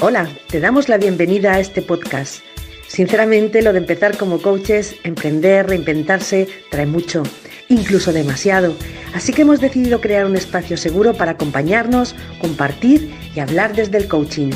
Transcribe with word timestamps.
Hola, 0.00 0.28
te 0.48 0.60
damos 0.60 0.88
la 0.88 0.98
bienvenida 0.98 1.54
a 1.54 1.60
este 1.60 1.80
podcast. 1.80 2.40
Sinceramente, 2.88 3.62
lo 3.62 3.72
de 3.72 3.78
empezar 3.78 4.18
como 4.18 4.42
coaches, 4.42 4.96
emprender, 5.04 5.66
reinventarse, 5.66 6.48
trae 6.70 6.84
mucho, 6.84 7.22
incluso 7.68 8.12
demasiado. 8.12 8.74
Así 9.14 9.32
que 9.32 9.42
hemos 9.42 9.60
decidido 9.60 10.00
crear 10.00 10.26
un 10.26 10.36
espacio 10.36 10.76
seguro 10.76 11.14
para 11.14 11.32
acompañarnos, 11.32 12.14
compartir 12.40 13.14
y 13.34 13.40
hablar 13.40 13.74
desde 13.74 13.98
el 13.98 14.08
coaching. 14.08 14.50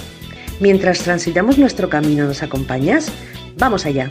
Mientras 0.60 0.98
transitamos 1.00 1.56
nuestro 1.56 1.88
camino, 1.88 2.26
¿nos 2.26 2.42
acompañas? 2.42 3.10
Vamos 3.56 3.86
allá. 3.86 4.08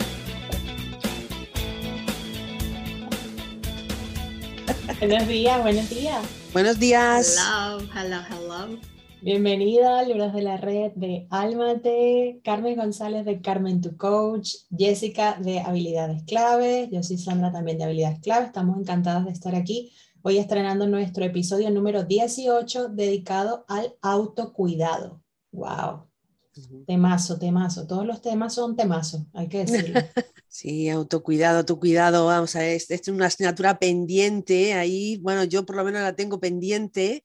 Buenos 5.00 5.28
días, 5.28 5.62
buenos 5.62 5.90
días. 5.90 6.26
Buenos 6.54 6.80
días. 6.80 7.38
Hello, 7.38 7.80
hello, 7.94 8.18
hello. 8.30 8.97
Bienvenida 9.20 10.04
Libros 10.04 10.32
de 10.32 10.44
la 10.44 10.58
Red 10.58 10.92
de 10.96 11.26
Álmate, 11.32 12.40
Carmen 12.44 12.76
González 12.76 13.26
de 13.26 13.42
Carmen 13.42 13.82
to 13.82 13.98
Coach, 13.98 14.52
Jessica 14.70 15.40
de 15.42 15.60
Habilidades 15.60 16.22
Clave, 16.24 16.88
yo 16.92 17.02
soy 17.02 17.18
Sandra 17.18 17.52
también 17.52 17.80
de 17.80 17.86
Habilidades 17.86 18.20
Clave, 18.20 18.46
estamos 18.46 18.78
encantadas 18.80 19.26
de 19.26 19.32
estar 19.32 19.56
aquí. 19.56 19.92
Hoy 20.22 20.38
estrenando 20.38 20.86
nuestro 20.86 21.26
episodio 21.26 21.72
número 21.72 22.04
18 22.04 22.90
dedicado 22.90 23.66
al 23.68 23.96
autocuidado. 24.04 25.24
¡Wow! 25.52 26.08
Temazo, 26.86 27.40
temazo. 27.40 27.88
Todos 27.88 28.06
los 28.06 28.22
temas 28.22 28.54
son 28.54 28.76
temazo, 28.76 29.26
hay 29.34 29.48
que 29.48 29.66
decirlo. 29.66 30.00
Sí, 30.50 30.90
autocuidado, 30.90 31.60
autocuidado, 31.60 32.26
vamos 32.26 32.56
a 32.56 32.60
ver, 32.60 32.78
es, 32.78 32.90
es 32.90 33.08
una 33.10 33.28
asignatura 33.28 33.78
pendiente 33.78 34.74
ahí, 34.74 35.18
bueno, 35.18 35.44
yo 35.44 35.66
por 35.66 35.76
lo 35.76 35.84
menos 35.84 36.02
la 36.02 36.16
tengo 36.16 36.40
pendiente, 36.40 37.24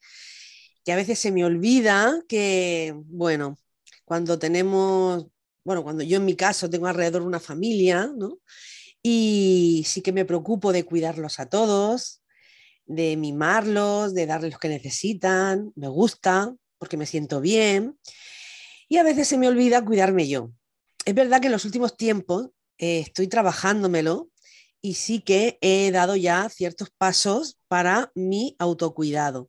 que 0.85 0.93
a 0.93 0.97
veces 0.97 1.19
se 1.19 1.33
me 1.33 1.45
olvida 1.45 2.23
que, 2.29 2.95
bueno, 2.97 3.59
cuando 4.05 4.39
tenemos, 4.39 5.27
bueno, 5.65 5.83
cuando 5.83 6.03
yo 6.03 6.17
en 6.19 6.25
mi 6.25 6.37
caso 6.37 6.69
tengo 6.69 6.87
alrededor 6.87 7.23
una 7.23 7.41
familia, 7.41 8.11
¿no? 8.17 8.39
Y 9.03 9.85
sí 9.87 10.01
que 10.03 10.13
me 10.13 10.25
preocupo 10.25 10.73
de 10.73 10.85
cuidarlos 10.85 11.41
a 11.41 11.47
todos, 11.47 12.23
de 12.87 13.17
mimarlos, 13.17 14.15
de 14.15 14.27
darles 14.27 14.53
lo 14.53 14.59
que 14.59 14.69
necesitan, 14.69 15.73
me 15.77 15.89
gusta, 15.89 16.55
porque 16.79 16.97
me 16.97 17.07
siento 17.07 17.41
bien. 17.41 17.99
Y 18.89 18.99
a 18.99 19.03
veces 19.03 19.29
se 19.29 19.39
me 19.39 19.49
olvida 19.49 19.85
cuidarme 19.85 20.29
yo. 20.29 20.53
Es 21.05 21.15
verdad 21.15 21.41
que 21.41 21.47
en 21.47 21.53
los 21.53 21.65
últimos 21.65 21.97
tiempos 21.97 22.51
eh, 22.79 23.01
estoy 23.01 23.29
trabajándomelo 23.29 24.31
y 24.81 24.95
sí 24.95 25.21
que 25.21 25.59
he 25.61 25.91
dado 25.91 26.17
ya 26.17 26.49
ciertos 26.49 26.91
pasos 26.91 27.59
para 27.69 28.11
mi 28.15 28.57
autocuidado. 28.59 29.49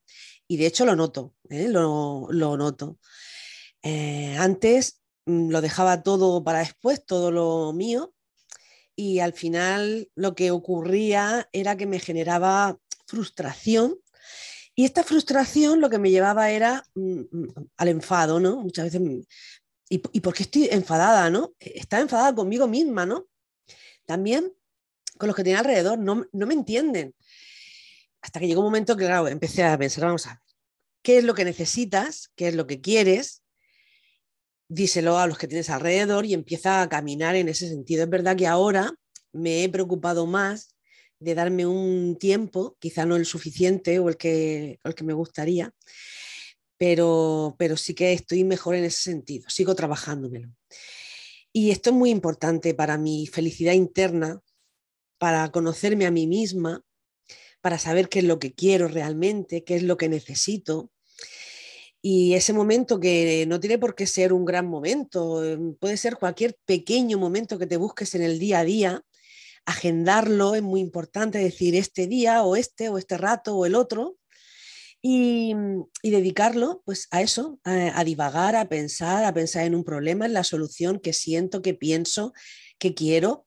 Y 0.53 0.57
de 0.57 0.67
hecho 0.67 0.85
lo 0.85 0.95
noto, 0.95 1.33
¿eh? 1.49 1.67
lo, 1.67 2.29
noto. 2.29 2.99
Eh, 3.81 4.35
antes 4.37 5.01
mm, 5.25 5.49
lo 5.49 5.61
dejaba 5.61 6.03
todo 6.03 6.43
para 6.43 6.59
después, 6.59 7.03
todo 7.03 7.31
lo 7.31 7.73
mío, 7.73 8.13
y 8.95 9.17
al 9.17 9.33
final 9.33 10.11
lo 10.13 10.35
que 10.35 10.51
ocurría 10.51 11.49
era 11.53 11.75
que 11.75 11.87
me 11.87 11.97
generaba 11.97 12.77
frustración 13.07 13.97
y 14.75 14.85
esta 14.85 15.03
frustración 15.03 15.81
lo 15.81 15.89
que 15.89 15.97
me 15.97 16.11
llevaba 16.11 16.51
era 16.51 16.85
mm, 16.93 17.21
mm, 17.31 17.47
al 17.77 17.87
enfado, 17.87 18.39
¿no? 18.39 18.57
Muchas 18.57 18.85
veces, 18.85 19.01
¿y, 19.89 20.03
¿y 20.11 20.19
por 20.19 20.35
qué 20.35 20.43
estoy 20.43 20.67
enfadada, 20.69 21.31
no? 21.31 21.55
Estaba 21.57 22.03
enfadada 22.03 22.35
conmigo 22.35 22.67
misma, 22.67 23.07
¿no? 23.07 23.25
También 24.05 24.53
con 25.17 25.25
los 25.25 25.35
que 25.35 25.43
tenía 25.43 25.59
alrededor, 25.59 25.97
no, 25.97 26.27
no 26.31 26.45
me 26.45 26.53
entienden. 26.53 27.15
Hasta 28.23 28.39
que 28.39 28.47
llegó 28.47 28.61
un 28.61 28.67
momento 28.67 28.95
que, 28.95 29.05
empecé 29.05 29.63
a 29.63 29.77
pensar, 29.77 30.05
vamos 30.05 30.25
a 30.27 30.29
ver, 30.29 30.39
¿qué 31.01 31.17
es 31.17 31.25
lo 31.25 31.35
que 31.35 31.43
necesitas? 31.43 32.31
¿Qué 32.37 32.47
es 32.47 32.55
lo 32.55 32.65
que 32.65 32.79
quieres? 32.79 33.43
Díselo 34.69 35.19
a 35.19 35.27
los 35.27 35.37
que 35.37 35.49
tienes 35.49 35.69
alrededor 35.69 36.25
y 36.25 36.33
empieza 36.33 36.81
a 36.81 36.87
caminar 36.87 37.35
en 37.35 37.49
ese 37.49 37.67
sentido. 37.67 38.03
Es 38.03 38.09
verdad 38.09 38.37
que 38.37 38.47
ahora 38.47 38.93
me 39.33 39.65
he 39.65 39.69
preocupado 39.69 40.25
más 40.25 40.73
de 41.19 41.35
darme 41.35 41.65
un 41.65 42.17
tiempo, 42.17 42.77
quizá 42.79 43.05
no 43.05 43.17
el 43.17 43.25
suficiente 43.25 43.99
o 43.99 44.07
el 44.07 44.15
que, 44.15 44.79
el 44.81 44.95
que 44.95 45.03
me 45.03 45.13
gustaría, 45.13 45.73
pero, 46.77 47.55
pero 47.59 47.75
sí 47.75 47.93
que 47.93 48.13
estoy 48.13 48.45
mejor 48.45 48.75
en 48.75 48.85
ese 48.85 49.01
sentido, 49.03 49.49
sigo 49.49 49.75
trabajándomelo. 49.75 50.49
Y 51.51 51.71
esto 51.71 51.89
es 51.89 51.95
muy 51.95 52.09
importante 52.09 52.73
para 52.73 52.97
mi 52.97 53.27
felicidad 53.27 53.73
interna, 53.73 54.39
para 55.17 55.51
conocerme 55.51 56.05
a 56.05 56.11
mí 56.11 56.25
misma, 56.25 56.83
para 57.63 57.79
saber 57.79 58.09
qué 58.09 58.19
es 58.19 58.25
lo 58.25 58.39
que 58.39 58.53
quiero 58.53 58.89
realmente, 58.89 59.63
qué 59.63 59.77
es 59.77 59.83
lo 59.83 59.95
que 59.95 60.09
necesito. 60.09 60.91
Y 62.01 62.33
ese 62.33 62.51
momento 62.51 62.99
que 62.99 63.45
no 63.47 63.61
tiene 63.61 63.79
por 63.79 63.95
qué 63.95 64.05
ser 64.05 64.33
un 64.33 64.43
gran 64.43 64.67
momento, 64.67 65.41
em, 65.45 65.73
puede 65.75 65.95
ser 65.95 66.17
cualquier 66.17 66.57
pequeño 66.65 67.17
momento 67.17 67.57
que 67.57 67.65
te 67.65 67.77
busques 67.77 68.15
en 68.15 68.23
el 68.23 68.37
día 68.37 68.59
a 68.59 68.65
día, 68.65 69.05
agendarlo 69.65 70.55
es 70.55 70.61
muy 70.61 70.81
importante, 70.81 71.37
decir 71.37 71.73
este 71.75 72.07
día 72.07 72.43
o 72.43 72.57
este 72.57 72.89
o 72.89 72.97
este 72.97 73.17
rato 73.17 73.55
o 73.55 73.65
el 73.65 73.75
otro, 73.75 74.17
y, 75.01 75.55
dedicarlo 76.03 76.81
pues 76.85 77.07
a 77.11 77.21
eso, 77.21 77.59
a, 77.63 78.03
divagar, 78.03 78.57
a 78.57 78.67
pensar, 78.67 79.23
a 79.23 79.33
pensar 79.33 79.65
en 79.65 79.75
un 79.75 79.85
problema, 79.85 80.25
en 80.25 80.33
la 80.33 80.43
solución 80.43 80.99
que 80.99 81.13
siento, 81.13 81.61
que 81.61 81.73
pienso, 81.73 82.33
que 82.77 82.93
quiero. 82.93 83.45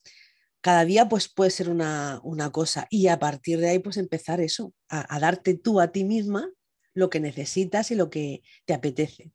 Cada 0.61 0.85
día 0.85 1.09
pues 1.09 1.29
puede 1.33 1.51
ser 1.51 1.69
una, 1.69 2.21
una 2.25 2.51
cosa 2.51 2.87
y 2.91 3.09
a 3.09 3.19
partir 3.19 3.61
de 3.61 3.69
ahí 3.69 3.79
pues 3.79 3.97
empezar 3.97 4.41
eso, 4.41 4.73
a, 4.89 5.21
darte 5.21 5.55
tú 5.55 5.81
a 5.81 5.93
ti 5.93 6.05
misma 6.05 6.51
lo 6.95 7.11
que 7.11 7.21
necesitas 7.21 7.91
y 7.91 7.95
lo 7.95 8.11
que 8.11 8.43
te 8.65 8.75
apetece. 8.75 9.33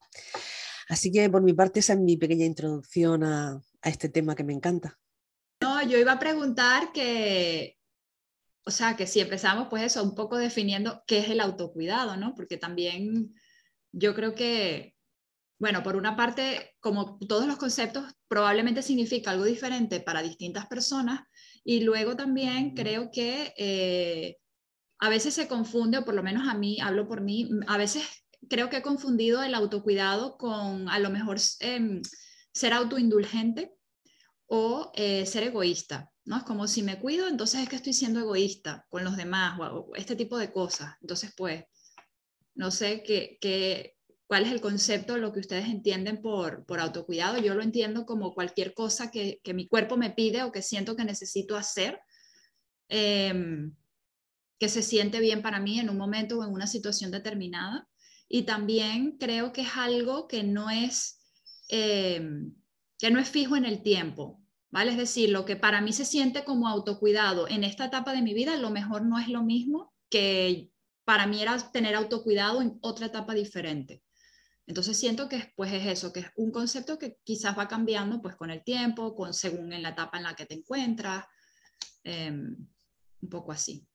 Así 0.89 1.11
que 1.11 1.29
por 1.29 1.41
mi 1.41 1.53
parte 1.53 1.79
esa 1.79 1.93
es 1.93 1.99
mi 1.99 2.17
pequeña 2.17 2.45
introducción 2.45 3.23
a, 3.23 3.61
a 3.81 3.89
este 3.89 4.09
tema 4.09 4.35
que 4.35 4.43
me 4.43 4.53
encanta. 4.53 4.99
No, 5.61 5.81
yo 5.83 5.97
iba 5.97 6.13
a 6.13 6.19
preguntar 6.19 6.91
que 6.91 7.77
o 8.65 8.71
sea, 8.71 8.95
que 8.95 9.07
si 9.07 9.19
empezamos 9.19 9.67
pues 9.69 9.83
eso, 9.83 10.03
un 10.03 10.15
poco 10.15 10.37
definiendo 10.37 11.03
qué 11.07 11.19
es 11.19 11.29
el 11.29 11.39
autocuidado, 11.39 12.17
¿no? 12.17 12.35
Porque 12.35 12.57
también 12.57 13.33
yo 13.91 14.13
creo 14.13 14.35
que, 14.35 14.95
bueno, 15.61 15.83
por 15.83 15.95
una 15.95 16.16
parte, 16.16 16.75
como 16.79 17.19
todos 17.19 17.45
los 17.45 17.57
conceptos, 17.57 18.03
probablemente 18.27 18.81
significa 18.81 19.29
algo 19.29 19.45
diferente 19.45 19.99
para 19.99 20.23
distintas 20.23 20.66
personas 20.66 21.22
y 21.63 21.81
luego 21.81 22.16
también 22.16 22.73
creo 22.73 23.11
que 23.11 23.53
eh, 23.55 24.38
a 24.97 25.09
veces 25.09 25.35
se 25.35 25.47
confunde, 25.47 25.99
o 25.99 26.03
por 26.03 26.16
lo 26.16 26.23
menos 26.23 26.49
a 26.49 26.55
mí, 26.55 26.79
hablo 26.81 27.07
por 27.07 27.22
mí, 27.22 27.47
a 27.67 27.77
veces 27.77 28.03
creo 28.49 28.72
que 28.72 28.77
he 28.77 28.81
confundido 28.81 29.44
el 29.44 29.53
autocuidado 29.53 30.35
con 30.35 30.89
a 30.89 30.97
lo 30.97 31.11
mejor 31.11 31.38
eh, 31.59 32.01
ser 32.51 32.73
autoindulgente 32.73 33.72
o 34.47 34.91
eh, 34.95 35.28
ser 35.28 35.43
egoísta. 35.43 36.11
¿no? 36.25 36.38
Es 36.38 36.43
como 36.43 36.67
si 36.67 36.81
me 36.81 36.97
cuido, 36.97 37.28
entonces 37.28 37.61
es 37.61 37.69
que 37.69 37.75
estoy 37.75 37.93
siendo 37.93 38.19
egoísta 38.19 38.88
con 38.89 39.03
los 39.03 39.16
demás 39.16 39.59
o, 39.59 39.91
este 39.93 40.16
tipo 40.16 40.39
de 40.39 40.51
cosas. 40.51 40.95
Entonces, 41.01 41.31
pues, 41.38 41.66
no 42.55 42.72
sé 42.72 43.03
qué, 43.03 43.38
qué, 43.39 44.00
cuál 44.31 44.45
es 44.45 44.53
el 44.53 44.61
concepto, 44.61 45.17
lo 45.17 45.33
que 45.33 45.41
ustedes 45.41 45.65
entienden 45.65 46.21
por, 46.21 46.65
por 46.65 46.79
autocuidado. 46.79 47.37
Yo 47.37 47.53
lo 47.53 47.61
entiendo 47.61 48.05
como 48.05 48.33
cualquier 48.33 48.73
cosa 48.73 49.11
que, 49.11 49.41
que, 49.43 49.53
mi 49.53 49.67
cuerpo 49.67 49.97
me 49.97 50.09
pide 50.09 50.43
o 50.43 50.53
que 50.53 50.61
siento 50.61 50.95
que 50.95 51.03
necesito 51.03 51.57
hacer, 51.57 51.99
eh, 52.87 53.33
que 54.57 54.69
se 54.69 54.83
siente 54.83 55.19
bien 55.19 55.41
para 55.41 55.59
mí 55.59 55.81
en 55.81 55.89
un 55.89 55.97
momento 55.97 56.39
o 56.39 56.45
en 56.45 56.53
una 56.53 56.65
situación 56.65 57.11
determinada. 57.11 57.89
Y 58.29 58.43
también 58.43 59.17
creo 59.17 59.51
que 59.51 59.63
es 59.63 59.75
algo 59.75 60.29
que 60.29 60.43
no 60.43 60.69
es, 60.69 61.19
eh, 61.67 62.25
que 62.99 63.11
no 63.11 63.19
es 63.19 63.27
fijo 63.27 63.57
en 63.57 63.65
el 63.65 63.83
tiempo. 63.83 64.41
¿vale? 64.69 64.91
Es 64.91 64.97
decir, 64.97 65.29
lo 65.29 65.43
que 65.43 65.57
para 65.57 65.81
mí 65.81 65.91
se 65.91 66.05
siente 66.05 66.45
como 66.45 66.69
autocuidado 66.69 67.49
en 67.49 67.65
esta 67.65 67.83
etapa 67.83 68.13
de 68.13 68.21
mi 68.21 68.33
vida, 68.33 68.53
a 68.53 68.57
lo 68.57 68.69
mejor 68.69 69.05
no 69.05 69.19
es 69.19 69.27
lo 69.27 69.43
mismo 69.43 69.93
que 70.09 70.71
para 71.03 71.27
mí 71.27 71.41
era 71.41 71.57
tener 71.73 71.95
autocuidado 71.95 72.61
en 72.61 72.79
otra 72.79 73.07
etapa 73.07 73.33
diferente. 73.33 74.01
Entonces 74.67 74.97
siento 74.97 75.27
que 75.27 75.51
pues 75.55 75.73
es 75.73 75.85
eso, 75.85 76.13
que 76.13 76.22
es 76.22 76.27
un 76.35 76.51
concepto 76.51 76.97
que 76.97 77.17
quizás 77.23 77.58
va 77.58 77.67
cambiando 77.67 78.22
pues 78.22 78.35
con 78.35 78.52
el 78.52 78.63
tiempo, 78.63 79.16
con, 79.16 79.34
según 79.34 79.73
en 79.73 79.84
la 79.84 79.90
etapa 79.90 80.17
en 80.17 80.23
la 80.23 80.35
que 80.35 80.46
te 80.46 80.55
encuentras, 80.55 81.25
eh, 82.03 82.31
un 82.31 83.29
poco 83.29 83.52
así. 83.52 83.85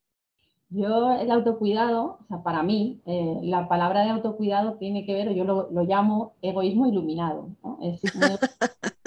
Yo 0.69 1.13
el 1.13 1.31
autocuidado, 1.31 2.19
o 2.21 2.27
sea, 2.27 2.43
para 2.43 2.63
mí, 2.63 3.01
eh, 3.07 3.39
la 3.43 3.69
palabra 3.69 4.03
de 4.03 4.11
autocuidado 4.11 4.79
tiene 4.79 5.07
que 5.07 5.15
ver, 5.15 5.33
yo 5.33 5.45
lo, 5.45 5.71
lo 5.71 5.85
llamo 5.85 6.35
egoísmo 6.43 6.89
iluminado. 6.89 7.51
¿no? 7.63 7.79
Es 7.83 8.01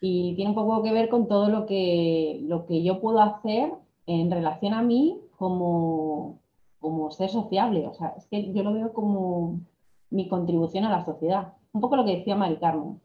y 0.00 0.34
tiene 0.36 0.50
un 0.50 0.54
poco 0.54 0.82
que 0.82 0.92
ver 0.92 1.08
con 1.08 1.26
todo 1.26 1.48
lo 1.48 1.64
que, 1.64 2.40
lo 2.42 2.66
que 2.66 2.82
yo 2.82 3.00
puedo 3.00 3.20
hacer 3.20 3.72
en 4.06 4.30
relación 4.30 4.74
a 4.74 4.82
mí 4.82 5.18
como, 5.36 6.40
como 6.80 7.10
ser 7.10 7.30
sociable. 7.30 7.86
O 7.86 7.94
sea, 7.94 8.14
es 8.16 8.26
que 8.26 8.52
yo 8.52 8.62
lo 8.62 8.74
veo 8.74 8.92
como 8.92 9.60
mi 10.10 10.28
contribución 10.28 10.84
a 10.84 10.90
la 10.90 11.04
sociedad. 11.04 11.54
Un 11.72 11.80
poco 11.80 11.96
lo 11.96 12.04
que 12.04 12.16
decía 12.16 12.36
Mari 12.36 12.56
Carmen. 12.56 13.00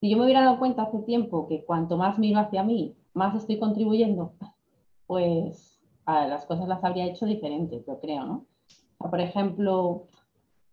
Si 0.00 0.10
yo 0.10 0.16
me 0.16 0.24
hubiera 0.24 0.42
dado 0.44 0.58
cuenta 0.58 0.82
hace 0.82 1.00
tiempo 1.00 1.48
que 1.48 1.64
cuanto 1.64 1.96
más 1.96 2.18
miro 2.18 2.38
hacia 2.38 2.62
mí, 2.62 2.96
más 3.14 3.34
estoy 3.34 3.58
contribuyendo, 3.58 4.32
pues 5.06 5.80
a 6.04 6.26
las 6.26 6.46
cosas 6.46 6.68
las 6.68 6.84
habría 6.84 7.06
hecho 7.06 7.26
diferentes, 7.26 7.84
yo 7.86 7.98
creo, 8.00 8.24
¿no? 8.24 8.46
O 8.98 9.10
por 9.10 9.20
ejemplo, 9.20 10.06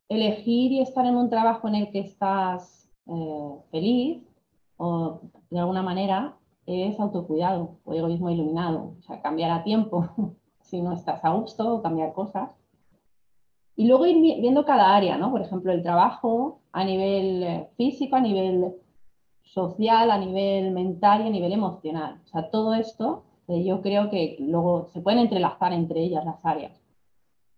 elegir 0.10 0.72
y 0.72 0.82
estar 0.82 1.06
en 1.06 1.16
un 1.16 1.30
trabajo 1.30 1.68
en 1.68 1.76
el 1.76 1.92
que 1.92 2.00
estás 2.00 2.90
eh, 3.08 3.56
feliz 3.72 4.24
o 4.78 5.22
de 5.50 5.60
alguna 5.60 5.82
manera 5.82 6.38
es 6.66 7.00
autocuidado 7.00 7.78
o 7.84 7.94
egoísmo 7.94 8.30
iluminado, 8.30 8.96
o 9.00 9.02
sea, 9.02 9.22
cambiar 9.22 9.52
a 9.52 9.64
tiempo 9.64 10.08
si 10.62 10.82
no 10.82 10.94
estás 10.94 11.24
a 11.24 11.30
gusto, 11.32 11.82
cambiar 11.82 12.14
cosas. 12.14 12.50
Y 13.76 13.88
luego 13.88 14.06
ir 14.06 14.18
viendo 14.42 14.66
cada 14.66 14.96
área, 14.96 15.18
¿no? 15.18 15.32
Por 15.32 15.42
ejemplo, 15.42 15.72
el 15.72 15.84
trabajo 15.84 16.60
a 16.72 16.84
nivel 16.84 17.44
eh, 17.44 17.70
físico, 17.78 18.16
a 18.16 18.22
nivel 18.22 18.74
social, 19.44 20.12
a 20.12 20.18
nivel 20.18 20.72
mental 20.72 21.24
y 21.24 21.28
a 21.28 21.30
nivel 21.30 21.52
emocional. 21.54 22.22
O 22.26 22.28
sea, 22.28 22.50
todo 22.50 22.74
esto 22.74 23.24
eh, 23.48 23.64
yo 23.64 23.82
creo 23.82 24.10
que 24.10 24.38
luego 24.40 24.88
se 24.94 25.02
pueden 25.02 25.20
entrelazar 25.20 25.74
entre 25.74 26.02
ellas 26.02 26.26
las 26.26 26.44
áreas. 26.44 26.82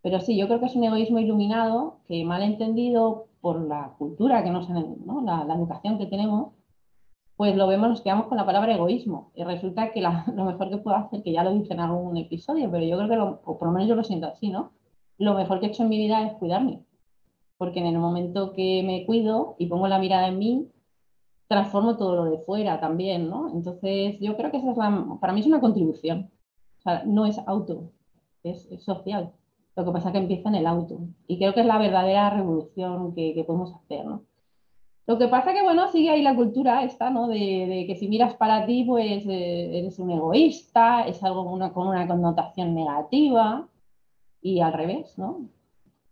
Pero 0.01 0.19
sí, 0.19 0.37
yo 0.37 0.47
creo 0.47 0.59
que 0.59 0.67
es 0.67 0.75
un 0.75 0.83
egoísmo 0.83 1.19
iluminado 1.19 1.99
que 2.07 2.23
mal 2.23 2.43
entendido 2.43 3.27
por 3.41 3.61
la 3.61 3.93
cultura 3.97 4.43
que 4.43 4.51
nos, 4.51 4.69
¿no? 4.69 5.21
la, 5.21 5.43
la, 5.43 5.55
educación 5.55 5.97
que 5.97 6.05
tenemos, 6.05 6.53
pues 7.35 7.55
lo 7.55 7.67
vemos, 7.67 7.89
nos 7.89 8.01
quedamos 8.01 8.27
con 8.27 8.37
la 8.37 8.45
palabra 8.45 8.73
egoísmo. 8.73 9.31
Y 9.35 9.43
resulta 9.43 9.91
que 9.91 10.01
lo 10.35 10.45
mejor 10.45 10.69
que 10.69 10.77
puedo 10.77 10.97
hacer, 10.97 11.23
que 11.23 11.31
ya 11.31 11.43
lo 11.43 11.53
dije 11.53 11.73
en 11.73 11.79
algún 11.79 12.17
episodio, 12.17 12.69
pero 12.71 12.85
yo 12.85 12.97
creo 12.97 13.09
que, 13.09 13.15
lo, 13.15 13.41
o 13.45 13.57
por 13.57 13.67
lo 13.67 13.73
menos 13.73 13.87
yo 13.89 13.95
lo 13.95 14.03
siento 14.03 14.27
así, 14.27 14.49
¿no? 14.49 14.71
Lo 15.17 15.33
mejor 15.33 15.59
que 15.59 15.67
he 15.67 15.69
hecho 15.69 15.83
en 15.83 15.89
mi 15.89 15.97
vida 15.97 16.25
es 16.25 16.33
cuidarme. 16.33 16.83
Porque 17.57 17.79
en 17.79 17.87
el 17.87 17.97
momento 17.97 18.53
que 18.53 18.83
me 18.85 19.05
cuido 19.05 19.55
y 19.57 19.65
pongo 19.65 19.87
la 19.87 19.99
mirada 19.99 20.27
en 20.27 20.37
mí, 20.37 20.67
transformo 21.47 21.97
todo 21.97 22.15
lo 22.15 22.25
de 22.25 22.39
fuera 22.39 22.79
también, 22.79 23.29
¿no? 23.29 23.49
Entonces, 23.53 24.19
yo 24.19 24.37
creo 24.37 24.51
que 24.51 24.57
esa 24.57 24.71
es 24.71 24.77
la, 24.77 25.17
para 25.19 25.33
mí 25.33 25.39
es 25.39 25.47
una 25.47 25.61
contribución. 25.61 26.29
No 27.05 27.25
es 27.25 27.37
auto, 27.47 27.91
es, 28.43 28.69
social. 28.79 29.33
Lo 29.75 29.85
que 29.85 29.91
pasa 29.91 30.09
es 30.09 30.13
que 30.13 30.19
empieza 30.19 30.49
en 30.49 30.55
el 30.55 30.67
auto. 30.67 30.99
Y 31.27 31.37
creo 31.37 31.53
que 31.53 31.61
es 31.61 31.65
la 31.65 31.77
verdadera 31.77 32.29
revolución 32.29 33.13
que, 33.13 33.43
podemos 33.45 33.73
hacer, 33.75 34.05
¿no? 34.05 34.23
Lo 35.05 35.17
que 35.17 35.27
pasa 35.27 35.53
que, 35.53 35.63
bueno, 35.63 35.87
sigue 35.89 36.09
ahí 36.09 36.21
la 36.21 36.35
cultura 36.35 36.83
esta, 36.83 37.09
¿no? 37.09 37.27
De, 37.27 37.35
de 37.37 37.85
que 37.87 37.95
si 37.95 38.07
miras 38.07 38.35
para 38.35 38.65
ti, 38.65 38.83
pues 38.83 39.25
eh, 39.25 39.79
eres 39.79 39.99
un 39.99 40.11
egoísta, 40.11 41.07
es 41.07 41.23
algo 41.23 41.43
una, 41.43 41.71
con 41.73 41.87
una 41.87 42.07
connotación 42.07 42.75
negativa 42.75 43.67
y 44.41 44.61
al 44.61 44.73
revés, 44.73 45.17
¿no? 45.17 45.49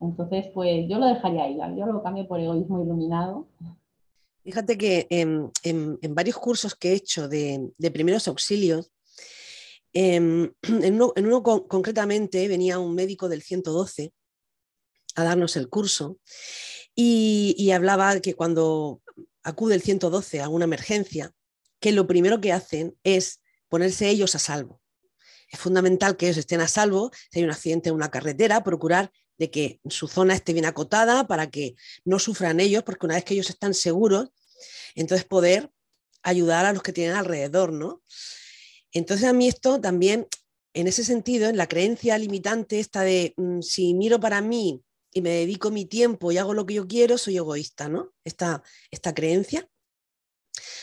Entonces, 0.01 0.47
pues 0.53 0.87
yo 0.89 0.99
lo 0.99 1.07
dejaría 1.07 1.43
ahí, 1.43 1.57
yo 1.77 1.85
lo 1.85 2.03
cambio 2.03 2.27
por 2.27 2.39
egoísmo 2.39 2.83
iluminado 2.83 3.47
Fíjate 4.45 4.77
que 4.77 5.07
en, 5.09 5.51
varios 6.13 6.37
cursos 6.37 6.75
que 6.75 6.91
he 6.91 6.93
hecho 6.93 7.27
de, 7.27 7.73
primeros 7.91 8.27
auxilios, 8.27 8.91
em, 9.91 10.53
en, 10.61 11.01
uno, 11.01 11.41
concretamente 11.43 12.47
venía 12.47 12.77
un 12.77 12.93
médico 12.93 13.27
del 13.27 13.41
112 13.41 14.13
a 15.15 15.23
darnos 15.23 15.55
el 15.55 15.67
curso 15.67 16.19
y, 16.93 17.55
y 17.57 17.71
hablaba 17.71 18.19
que 18.19 18.35
cuando 18.35 19.01
acude 19.41 19.73
el 19.73 19.81
112 19.81 20.41
a 20.41 20.49
una 20.49 20.65
emergencia, 20.65 21.33
que 21.79 21.91
lo 21.91 22.05
primero 22.05 22.39
que 22.39 22.53
hacen 22.53 22.95
es 23.03 23.41
ponerse 23.67 24.09
ellos 24.09 24.35
a 24.35 24.39
salvo. 24.39 24.79
Es 25.47 25.59
fundamental 25.59 26.17
que 26.17 26.27
ellos 26.27 26.37
estén 26.37 26.61
a 26.61 26.67
salvo 26.67 27.11
si 27.31 27.39
hay 27.39 27.45
un 27.45 27.51
accidente 27.51 27.89
en 27.89 27.95
una 27.95 28.11
carretera, 28.11 28.63
procurar 28.63 29.11
de 29.37 29.51
que 29.51 29.79
su 29.89 30.07
zona 30.07 30.33
esté 30.33 30.53
bien 30.53 30.65
acotada 30.65 31.27
para 31.27 31.49
que 31.49 31.75
no 32.03 32.19
sufran 32.19 32.59
ellos, 32.59 32.83
porque 32.83 33.05
una 33.05 33.15
vez 33.15 33.25
que 33.25 33.33
ellos 33.33 33.49
están 33.49 33.73
seguros, 33.73 34.29
entonces 34.95 35.25
poder 35.25 35.71
ayudar 36.23 36.65
a 36.65 36.73
los 36.73 36.81
que 36.81 36.93
tienen 36.93 37.15
alrededor, 37.15 37.71
¿no? 37.71 38.01
Entonces 38.91 39.27
a 39.27 39.33
mí 39.33 39.47
esto 39.47 39.79
también, 39.81 40.27
en 40.73 40.87
ese 40.87 41.03
sentido, 41.03 41.49
en 41.49 41.57
la 41.57 41.67
creencia 41.67 42.17
limitante 42.17 42.79
esta 42.79 43.01
de 43.01 43.33
mm, 43.37 43.61
si 43.61 43.93
miro 43.93 44.19
para 44.19 44.41
mí 44.41 44.81
y 45.11 45.21
me 45.21 45.29
dedico 45.29 45.69
mi 45.69 45.85
tiempo 45.85 46.31
y 46.31 46.37
hago 46.37 46.53
lo 46.53 46.65
que 46.65 46.75
yo 46.75 46.87
quiero, 46.87 47.17
soy 47.17 47.37
egoísta, 47.37 47.89
¿no? 47.89 48.13
Esta, 48.23 48.63
esta 48.91 49.13
creencia, 49.13 49.69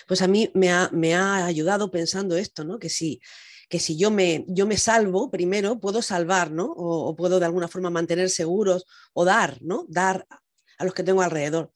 pues 0.07 0.23
a 0.23 0.29
mí 0.29 0.51
me 0.55 0.71
ha, 0.71 0.91
me 0.93 1.15
ha 1.15 1.45
ayudado 1.47 1.91
pensando 1.91 2.37
esto, 2.37 2.65
¿no? 2.65 2.79
Que 2.79 2.91
si 2.91 3.21
que 3.73 3.79
si 3.79 3.97
yo 3.97 4.11
me, 4.11 4.45
yo 4.49 4.67
me 4.67 4.77
salvo 4.77 5.31
primero, 5.31 5.81
puedo 5.81 6.03
salvar, 6.03 6.51
¿no? 6.51 6.75
O, 6.77 7.17
puedo 7.17 7.41
de 7.41 7.47
alguna 7.47 7.69
forma 7.69 7.89
mantener 7.89 8.29
seguros 8.29 8.85
o 9.15 9.25
dar, 9.25 9.63
¿no? 9.63 9.87
Dar 9.89 10.27
a 10.77 10.85
los 10.85 10.93
que 10.93 11.03
tengo 11.03 11.23
alrededor. 11.23 11.73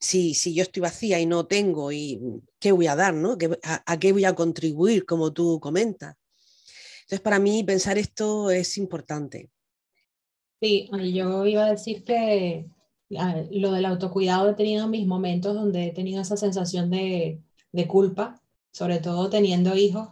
Si, 0.00 0.32
si 0.32 0.54
yo 0.54 0.62
estoy 0.62 0.80
vacía 0.80 1.20
y 1.20 1.26
no 1.26 1.44
tengo, 1.44 1.92
y 1.92 2.18
¿qué 2.58 2.72
voy 2.72 2.86
a 2.86 2.96
dar, 2.96 3.12
¿no? 3.12 3.36
a, 3.62 3.98
qué 3.98 4.12
voy 4.12 4.24
a 4.24 4.34
contribuir, 4.34 5.04
como 5.04 5.34
tú 5.34 5.60
comentas? 5.60 6.16
Entonces, 7.02 7.20
para 7.20 7.38
mí 7.38 7.62
pensar 7.62 7.98
esto 7.98 8.50
es 8.50 8.78
importante. 8.78 9.50
Sí, 10.62 10.88
yo 11.12 11.44
iba 11.44 11.66
a 11.66 11.72
decir 11.72 12.04
que 12.04 12.70
lo 13.10 13.70
del 13.70 13.84
autocuidado 13.84 14.48
he 14.48 14.54
tenido 14.54 14.88
mis 14.88 15.06
momentos 15.06 15.54
donde 15.54 15.88
he 15.88 15.92
tenido 15.92 16.22
esa 16.22 16.38
sensación 16.38 16.90
de, 16.90 17.42
de 17.70 17.86
culpa, 17.86 18.40
sobre 18.72 18.98
todo 18.98 19.28
teniendo 19.28 19.76
hijos, 19.76 20.08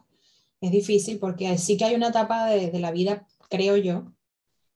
es 0.63 0.71
difícil 0.71 1.19
porque 1.19 1.59
sí 1.59 1.77
que 1.77 1.85
hay 1.85 1.95
una 1.97 2.09
etapa 2.09 2.47
de, 2.47 2.79
la 2.79 2.93
vida, 2.93 3.27
creo 3.51 3.77
yo, 3.77 4.13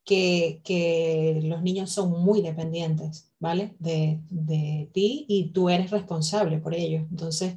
que, 0.03 0.61
que, 0.63 1.39
los 1.43 1.63
niños 1.63 1.91
son 1.91 2.11
muy 2.11 2.41
dependientes, 2.41 3.31
¿vale? 3.39 3.75
De, 3.79 4.19
de, 4.29 4.89
ti 4.93 5.25
y 5.29 5.51
tú 5.51 5.69
eres 5.69 5.89
responsable 5.89 6.59
por 6.59 6.75
ellos. 6.75 7.05
Entonces, 7.09 7.55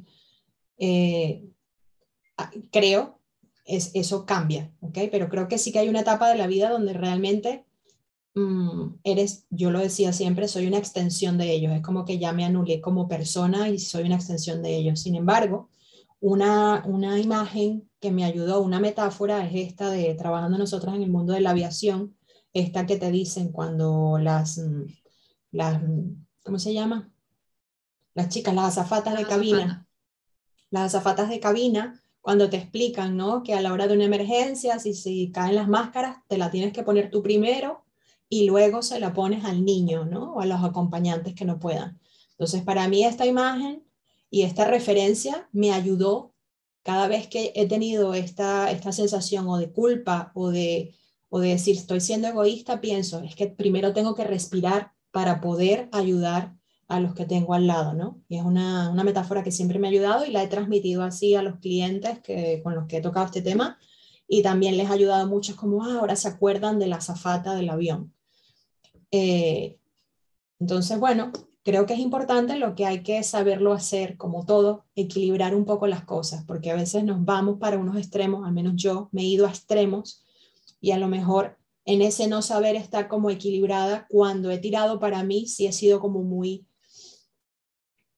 eh, 0.77 1.43
creo, 2.71 3.19
es, 3.65 3.91
eso 3.95 4.25
cambia, 4.25 4.71
¿ok? 4.79 4.97
Pero 5.11 5.27
creo 5.27 5.49
que 5.49 5.57
sí 5.57 5.73
que 5.73 5.79
hay 5.79 5.89
una 5.89 6.01
etapa 6.01 6.29
de 6.29 6.37
la 6.37 6.47
vida 6.47 6.69
donde 6.69 6.93
realmente 6.93 7.65
mm, 8.35 8.95
eres, 9.03 9.45
yo 9.49 9.71
lo 9.71 9.79
decía 9.79 10.13
siempre, 10.13 10.47
soy 10.47 10.67
una 10.67 10.77
extensión 10.77 11.37
de 11.37 11.51
ellos. 11.51 11.73
Es 11.73 11.81
como 11.81 12.05
que 12.05 12.17
ya 12.17 12.31
me 12.31 12.45
anulé 12.45 12.79
como 12.79 13.09
persona 13.09 13.67
y 13.67 13.77
soy 13.77 14.03
una 14.03 14.15
extensión 14.15 14.61
de 14.63 14.77
ellos. 14.77 15.01
Sin 15.01 15.15
embargo, 15.15 15.69
una, 16.21 16.83
una 16.85 17.19
imagen 17.19 17.89
que 17.99 18.11
me 18.11 18.23
ayudó, 18.23 18.61
una 18.61 18.79
metáfora 18.79 19.45
es 19.45 19.67
esta 19.67 19.89
de 19.89 20.13
trabajando 20.13 20.57
nosotros 20.57 20.95
en 20.95 21.03
el 21.03 21.09
mundo 21.09 21.33
de 21.33 21.41
la 21.41 21.49
aviación, 21.49 22.15
esta 22.53 22.85
que 22.85 22.97
te 22.97 23.11
dicen 23.11 23.51
cuando 23.51 24.17
las, 24.19 24.59
mm, 24.59 24.85
las 25.51 25.81
mm, 25.81 26.25
¿cómo 26.43 26.59
se 26.59 26.73
llama? 26.73 27.11
Las 28.13 28.29
chicas, 28.29 28.53
las 28.53 28.77
azafatas 28.77 29.17
de 29.17 29.25
cabina. 29.25 29.87
Las 30.69 30.93
azafatas 30.93 31.29
de 31.29 31.39
cabina, 31.39 32.01
cuando 32.21 32.49
te 32.49 32.57
explican, 32.57 33.17
¿no? 33.17 33.41
Que 33.41 33.55
a 33.55 33.61
la 33.61 33.73
hora 33.73 33.87
de 33.87 33.95
una 33.95 34.05
emergencia, 34.05 34.79
si, 34.79 34.93
si 34.93 35.31
caen 35.31 35.55
las 35.55 35.67
máscaras, 35.67 36.17
te 36.27 36.37
la 36.37 36.51
tienes 36.51 36.71
que 36.71 36.83
poner 36.83 37.09
tú 37.09 37.23
primero 37.23 37.83
y 38.29 38.45
luego 38.45 38.83
se 38.83 38.99
la 38.99 39.13
pones 39.13 39.43
al 39.43 39.65
niño, 39.65 40.05
¿no? 40.05 40.33
O 40.33 40.41
a 40.41 40.45
los 40.45 40.63
acompañantes 40.63 41.33
que 41.33 41.45
no 41.45 41.59
puedan. 41.59 41.99
Entonces, 42.31 42.63
para 42.63 42.87
mí 42.87 43.03
esta 43.03 43.25
imagen 43.25 43.83
y 44.31 44.43
esta 44.43 44.65
referencia 44.65 45.47
me 45.51 45.73
ayudó 45.73 46.33
cada 46.83 47.07
vez 47.07 47.27
que 47.27 47.51
he 47.55 47.67
tenido 47.67 48.15
esta, 48.15 48.71
esta 48.71 48.91
sensación 48.91 49.47
o 49.47 49.57
de 49.57 49.71
culpa 49.71 50.31
o 50.33 50.49
de, 50.49 50.95
o 51.29 51.39
de 51.39 51.49
decir 51.49 51.75
estoy 51.75 51.99
siendo 51.99 52.29
egoísta, 52.29 52.81
pienso, 52.81 53.19
es 53.19 53.35
que 53.35 53.47
primero 53.47 53.93
tengo 53.93 54.15
que 54.15 54.23
respirar 54.23 54.93
para 55.11 55.41
poder 55.41 55.89
ayudar 55.91 56.55
a 56.87 56.99
los 56.99 57.13
que 57.13 57.25
tengo 57.25 57.53
al 57.53 57.67
lado, 57.67 57.93
¿no? 57.93 58.21
Y 58.27 58.37
es 58.37 58.43
una, 58.43 58.89
una 58.89 59.03
metáfora 59.03 59.43
que 59.43 59.51
siempre 59.51 59.79
me 59.79 59.87
ha 59.87 59.91
ayudado 59.91 60.25
y 60.25 60.31
la 60.31 60.43
he 60.43 60.47
transmitido 60.47 61.03
así 61.03 61.35
a 61.35 61.43
los 61.43 61.59
clientes 61.59 62.19
que, 62.19 62.61
con 62.63 62.73
los 62.73 62.87
que 62.87 62.97
he 62.97 63.01
tocado 63.01 63.27
este 63.27 63.41
tema 63.41 63.77
y 64.27 64.41
también 64.43 64.77
les 64.77 64.89
ha 64.89 64.93
ayudado 64.93 65.27
mucho, 65.27 65.57
como 65.57 65.83
ah, 65.83 65.99
ahora 65.99 66.15
se 66.15 66.29
acuerdan 66.29 66.79
de 66.79 66.87
la 66.87 67.01
zafata 67.01 67.53
del 67.53 67.69
avión. 67.69 68.13
Eh, 69.11 69.77
entonces, 70.59 70.97
bueno, 70.99 71.33
creo 71.63 71.85
que 71.85 71.93
es 71.93 71.99
importante 71.99 72.57
lo 72.57 72.75
que 72.75 72.85
hay 72.85 73.03
que 73.03 73.21
saberlo 73.23 73.73
hacer, 73.73 74.17
como 74.17 74.45
todo, 74.45 74.85
equilibrar 74.95 75.55
un 75.55 75.65
poco 75.65 75.87
las 75.87 76.03
cosas, 76.03 76.43
porque 76.45 76.71
a 76.71 76.75
veces 76.75 77.03
nos 77.03 77.23
vamos 77.23 77.59
para 77.59 77.77
unos 77.77 77.97
extremos, 77.97 78.45
al 78.45 78.53
menos 78.53 78.73
yo 78.75 79.09
me 79.11 79.21
he 79.21 79.25
ido 79.25 79.45
a 79.45 79.49
extremos 79.49 80.23
y 80.79 80.91
a 80.91 80.97
lo 80.97 81.07
mejor 81.07 81.57
en 81.85 82.01
ese 82.01 82.27
no 82.27 82.41
saber 82.41 82.75
estar 82.75 83.07
como 83.07 83.29
equilibrada, 83.29 84.05
cuando 84.09 84.51
he 84.51 84.57
tirado 84.59 84.99
para 84.99 85.23
mí, 85.23 85.47
sí 85.47 85.65
he 85.65 85.71
sido 85.71 85.99
como 85.99 86.23
muy 86.23 86.65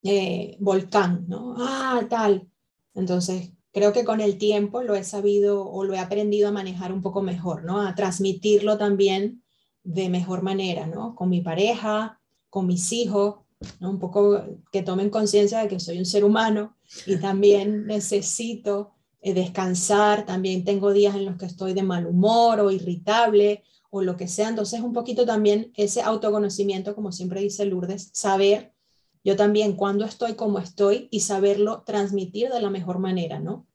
eh, 0.03 0.57
volcán, 0.59 1.25
¿no? 1.27 1.55
Ah, 1.57 2.05
tal. 2.09 2.47
Entonces, 2.93 3.51
creo 3.71 3.93
que 3.93 4.03
con 4.03 4.19
el 4.19 4.37
tiempo 4.37 4.83
lo 4.83 4.95
he 4.95 5.03
sabido 5.03 5.65
o 5.65 5.85
lo 5.85 5.93
he 5.93 5.99
aprendido 5.99 6.49
a 6.49 6.51
manejar 6.51 6.91
un 6.91 7.01
poco 7.01 7.21
mejor, 7.21 7.63
¿no? 7.63 7.81
A 7.81 7.95
transmitirlo 7.95 8.77
también 8.77 9.43
de 9.83 10.09
mejor 10.09 10.43
manera, 10.43 10.87
¿no? 10.87 11.15
Con 11.15 11.29
mi 11.29 11.41
pareja, 11.41 12.21
con 12.53 12.67
mis 12.67 12.91
hijos, 12.93 13.37
un 13.81 13.97
poco 13.97 14.43
que 14.71 14.83
tomen 14.83 15.09
conciencia 15.09 15.57
de 15.57 15.67
que 15.67 15.79
soy 15.79 15.97
un 15.97 16.05
ser 16.05 16.23
humano 16.23 16.77
y 17.07 17.15
también 17.17 17.87
necesito 17.87 18.91
eh, 19.21 19.33
descansar, 19.33 20.27
también 20.27 20.63
tengo 20.63 20.93
días 20.93 21.15
en 21.15 21.25
los 21.25 21.37
que 21.37 21.47
estoy 21.47 21.73
de 21.73 21.81
mal 21.81 22.05
humor 22.05 22.59
o 22.59 22.69
irritable 22.69 23.63
o 23.89 24.03
lo 24.03 24.17
que 24.17 24.27
sea, 24.27 24.49
entonces 24.49 24.81
un 24.81 24.93
poquito 24.93 25.25
también 25.25 25.71
ese 25.75 26.03
autoconocimiento, 26.03 26.93
como 26.93 27.11
siempre 27.11 27.41
dice 27.41 27.65
Lourdes, 27.65 28.11
saber 28.13 28.75
yo 29.23 29.35
también 29.35 29.75
cuando 29.75 30.05
estoy 30.05 30.35
como 30.35 30.59
estoy 30.59 31.07
y 31.09 31.21
saberlo 31.21 31.81
transmitir 31.87 32.51
de 32.51 32.61
la 32.61 32.69
mejor 32.69 32.99
manera, 32.99 33.39
¿no? 33.39 33.65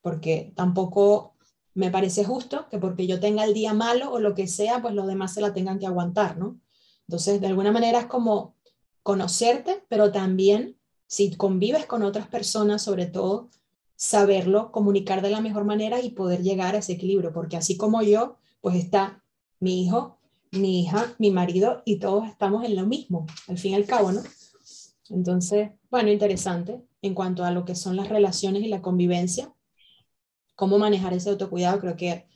Porque 0.00 0.54
tampoco 0.56 1.36
me 1.74 1.90
parece 1.90 2.24
justo 2.24 2.66
que 2.70 2.78
porque 2.78 3.06
yo 3.06 3.20
tenga 3.20 3.44
el 3.44 3.52
día 3.52 3.74
malo 3.74 4.10
o 4.10 4.20
lo 4.20 4.34
que 4.34 4.46
sea, 4.46 4.80
pues 4.80 4.94
los 4.94 5.06
demás 5.06 5.34
se 5.34 5.42
la 5.42 5.52
tengan 5.52 5.78
que 5.78 5.86
aguantar, 5.86 6.38
¿no? 6.38 6.62
Entonces, 7.12 7.42
de 7.42 7.46
alguna 7.46 7.72
manera 7.72 8.00
es 8.00 8.06
como 8.06 8.54
conocerte, 9.02 9.84
pero 9.90 10.12
también 10.12 10.78
si 11.06 11.36
convives 11.36 11.84
con 11.84 12.02
otras 12.02 12.26
personas, 12.26 12.80
sobre 12.80 13.04
todo, 13.04 13.50
saberlo, 13.96 14.72
comunicar 14.72 15.20
de 15.20 15.28
la 15.28 15.42
mejor 15.42 15.66
manera 15.66 16.00
y 16.00 16.12
poder 16.12 16.42
llegar 16.42 16.74
a 16.74 16.78
ese 16.78 16.94
equilibrio, 16.94 17.30
porque 17.30 17.58
así 17.58 17.76
como 17.76 18.00
yo, 18.00 18.38
pues 18.62 18.76
está 18.76 19.22
mi 19.60 19.84
hijo, 19.84 20.16
mi 20.52 20.80
hija, 20.80 21.14
mi 21.18 21.30
marido 21.30 21.82
y 21.84 21.98
todos 21.98 22.26
estamos 22.26 22.64
en 22.64 22.76
lo 22.76 22.86
mismo, 22.86 23.26
al 23.46 23.58
fin 23.58 23.72
y 23.72 23.74
al 23.74 23.84
cabo, 23.84 24.10
¿no? 24.10 24.22
Entonces, 25.10 25.68
bueno, 25.90 26.10
interesante 26.10 26.80
en 27.02 27.12
cuanto 27.12 27.44
a 27.44 27.50
lo 27.50 27.66
que 27.66 27.74
son 27.74 27.94
las 27.94 28.08
relaciones 28.08 28.62
y 28.62 28.68
la 28.68 28.80
convivencia, 28.80 29.52
cómo 30.54 30.78
manejar 30.78 31.12
ese 31.12 31.28
autocuidado, 31.28 31.78
creo 31.78 31.94
que 31.94 32.26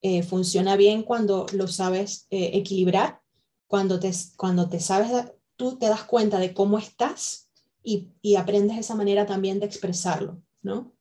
eh, 0.00 0.22
funciona 0.22 0.76
bien 0.76 1.02
cuando 1.02 1.46
lo 1.52 1.66
sabes 1.66 2.28
eh, 2.30 2.52
equilibrar, 2.54 3.25
cuando 3.66 3.98
te, 4.00 4.10
cuando 4.36 4.68
te 4.68 4.80
sabes, 4.80 5.32
tú 5.56 5.76
te 5.76 5.88
das 5.88 6.04
cuenta 6.04 6.38
de 6.38 6.54
cómo 6.54 6.78
estás 6.78 7.50
y, 7.82 8.10
y 8.22 8.36
aprendes 8.36 8.78
esa 8.78 8.94
manera 8.94 9.26
también 9.26 9.60
de 9.60 9.66
expresarlo. 9.66 10.40
¿no? 10.66 10.92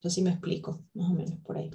sé 0.00 0.10
si 0.10 0.22
me 0.22 0.30
explico, 0.30 0.78
más 0.94 1.10
o 1.10 1.14
menos 1.14 1.38
por 1.44 1.56
ahí. 1.56 1.70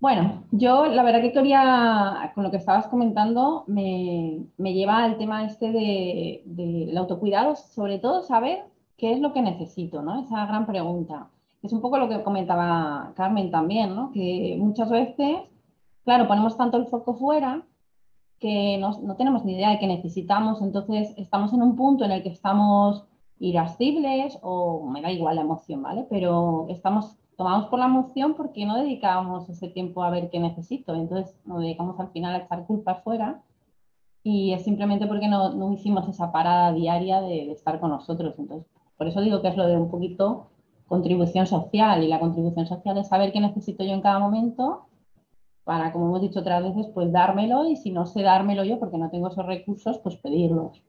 Bueno, 0.00 0.44
yo 0.52 0.86
la 0.86 1.02
verdad 1.02 1.20
que 1.22 1.32
quería, 1.32 2.30
con 2.34 2.44
lo 2.44 2.50
que 2.52 2.56
estabas 2.56 2.86
comentando, 2.86 3.64
me, 3.66 4.46
lleva 4.58 5.02
al 5.02 5.18
tema 5.18 5.44
este 5.44 5.72
del 5.72 6.42
de, 6.44 6.94
autocuidado, 6.96 7.56
sobre 7.56 7.98
todo 7.98 8.22
saber 8.22 8.64
qué 8.96 9.12
es 9.12 9.20
lo 9.20 9.32
que 9.32 9.42
necesito, 9.42 10.02
¿no? 10.02 10.20
Esa 10.20 10.46
gran 10.46 10.66
pregunta. 10.66 11.28
Es 11.62 11.72
un 11.72 11.80
poco 11.80 11.98
lo 11.98 12.08
que 12.08 12.22
comentaba 12.22 13.12
Carmen 13.16 13.50
también, 13.50 13.96
¿no? 13.96 14.12
Que 14.12 14.56
muchas 14.56 14.88
veces, 14.88 15.38
claro, 16.04 16.28
ponemos 16.28 16.56
tanto 16.56 16.76
el 16.76 16.86
foco 16.86 17.14
fuera 17.14 17.64
que 18.40 18.78
no, 18.78 18.98
no 19.00 19.16
tenemos 19.16 19.44
ni 19.44 19.54
idea 19.54 19.70
de 19.70 19.78
qué 19.78 19.86
necesitamos, 19.86 20.62
entonces 20.62 21.12
estamos 21.16 21.52
en 21.52 21.62
un 21.62 21.76
punto 21.76 22.04
en 22.04 22.12
el 22.12 22.22
que 22.22 22.28
estamos 22.28 23.04
irascibles 23.40 24.38
o 24.42 24.86
me 24.86 25.02
da 25.02 25.10
igual 25.10 25.36
la 25.36 25.42
emoción, 25.42 25.82
¿vale? 25.82 26.06
Pero 26.08 26.66
estamos 26.68 27.16
tomados 27.36 27.66
por 27.66 27.78
la 27.78 27.86
emoción 27.86 28.34
porque 28.34 28.66
no 28.66 28.76
dedicamos 28.76 29.48
ese 29.48 29.68
tiempo 29.68 30.02
a 30.02 30.10
ver 30.10 30.28
qué 30.30 30.40
necesito. 30.40 30.94
Entonces 30.94 31.36
nos 31.44 31.60
dedicamos 31.60 31.98
al 32.00 32.10
final 32.10 32.34
a 32.34 32.44
echar 32.44 32.66
culpa 32.66 32.96
fuera 32.96 33.42
y 34.24 34.52
es 34.52 34.64
simplemente 34.64 35.06
porque 35.06 35.28
no, 35.28 35.54
no 35.54 35.72
hicimos 35.72 36.08
esa 36.08 36.32
parada 36.32 36.72
diaria 36.72 37.20
de, 37.20 37.46
de, 37.46 37.52
estar 37.52 37.78
con 37.80 37.90
nosotros. 37.90 38.34
Entonces, 38.38 38.68
por 38.96 39.06
eso 39.06 39.20
digo 39.20 39.40
que 39.40 39.48
es 39.48 39.56
lo 39.56 39.66
de 39.66 39.76
un 39.76 39.90
poquito 39.90 40.48
contribución 40.88 41.46
social 41.46 42.02
y 42.02 42.08
la 42.08 42.18
contribución 42.18 42.66
social 42.66 42.98
es 42.98 43.08
saber 43.08 43.32
qué 43.32 43.40
necesito 43.40 43.84
yo 43.84 43.92
en 43.92 44.00
cada 44.00 44.18
momento 44.18 44.87
para, 45.68 45.92
como 45.92 46.06
hemos 46.06 46.22
dicho 46.22 46.40
otras 46.40 46.62
veces, 46.62 46.86
pues 46.94 47.12
dármelo 47.12 47.66
y 47.68 47.76
si 47.76 47.90
no 47.90 48.06
sé 48.06 48.22
dármelo 48.22 48.64
yo 48.64 48.78
porque 48.78 48.96
no 48.96 49.10
tengo 49.10 49.28
esos 49.28 49.44
recursos, 49.44 49.98
pues 49.98 50.16
pedirlos. 50.16 50.82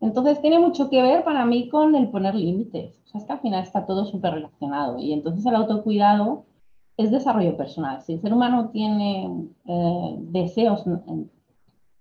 Entonces 0.00 0.40
tiene 0.40 0.58
mucho 0.58 0.90
que 0.90 1.00
ver 1.00 1.22
para 1.22 1.46
mí 1.46 1.68
con 1.68 1.94
el 1.94 2.10
poner 2.10 2.34
límites. 2.34 3.00
O 3.04 3.06
sea, 3.06 3.20
es 3.20 3.24
que 3.24 3.32
al 3.34 3.38
final 3.38 3.62
está 3.62 3.86
todo 3.86 4.04
súper 4.04 4.34
relacionado. 4.34 4.98
Y 4.98 5.12
entonces 5.12 5.46
el 5.46 5.54
autocuidado 5.54 6.44
es 6.96 7.12
desarrollo 7.12 7.56
personal. 7.56 8.02
Si 8.02 8.14
el 8.14 8.20
ser 8.20 8.34
humano 8.34 8.70
tiene 8.70 9.30
eh, 9.64 10.16
deseos 10.22 10.82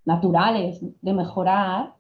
naturales 0.04 0.84
de 1.00 1.14
mejorar, 1.14 1.94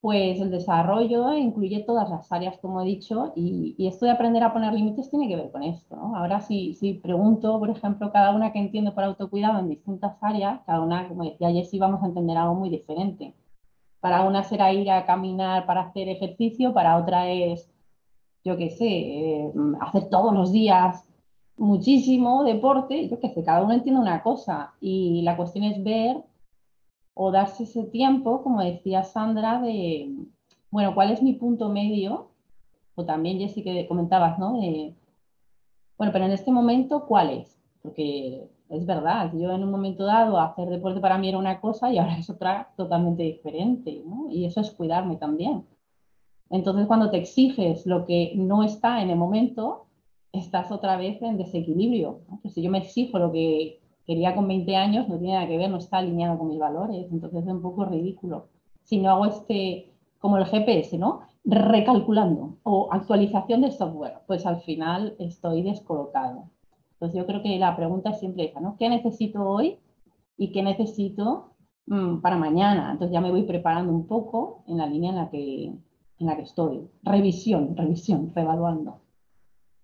pues 0.00 0.40
el 0.40 0.50
desarrollo 0.50 1.34
incluye 1.34 1.84
todas 1.84 2.08
las 2.08 2.32
áreas, 2.32 2.58
como 2.58 2.80
he 2.80 2.86
dicho, 2.86 3.32
y, 3.36 3.76
esto 3.86 4.06
de 4.06 4.12
aprender 4.12 4.42
a 4.42 4.52
poner 4.52 4.72
límites 4.72 5.10
tiene 5.10 5.28
que 5.28 5.36
ver 5.36 5.50
con 5.50 5.62
esto. 5.62 5.96
Ahora, 5.96 6.40
si, 6.40 6.74
si 6.74 6.94
pregunto, 6.94 7.58
por 7.58 7.70
ejemplo, 7.70 8.10
cada 8.10 8.34
una 8.34 8.52
que 8.52 8.60
entiende 8.60 8.92
por 8.92 9.04
autocuidado 9.04 9.58
en 9.58 9.68
distintas 9.68 10.16
áreas, 10.22 10.60
cada 10.64 10.80
una, 10.80 11.06
como 11.08 11.24
decía 11.24 11.50
Jessy, 11.52 11.78
vamos 11.78 12.02
a 12.02 12.06
entender 12.06 12.36
algo 12.38 12.54
muy 12.54 12.70
diferente. 12.70 13.34
Para 14.00 14.22
una 14.26 14.42
será 14.44 14.72
ir 14.72 14.90
a 14.90 15.04
caminar 15.06 15.66
para 15.66 15.82
hacer 15.82 16.08
ejercicio, 16.08 16.72
para 16.72 16.96
otra 16.96 17.30
es, 17.30 17.70
yo 18.44 18.56
qué 18.56 18.70
sé, 18.70 18.86
eh, 18.86 19.52
hacer 19.80 20.08
todos 20.08 20.32
los 20.34 20.52
días 20.52 21.06
muchísimo 21.58 22.44
deporte, 22.44 23.08
yo 23.08 23.20
qué 23.20 23.28
sé, 23.28 23.44
cada 23.44 23.62
uno 23.62 23.74
entiende 23.74 24.00
una 24.00 24.22
cosa 24.22 24.72
y 24.80 25.20
la 25.22 25.36
cuestión 25.36 25.64
es 25.64 25.82
ver 25.84 26.24
o 27.14 27.30
darse 27.30 27.64
ese 27.64 27.84
tiempo, 27.84 28.42
como 28.42 28.62
decía 28.62 29.02
Sandra, 29.02 29.60
de, 29.60 30.14
bueno, 30.70 30.94
¿cuál 30.94 31.10
es 31.10 31.22
mi 31.22 31.34
punto 31.34 31.68
medio? 31.68 32.30
O 32.94 33.04
también, 33.04 33.38
Jessy, 33.38 33.62
que 33.62 33.86
comentabas, 33.86 34.38
¿no? 34.38 34.52
Bueno, 35.98 36.12
pero 36.12 36.24
en 36.24 36.32
este 36.32 36.50
momento, 36.50 37.06
¿cuál 37.06 37.30
es? 37.30 37.60
Porque 37.82 38.48
es 38.68 38.86
verdad, 38.86 39.32
yo 39.34 39.50
en 39.52 39.64
un 39.64 39.70
momento 39.70 40.04
dado 40.04 40.38
hacer 40.38 40.68
deporte 40.68 41.00
para 41.00 41.18
mí 41.18 41.28
era 41.28 41.38
una 41.38 41.60
cosa 41.60 41.92
y 41.92 41.98
ahora 41.98 42.16
es 42.18 42.30
otra 42.30 42.72
totalmente 42.76 43.22
diferente. 43.22 44.02
Y 44.30 44.44
eso 44.44 44.60
es 44.60 44.70
cuidarme 44.70 45.16
también. 45.16 45.66
Entonces, 46.50 46.86
cuando 46.86 47.10
te 47.10 47.18
exiges 47.18 47.86
lo 47.86 48.06
que 48.06 48.32
no 48.36 48.62
está 48.62 49.02
en 49.02 49.10
el 49.10 49.16
momento, 49.16 49.86
estás 50.32 50.70
otra 50.72 50.96
vez 50.96 51.20
en 51.22 51.36
desequilibrio. 51.36 52.20
Pues 52.42 52.54
si 52.54 52.62
yo 52.62 52.70
me 52.70 52.78
exijo 52.78 53.18
lo 53.18 53.32
que 53.32 53.79
quería 54.06 54.34
con 54.34 54.48
20 54.48 54.76
años, 54.76 55.08
no 55.08 55.18
tiene 55.18 55.34
nada 55.34 55.46
que 55.46 55.58
ver, 55.58 55.70
no 55.70 55.78
está 55.78 55.98
alineado 55.98 56.38
con 56.38 56.48
mis 56.48 56.58
valores, 56.58 57.06
entonces 57.10 57.44
es 57.44 57.52
un 57.52 57.62
poco 57.62 57.84
ridículo. 57.84 58.48
Si 58.82 58.98
no 58.98 59.10
hago 59.10 59.26
este, 59.26 59.92
como 60.18 60.36
el 60.36 60.46
GPS, 60.46 60.98
¿no? 60.98 61.20
Recalculando 61.44 62.58
o 62.62 62.88
actualización 62.92 63.62
de 63.62 63.72
software, 63.72 64.18
pues 64.26 64.46
al 64.46 64.60
final 64.60 65.14
estoy 65.18 65.62
descolocado. 65.62 66.50
Entonces 66.92 67.18
yo 67.18 67.26
creo 67.26 67.42
que 67.42 67.58
la 67.58 67.76
pregunta 67.76 68.10
es 68.10 68.20
siempre 68.20 68.44
esa, 68.44 68.60
¿no? 68.60 68.76
¿Qué 68.78 68.88
necesito 68.88 69.42
hoy 69.42 69.78
y 70.36 70.52
qué 70.52 70.62
necesito 70.62 71.54
mm, 71.86 72.20
para 72.20 72.36
mañana? 72.36 72.92
Entonces 72.92 73.12
ya 73.12 73.22
me 73.22 73.30
voy 73.30 73.44
preparando 73.44 73.92
un 73.92 74.06
poco 74.06 74.64
en 74.66 74.76
la 74.76 74.86
línea 74.86 75.10
en 75.10 75.16
la 75.16 75.30
que, 75.30 75.64
en 75.64 76.26
la 76.26 76.36
que 76.36 76.42
estoy. 76.42 76.90
Revisión, 77.02 77.74
revisión, 77.76 78.30
revaluando. 78.34 79.00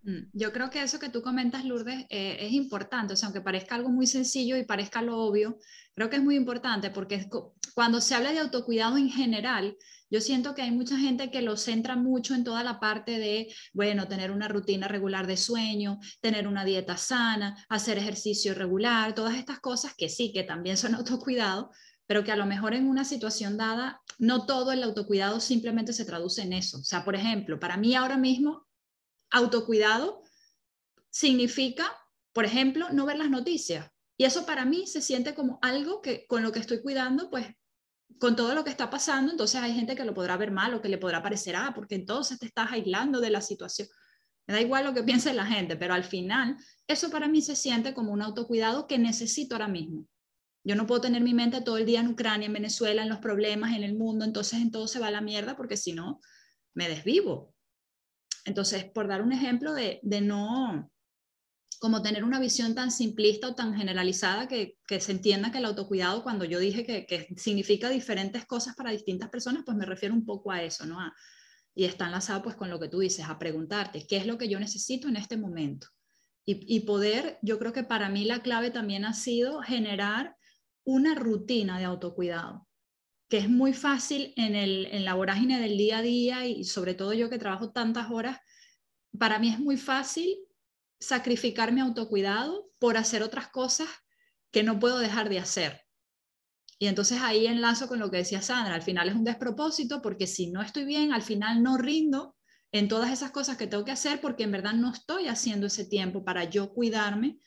Mm, 0.07 0.31
yo 0.33 0.53
creo 0.53 0.71
que 0.71 0.81
eso 0.81 1.01
que 1.01 1.09
tú 1.09 1.21
comentas, 1.21 1.65
Lourdes, 1.65 2.07
eh, 2.11 2.37
es 2.41 2.53
importante, 2.53 3.15
o 3.15 3.17
sea, 3.17 3.27
aunque 3.27 3.41
parezca 3.41 3.75
algo 3.75 3.91
muy 3.91 4.07
sencillo 4.07 4.57
y 4.57 4.65
parezca 4.65 5.03
lo 5.03 5.19
obvio, 5.19 5.59
creo 5.95 6.09
que 6.09 6.17
es 6.17 6.23
muy 6.23 6.37
importante 6.37 6.91
porque 6.91 7.29
cuando 7.75 8.01
se 8.01 8.15
habla 8.15 8.31
de 8.31 8.39
autocuidado 8.39 8.99
en 8.99 9.11
general, 9.11 9.77
yo 10.09 10.21
siento 10.21 10.55
que 10.55 10.63
hay 10.63 10.71
mucha 10.71 10.97
gente 10.97 11.33
que 11.33 11.43
lo 11.43 11.57
centra 11.57 11.97
mucho 11.97 12.37
en 12.37 12.45
toda 12.45 12.63
la 12.63 12.79
parte 12.79 13.19
de, 13.19 13.53
bueno, 13.73 14.07
tener 14.07 14.31
una 14.31 14.47
rutina 14.47 14.87
regular 14.87 15.27
de 15.27 15.37
sueño, 15.37 15.99
tener 16.21 16.47
una 16.47 16.65
dieta 16.65 16.97
sana, 16.97 17.57
hacer 17.69 17.99
ejercicio 17.99 18.55
regular, 18.55 19.13
todas 19.13 19.35
estas 19.35 19.59
cosas 19.59 19.95
que 19.99 20.09
sí, 20.09 20.33
que 20.33 20.45
también 20.45 20.77
son 20.77 20.95
autocuidado, 20.95 21.73
pero 22.07 22.23
que 22.23 22.31
a 22.31 22.37
lo 22.37 22.47
mejor 22.47 22.75
en 22.75 22.87
una 22.87 23.05
situación 23.05 23.57
dada, 23.57 24.01
no 24.21 24.47
todo 24.47 24.71
el 24.71 24.85
autocuidado 24.85 25.41
simplemente 25.41 25.93
se 25.93 26.05
traduce 26.05 26.43
en 26.43 26.53
eso. 26.53 26.79
O 26.79 26.85
sea, 26.85 27.05
por 27.05 27.17
ejemplo, 27.17 27.59
para 27.59 27.77
mí 27.77 27.97
ahora 27.97 28.17
mismo, 28.17 28.66
autocuidado 29.37 30.23
significa, 31.11 31.97
por 32.33 32.45
ejemplo, 32.45 32.89
no 32.93 33.07
ver 33.07 33.19
las 33.19 33.31
noticias. 33.31 33.91
Y 34.19 34.25
eso 34.25 34.47
para 34.47 34.65
mí 34.65 34.87
se 34.87 35.03
siente 35.03 35.35
como 35.35 35.59
algo 35.63 36.01
que 36.01 36.27
con 36.27 36.43
lo 36.43 36.53
que 36.53 36.59
estoy 36.59 36.83
cuidando, 36.83 37.31
pues 37.31 37.47
con 38.19 38.35
todo 38.35 38.55
lo 38.55 38.65
que 38.65 38.71
está 38.71 38.89
pasando, 38.89 39.31
entonces 39.31 39.61
hay 39.61 39.75
gente 39.75 39.95
que 39.95 40.05
lo 40.05 40.15
podrá 40.15 40.37
ver 40.37 40.51
mal 40.51 40.73
o 40.75 40.81
que 40.81 40.89
le 40.89 40.97
podrá 40.97 41.23
parecer, 41.23 41.55
ah, 41.57 41.73
porque 41.75 41.97
entonces 41.97 42.39
te 42.39 42.47
estás 42.47 42.73
aislando 42.73 43.21
de 43.21 43.31
la 43.31 43.41
situación. 43.41 43.89
Me 44.47 44.55
da 44.55 44.61
igual 44.61 44.85
lo 44.85 44.95
que 44.95 45.03
piense 45.11 45.35
la 45.35 45.45
gente, 45.45 45.77
pero 45.77 45.93
al 45.93 46.05
final 46.05 46.57
eso 46.87 47.11
para 47.11 47.29
mí 47.29 47.43
se 47.43 47.57
siente 47.57 47.93
como 47.93 48.13
un 48.13 48.23
autocuidado 48.23 48.87
que 48.87 48.99
necesito 48.99 49.55
ahora 49.55 49.69
mismo. 49.69 50.07
Yo 50.65 50.75
no 50.75 50.87
puedo 50.87 51.03
tener 51.03 51.23
mi 51.23 51.35
mente 51.35 51.61
todo 51.61 51.77
el 51.77 51.87
día 51.87 52.01
en 52.01 52.09
Ucrania, 52.09 52.47
en 52.47 52.53
Venezuela, 52.53 53.03
en 53.03 53.09
los 53.09 53.19
problemas, 53.19 53.77
en 53.77 53.85
el 53.85 53.97
mundo, 53.97 54.25
entonces 54.25 54.61
en 54.61 54.71
todo 54.71 54.89
se 54.89 54.99
va 54.99 55.09
a 55.09 55.13
la 55.13 55.21
mierda 55.21 55.57
porque 55.57 55.77
si 55.77 55.93
no, 55.93 56.21
me 56.75 56.89
desvivo. 56.89 57.55
Entonces, 58.47 58.85
por 58.85 59.09
dar 59.09 59.23
un 59.23 59.33
ejemplo 59.33 59.75
de, 59.75 60.01
no, 60.23 60.91
como 61.81 62.01
tener 62.01 62.25
una 62.25 62.41
visión 62.41 62.75
tan 62.75 62.91
simplista 62.91 63.49
o 63.49 63.55
tan 63.55 63.75
generalizada 63.75 64.49
que, 64.49 64.79
se 64.89 65.13
entienda 65.13 65.53
que 65.53 65.59
el 65.59 65.67
autocuidado, 65.67 66.23
cuando 66.23 66.45
yo 66.45 66.59
dije 66.59 66.85
que, 66.85 67.35
significa 67.37 67.91
diferentes 67.91 68.47
cosas 68.47 68.75
para 68.77 68.93
distintas 68.93 69.29
personas, 69.29 69.65
pues 69.67 69.77
me 69.77 69.85
refiero 69.85 70.15
un 70.15 70.25
poco 70.25 70.51
a 70.53 70.63
eso, 70.63 70.87
¿no? 70.87 70.99
y 71.75 71.85
está 71.85 72.07
enlazado 72.07 72.43
pues 72.43 72.57
con 72.57 72.71
lo 72.71 72.81
que 72.81 72.89
tú 72.89 73.01
dices, 73.01 73.27
a 73.29 73.39
preguntarte, 73.39 74.07
¿qué 74.07 74.17
es 74.17 74.27
lo 74.27 74.39
que 74.39 74.49
yo 74.49 74.59
necesito 74.59 75.09
en 75.09 75.17
este 75.17 75.37
momento? 75.37 75.89
Y, 76.49 76.81
poder, 76.81 77.41
yo 77.43 77.59
creo 77.59 77.73
que 77.73 77.83
para 77.83 78.09
mí 78.09 78.25
la 78.25 78.41
clave 78.41 78.71
también 78.71 79.05
ha 79.05 79.15
sido 79.15 79.63
generar 79.63 80.37
una 80.85 81.17
rutina 81.17 81.77
de 81.77 81.85
autocuidado, 81.85 82.66
que 83.29 83.39
es 83.39 83.49
muy 83.49 83.73
fácil 83.73 84.33
en, 84.37 84.55
el, 84.55 84.87
en 84.87 85.05
la 85.05 85.15
vorágine 85.15 85.61
del 85.61 85.77
día 85.77 85.99
a 85.99 86.03
día 86.03 86.47
y 86.47 86.65
sobre 86.65 86.95
todo 86.95 87.13
yo 87.13 87.29
que 87.29 87.39
trabajo 87.39 87.73
tantas 87.73 88.11
horas, 88.11 88.39
para 89.19 89.39
mí 89.39 89.49
es 89.49 89.59
muy 89.59 89.77
fácil 89.77 90.39
sacrificar 91.01 91.73
mi 91.73 91.81
autocuidado 91.81 92.71
por 92.79 92.97
hacer 92.97 93.23
otras 93.23 93.49
cosas 93.49 93.89
que 94.51 94.63
no 94.63 94.79
puedo 94.79 94.99
dejar 94.99 95.29
de 95.29 95.39
hacer. 95.39 95.83
Y 96.79 96.87
entonces 96.87 97.21
ahí 97.23 97.47
enlazo 97.47 97.89
con 97.89 97.99
lo 97.99 98.11
que 98.11 98.19
decía 98.19 98.43
Sandra, 98.43 98.75
al 98.75 98.83
final 98.83 99.09
es 99.09 99.15
un 99.15 99.25
despropósito 99.25 100.03
porque 100.03 100.27
si 100.27 100.51
no 100.51 100.63
estoy 100.63 100.85
bien, 100.85 101.13
al 101.13 101.23
final 101.23 101.63
no 101.63 101.79
rindo 101.79 102.37
en 102.71 102.89
todas 102.89 103.11
esas 103.11 103.31
cosas 103.31 103.57
que 103.57 103.67
tengo 103.67 103.85
que 103.85 103.93
hacer 103.93 104.21
porque 104.21 104.45
en 104.45 104.53
verdad 104.53 104.75
no 104.75 104.93
estoy 104.93 105.29
haciendo 105.29 105.67
ese 105.67 105.87
tiempo 105.87 106.25
para 106.25 106.45
yo 106.45 106.73
cuidarme 106.73 107.39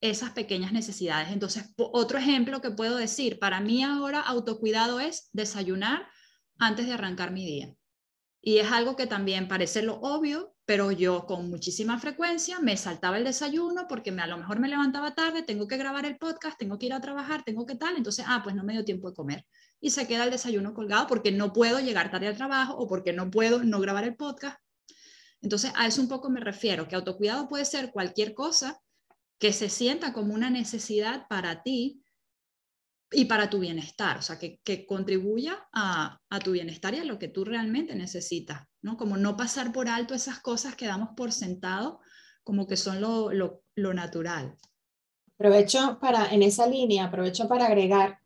esas 0.00 0.30
pequeñas 0.30 0.72
necesidades. 0.72 1.30
Entonces, 1.30 1.64
otro 1.76 2.18
ejemplo 2.18 2.60
que 2.60 2.70
puedo 2.70 2.96
decir, 2.96 3.38
para 3.38 3.60
mí 3.60 3.82
ahora 3.82 4.20
autocuidado 4.20 5.00
es 5.00 5.28
desayunar 5.32 6.08
antes 6.58 6.86
de 6.86 6.92
arrancar 6.92 7.32
mi 7.32 7.44
día. 7.44 7.74
Y 8.42 8.58
es 8.58 8.72
algo 8.72 8.96
que 8.96 9.06
también 9.06 9.48
parece 9.48 9.82
lo 9.82 10.00
obvio, 10.00 10.54
pero 10.64 10.92
yo 10.92 11.26
con 11.26 11.50
muchísima 11.50 11.98
frecuencia 11.98 12.58
me 12.60 12.76
saltaba 12.76 13.18
el 13.18 13.24
desayuno 13.24 13.86
porque 13.86 14.10
a 14.10 14.26
lo 14.26 14.38
mejor 14.38 14.60
me 14.60 14.68
levantaba 14.68 15.14
tarde, 15.14 15.42
tengo 15.42 15.66
que 15.68 15.76
grabar 15.76 16.06
el 16.06 16.16
podcast, 16.16 16.58
tengo 16.58 16.78
que 16.78 16.86
ir 16.86 16.94
a 16.94 17.00
trabajar, 17.02 17.42
tengo 17.44 17.66
que 17.66 17.74
tal, 17.74 17.96
entonces, 17.96 18.24
ah, 18.26 18.40
pues 18.42 18.54
no 18.54 18.64
me 18.64 18.72
dio 18.72 18.84
tiempo 18.84 19.10
de 19.10 19.14
comer. 19.14 19.46
Y 19.80 19.90
se 19.90 20.06
queda 20.06 20.24
el 20.24 20.30
desayuno 20.30 20.72
colgado 20.72 21.06
porque 21.06 21.32
no 21.32 21.52
puedo 21.52 21.80
llegar 21.80 22.10
tarde 22.10 22.28
al 22.28 22.36
trabajo 22.36 22.74
o 22.78 22.88
porque 22.88 23.12
no 23.12 23.30
puedo 23.30 23.62
no 23.62 23.78
grabar 23.80 24.04
el 24.04 24.16
podcast. 24.16 24.58
Entonces, 25.42 25.72
a 25.76 25.86
eso 25.86 26.00
un 26.00 26.08
poco 26.08 26.30
me 26.30 26.40
refiero, 26.40 26.88
que 26.88 26.96
autocuidado 26.96 27.48
puede 27.48 27.64
ser 27.66 27.90
cualquier 27.90 28.32
cosa 28.34 28.80
que 29.40 29.52
se 29.52 29.70
sienta 29.70 30.12
como 30.12 30.34
una 30.34 30.50
necesidad 30.50 31.26
para 31.28 31.62
ti 31.62 32.04
y 33.10 33.24
para 33.24 33.50
tu 33.50 33.58
bienestar, 33.58 34.18
o 34.18 34.22
sea, 34.22 34.38
que, 34.38 34.86
contribuya 34.86 35.66
a, 35.72 36.20
tu 36.44 36.52
bienestar 36.52 36.94
y 36.94 36.98
a 36.98 37.04
lo 37.04 37.18
que 37.18 37.26
tú 37.26 37.44
realmente 37.44 37.96
necesitas, 37.96 38.62
¿no? 38.82 38.96
Como 38.96 39.16
no 39.16 39.36
pasar 39.36 39.72
por 39.72 39.88
alto 39.88 40.14
esas 40.14 40.38
cosas 40.38 40.76
que 40.76 40.86
damos 40.86 41.10
por 41.16 41.32
sentado 41.32 42.00
como 42.44 42.68
que 42.68 42.76
son 42.76 43.00
lo, 43.00 43.30
lo 43.74 43.94
natural. 43.94 44.56
Aprovecho 45.34 45.98
para, 46.00 46.32
en 46.32 46.42
esa 46.42 46.66
línea, 46.66 47.06
aprovecho 47.06 47.48
para 47.48 47.66
agregar 47.66 48.20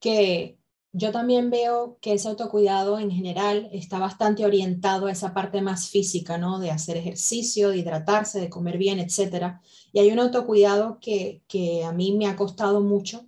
que 0.00 0.58
yo 0.94 1.12
también 1.12 1.50
veo 1.50 1.98
que 2.00 2.14
ese 2.14 2.28
autocuidado 2.28 2.98
en 2.98 3.10
general 3.10 3.68
está 3.72 3.98
bastante 3.98 4.44
orientado 4.46 5.06
a 5.06 5.12
esa 5.12 5.34
parte 5.34 5.60
más 5.60 5.90
física, 5.90 6.38
¿no? 6.38 6.58
De 6.60 6.70
hacer 6.70 6.96
ejercicio, 6.96 7.70
de 7.70 7.78
hidratarse, 7.78 8.40
de 8.40 8.48
comer 8.48 8.78
bien, 8.78 9.00
etcétera. 9.00 9.60
Y 9.92 9.98
hay 9.98 10.10
un 10.12 10.20
autocuidado 10.20 10.98
que, 11.00 11.42
que 11.48 11.84
a 11.84 11.92
mí 11.92 12.12
me 12.12 12.26
ha 12.26 12.36
costado 12.36 12.80
mucho 12.80 13.26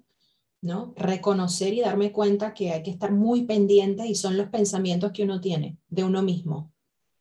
¿no? 0.62 0.94
Reconocer 0.96 1.74
y 1.74 1.80
darme 1.80 2.12
cuenta 2.12 2.54
que 2.54 2.72
hay 2.72 2.82
que 2.82 2.90
estar 2.90 3.12
muy 3.12 3.44
pendiente 3.44 4.06
y 4.06 4.14
son 4.14 4.36
los 4.36 4.48
pensamientos 4.48 5.12
que 5.12 5.22
uno 5.22 5.40
tiene 5.40 5.78
de 5.88 6.04
uno 6.04 6.22
mismo. 6.22 6.72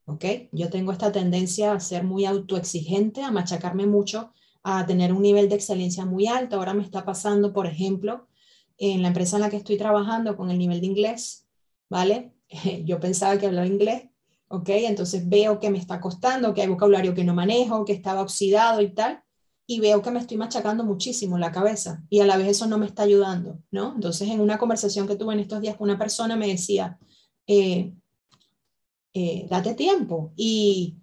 ¿Ok? 0.06 0.25
Yo 0.52 0.70
tengo 0.70 0.92
esta 0.92 1.12
tendencia 1.12 1.74
a 1.74 1.80
ser 1.80 2.04
muy 2.04 2.25
autoexigente, 2.25 3.24
a 3.24 3.32
machacarme 3.32 3.88
mucho, 3.88 4.32
a 4.64 4.86
tener 4.86 5.14
un 5.14 5.22
nivel 5.22 5.50
de 5.50 5.56
excelencia 5.56 6.06
muy 6.06 6.28
alto. 6.28 6.58
Ahora 6.58 6.74
me 6.74 6.84
está 6.84 7.06
pasando, 7.06 7.54
por 7.54 7.68
ejemplo, 7.68 8.28
en 8.77 9.01
la 9.01 9.10
empresa 9.10 9.38
en 9.38 9.41
la 9.41 9.50
que 9.50 9.58
estoy 9.58 9.77
trabajando 9.77 10.36
con 10.36 10.51
el 10.51 10.58
nivel 10.58 10.82
de 10.82 10.88
inglés, 10.88 11.48
¿vale? 11.89 12.34
Yo 12.86 13.00
pensaba 13.00 13.38
que 13.38 13.48
hablaba 13.48 13.67
inglés, 13.67 14.10
¿ok? 14.48 14.70
Entonces 14.70 15.27
veo 15.27 15.60
que 15.60 15.70
me 15.70 15.77
está 15.77 16.00
costando, 16.00 16.53
que 16.53 16.62
hay 16.62 16.67
vocabulario 16.67 17.13
que 17.13 17.24
no 17.24 17.34
manejo, 17.34 17.86
que 17.86 17.94
estaba 17.94 18.22
oxidado 18.22 18.82
y 18.82 18.94
tal 18.94 19.22
y 19.67 19.79
veo 19.79 20.01
que 20.01 20.12
me 20.12 20.20
estoy 20.20 20.38
machacando 20.38 20.84
muchísimo 20.84 21.38
la 21.38 21.51
cabeza 21.51 22.03
y 22.10 22.20
a 22.20 22.25
la 22.25 22.38
vez 22.38 22.50
eso 22.50 22.67
no 22.67 22.77
me 22.77 22.86
está 22.86 23.03
ayudando, 23.03 23.60
¿no? 23.72 23.94
Entonces, 23.96 24.29
en 24.29 24.39
una 24.39 24.58
conversación 24.58 25.08
que 25.08 25.15
tuve 25.15 25.34
en 25.34 25.39
estos 25.39 25.62
días 25.62 25.75
con 25.75 25.89
una 25.89 25.98
persona 25.98 26.36
me 26.36 26.48
decía, 26.48 27.00
eh, 27.48 27.94
eh, 29.13 29.48
date 29.50 29.74
tiempo 29.74 30.34
y, 30.36 30.98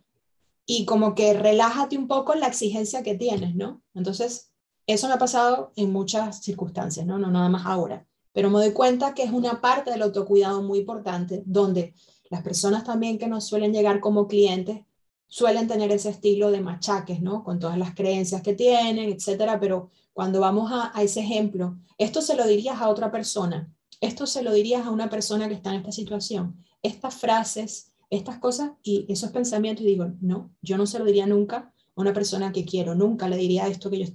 y 0.64 0.84
como 0.84 1.14
que 1.14 1.34
relájate 1.34 1.98
un 1.98 2.06
poco 2.06 2.34
en 2.34 2.40
la 2.40 2.46
exigencia 2.46 3.02
que 3.02 3.16
tienes, 3.16 3.54
¿no? 3.56 3.82
Entonces, 3.94 4.51
eso 4.86 5.08
me 5.08 5.14
ha 5.14 5.18
pasado 5.18 5.72
en 5.76 5.92
muchas 5.92 6.42
circunstancias, 6.42 7.06
¿no? 7.06 7.18
No 7.18 7.30
nada 7.30 7.48
más 7.48 7.66
ahora, 7.66 8.06
pero 8.32 8.50
me 8.50 8.58
doy 8.58 8.72
cuenta 8.72 9.14
que 9.14 9.22
es 9.22 9.30
una 9.30 9.60
parte 9.60 9.90
del 9.90 10.02
autocuidado 10.02 10.62
muy 10.62 10.80
importante 10.80 11.42
donde 11.46 11.94
las 12.30 12.42
personas 12.42 12.84
también 12.84 13.18
que 13.18 13.28
nos 13.28 13.44
suelen 13.44 13.72
llegar 13.72 14.00
como 14.00 14.26
clientes 14.26 14.80
suelen 15.28 15.66
tener 15.66 15.90
ese 15.92 16.10
estilo 16.10 16.50
de 16.50 16.60
machaques, 16.60 17.22
¿no? 17.22 17.42
Con 17.44 17.58
todas 17.58 17.78
las 17.78 17.94
creencias 17.94 18.42
que 18.42 18.54
tienen, 18.54 19.10
etcétera, 19.10 19.58
pero 19.58 19.90
cuando 20.12 20.40
vamos 20.40 20.70
a, 20.72 20.92
ese 21.02 21.20
ejemplo, 21.20 21.78
esto 21.96 22.20
se 22.20 22.36
lo 22.36 22.46
dirías 22.46 22.80
a 22.80 22.88
otra 22.88 23.10
persona, 23.10 23.72
esto 24.00 24.26
se 24.26 24.42
lo 24.42 24.52
dirías 24.52 24.86
a 24.86 24.90
una 24.90 25.08
persona 25.08 25.48
que 25.48 25.54
está 25.54 25.70
en 25.70 25.80
esta 25.80 25.92
situación, 25.92 26.62
estas 26.82 27.14
frases, 27.14 27.92
estas 28.10 28.38
cosas 28.38 28.72
y 28.82 29.06
esos 29.08 29.30
pensamientos, 29.30 29.84
y 29.84 29.88
digo, 29.88 30.12
no, 30.20 30.50
yo 30.60 30.76
no 30.76 30.86
se 30.86 30.98
lo 30.98 31.06
diría 31.06 31.26
nunca 31.26 31.72
a 31.96 32.00
una 32.00 32.12
persona 32.12 32.52
que 32.52 32.66
quiero, 32.66 32.94
nunca 32.94 33.28
le 33.28 33.38
diría 33.38 33.68
esto 33.68 33.88
que 33.88 34.04
yo, 34.04 34.07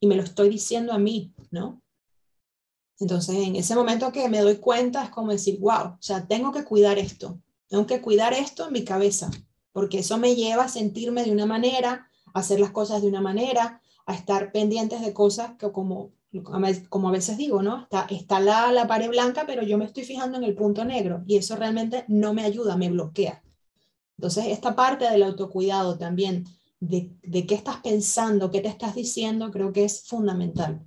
y 0.00 0.06
me 0.06 0.16
lo 0.16 0.22
estoy 0.22 0.48
diciendo 0.48 0.92
a 0.92 0.98
mí, 0.98 1.34
¿no? 1.50 1.82
Entonces, 2.98 3.36
en 3.36 3.56
ese 3.56 3.74
momento 3.74 4.10
que 4.12 4.28
me 4.28 4.40
doy 4.40 4.56
cuenta, 4.56 5.04
es 5.04 5.10
como 5.10 5.32
decir, 5.32 5.58
wow, 5.60 5.94
o 5.94 5.98
sea, 6.00 6.26
tengo 6.26 6.52
que 6.52 6.64
cuidar 6.64 6.98
esto, 6.98 7.38
tengo 7.68 7.86
que 7.86 8.00
cuidar 8.00 8.32
esto 8.32 8.66
en 8.66 8.72
mi 8.72 8.84
cabeza, 8.84 9.30
porque 9.72 9.98
eso 9.98 10.16
me 10.16 10.34
lleva 10.34 10.64
a 10.64 10.68
sentirme 10.68 11.24
de 11.24 11.32
una 11.32 11.46
manera, 11.46 12.08
a 12.32 12.40
hacer 12.40 12.58
las 12.58 12.70
cosas 12.70 13.02
de 13.02 13.08
una 13.08 13.20
manera, 13.20 13.82
a 14.06 14.14
estar 14.14 14.52
pendientes 14.52 15.02
de 15.02 15.12
cosas 15.12 15.52
que 15.58 15.70
como, 15.72 16.12
como 16.88 17.08
a 17.08 17.12
veces 17.12 17.36
digo, 17.36 17.62
¿no? 17.62 17.82
Está, 17.82 18.06
está 18.08 18.40
la, 18.40 18.72
la 18.72 18.86
pared 18.86 19.08
blanca, 19.08 19.44
pero 19.46 19.62
yo 19.62 19.76
me 19.76 19.84
estoy 19.84 20.04
fijando 20.04 20.38
en 20.38 20.44
el 20.44 20.54
punto 20.54 20.84
negro 20.84 21.22
y 21.26 21.36
eso 21.36 21.56
realmente 21.56 22.04
no 22.08 22.32
me 22.32 22.44
ayuda, 22.44 22.76
me 22.76 22.88
bloquea. 22.88 23.42
Entonces, 24.16 24.46
esta 24.46 24.74
parte 24.74 25.10
del 25.10 25.22
autocuidado 25.22 25.98
también, 25.98 26.46
de, 26.80 27.10
de 27.22 27.46
qué 27.46 27.54
estás 27.54 27.78
pensando, 27.78 28.50
qué 28.50 28.60
te 28.60 28.68
estás 28.68 28.94
diciendo, 28.94 29.50
creo 29.50 29.72
que 29.72 29.84
es 29.84 30.06
fundamental. 30.06 30.86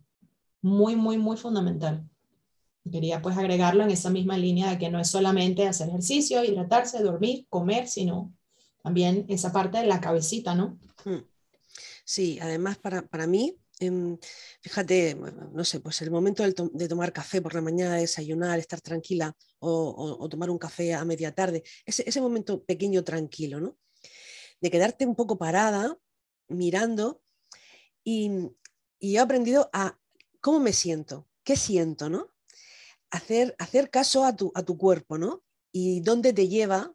Muy, 0.62 0.95
muy, 0.95 1.17
muy 1.17 1.38
fundamental. 1.38 2.08
Quería 2.89 3.21
pues 3.21 3.38
agregarlo 3.38 3.84
en 3.84 3.91
esa 3.91 4.10
misma 4.10 4.38
línea 4.38 4.69
de 4.69 4.78
que 4.78 4.89
no 4.89 4.99
es 4.99 5.10
solamente 5.10 5.67
hacer 5.67 5.89
ejercicio, 5.89 6.43
hidratarse, 6.43 7.04
dormir, 7.04 7.45
comer, 7.49 7.88
sino 7.88 8.34
también 8.84 9.25
esa 9.30 9.52
parte 9.52 9.80
de 9.80 9.88
la 9.88 9.99
cabecita, 9.99 10.56
¿no? 10.56 10.80
Mm. 11.06 11.23
Sí, 12.04 12.39
además 12.41 12.78
para, 12.78 13.04
para 13.04 13.28
mí, 13.28 13.56
em, 13.80 14.17
fíjate, 14.62 15.15
no 15.54 15.63
sé, 15.63 15.80
pues 15.80 16.02
el 16.02 16.10
momento 16.10 16.43
de, 16.43 16.88
tomar 16.88 17.13
café 17.13 17.41
por 17.41 17.54
la 17.54 17.62
mañana, 17.62 17.95
desayunar, 17.95 18.58
estar 18.58 18.82
tranquila 18.82 19.36
o, 19.60 20.28
tomar 20.30 20.49
un 20.49 20.58
café 20.58 20.93
a 20.95 21.06
media 21.06 21.34
tarde, 21.34 21.63
ese, 21.86 22.04
ese, 22.08 22.21
momento 22.21 22.63
pequeño 22.63 23.04
tranquilo, 23.04 23.60
¿no? 23.60 23.78
De 24.62 24.72
quedarte 24.72 25.06
un 25.06 25.15
poco 25.15 25.38
parada, 25.38 25.98
mirando 26.48 27.22
y, 28.04 28.32
y 29.00 29.15
he 29.15 29.19
aprendido 29.19 29.69
a 29.74 29.98
cómo 30.41 30.60
me 30.60 30.74
siento, 30.74 31.28
qué 31.43 31.56
siento, 31.56 32.10
¿no? 32.10 32.32
Hacer, 33.12 33.56
hacer 33.58 33.89
caso 33.89 34.26
a 34.26 34.36
tu, 34.36 34.52
a 34.56 34.63
tu 34.63 34.78
cuerpo, 34.78 35.17
¿no? 35.17 35.43
Y 35.72 36.02
dónde 36.02 36.34
te 36.34 36.48
lleva 36.48 36.93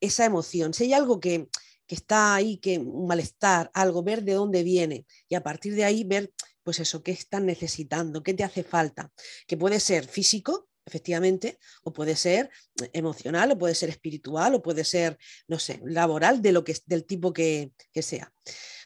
esa 0.00 0.24
emoción. 0.24 0.74
Si 0.74 0.84
hay 0.84 0.92
algo 0.92 1.20
que, 1.20 1.48
está 1.86 2.34
ahí, 2.34 2.58
que 2.58 2.78
un 2.78 3.06
malestar, 3.06 3.70
algo, 3.72 4.02
ver 4.02 4.24
de 4.24 4.34
dónde 4.34 4.64
viene 4.64 5.06
y 5.28 5.36
a 5.36 5.42
partir 5.42 5.74
de 5.76 5.84
ahí 5.84 6.02
ver, 6.02 6.32
pues 6.64 6.80
eso, 6.80 7.02
qué 7.02 7.12
están 7.12 7.46
necesitando, 7.46 8.22
qué 8.22 8.34
te 8.34 8.42
hace 8.42 8.64
falta, 8.64 9.12
que 9.46 9.56
puede 9.56 9.78
ser 9.78 10.06
físico, 10.08 10.68
efectivamente, 10.86 11.58
o 11.82 11.92
puede 11.92 12.16
ser 12.16 12.50
emocional, 12.92 13.52
o 13.52 13.58
puede 13.58 13.74
ser 13.74 13.88
espiritual, 13.90 14.54
o 14.54 14.62
puede 14.62 14.84
ser, 14.84 15.18
no 15.48 15.58
sé, 15.58 15.80
laboral, 15.84 16.42
de 16.42 16.52
lo 16.52 16.64
que, 16.64 16.76
del 16.86 17.04
tipo 17.04 17.32
que, 17.32 17.72
sea. 17.94 18.32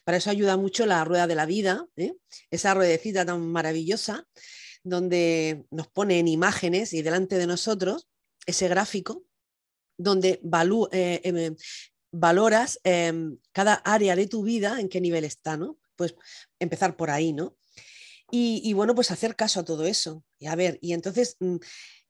Para 0.03 0.17
eso 0.17 0.29
ayuda 0.29 0.57
mucho 0.57 0.85
la 0.85 1.03
rueda 1.03 1.27
de 1.27 1.35
la 1.35 1.45
vida, 1.45 1.85
¿eh? 1.95 2.13
esa 2.51 2.73
ruedecita 2.73 3.25
tan 3.25 3.41
maravillosa, 3.51 4.25
donde 4.83 5.65
nos 5.71 5.87
pone 5.87 6.19
en 6.19 6.27
imágenes 6.27 6.93
y 6.93 7.01
delante 7.01 7.37
de 7.37 7.47
nosotros 7.47 8.07
ese 8.45 8.67
gráfico 8.69 9.23
donde 9.97 10.41
eh, 10.91 11.21
em, 11.23 11.55
valoras 12.11 12.79
em, 12.83 13.37
cada 13.51 13.75
área 13.75 14.15
de 14.15 14.27
tu 14.27 14.43
vida, 14.43 14.79
en 14.79 14.89
qué 14.89 15.01
nivel 15.01 15.25
está, 15.25 15.57
¿no? 15.57 15.77
Pues 15.95 16.15
empezar 16.57 16.95
por 16.95 17.09
ahí, 17.09 17.33
¿no? 17.33 17.57
Y, 18.31 18.73
bueno, 18.73 18.93
pues 18.95 19.11
hacer 19.11 19.35
caso 19.35 19.59
a 19.59 19.65
todo 19.65 19.85
eso. 19.85 20.23
Y 20.37 20.47
a 20.47 20.55
ver, 20.55 20.77
y 20.81 20.93
entonces, 20.93 21.35
mm, 21.39 21.57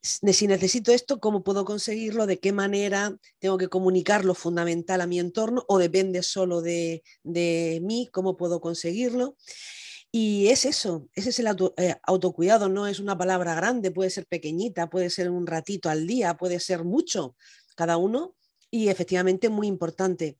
si 0.02 0.48
necesito 0.48 0.92
esto, 0.92 1.20
¿cómo 1.20 1.44
puedo 1.44 1.66
conseguirlo? 1.66 2.26
¿De 2.26 2.40
qué 2.40 2.52
manera 2.52 3.16
tengo 3.40 3.58
que 3.58 3.70
comunicar 3.70 4.26
lo 4.26 4.36
fundamental 4.36 5.02
a 5.02 5.08
mi 5.08 5.20
entorno? 5.20 5.64
¿O 5.68 5.78
depende 5.78 6.24
solo 6.24 6.62
de, 6.62 7.04
mí? 7.24 8.10
¿Cómo 8.12 8.38
puedo 8.38 8.60
conseguirlo? 8.62 9.38
Y 10.12 10.48
es 10.48 10.66
eso, 10.66 11.08
ese 11.14 11.30
es 11.30 11.40
el 11.40 11.48
eh, 11.78 11.96
autocuidado, 12.02 12.68
no 12.68 12.88
es 12.88 13.00
una 13.00 13.16
palabra 13.16 13.54
grande, 13.54 13.92
puede 13.92 14.10
ser 14.10 14.26
pequeñita, 14.26 14.90
puede 14.90 15.12
ser 15.12 15.30
un 15.30 15.46
ratito 15.46 15.88
al 15.88 16.08
día, 16.08 16.36
puede 16.36 16.60
ser 16.60 16.84
mucho, 16.84 17.36
cada 17.76 17.98
uno 17.98 18.36
y 18.72 18.90
efectivamente 18.90 19.50
muy 19.50 19.68
importante, 19.68 20.38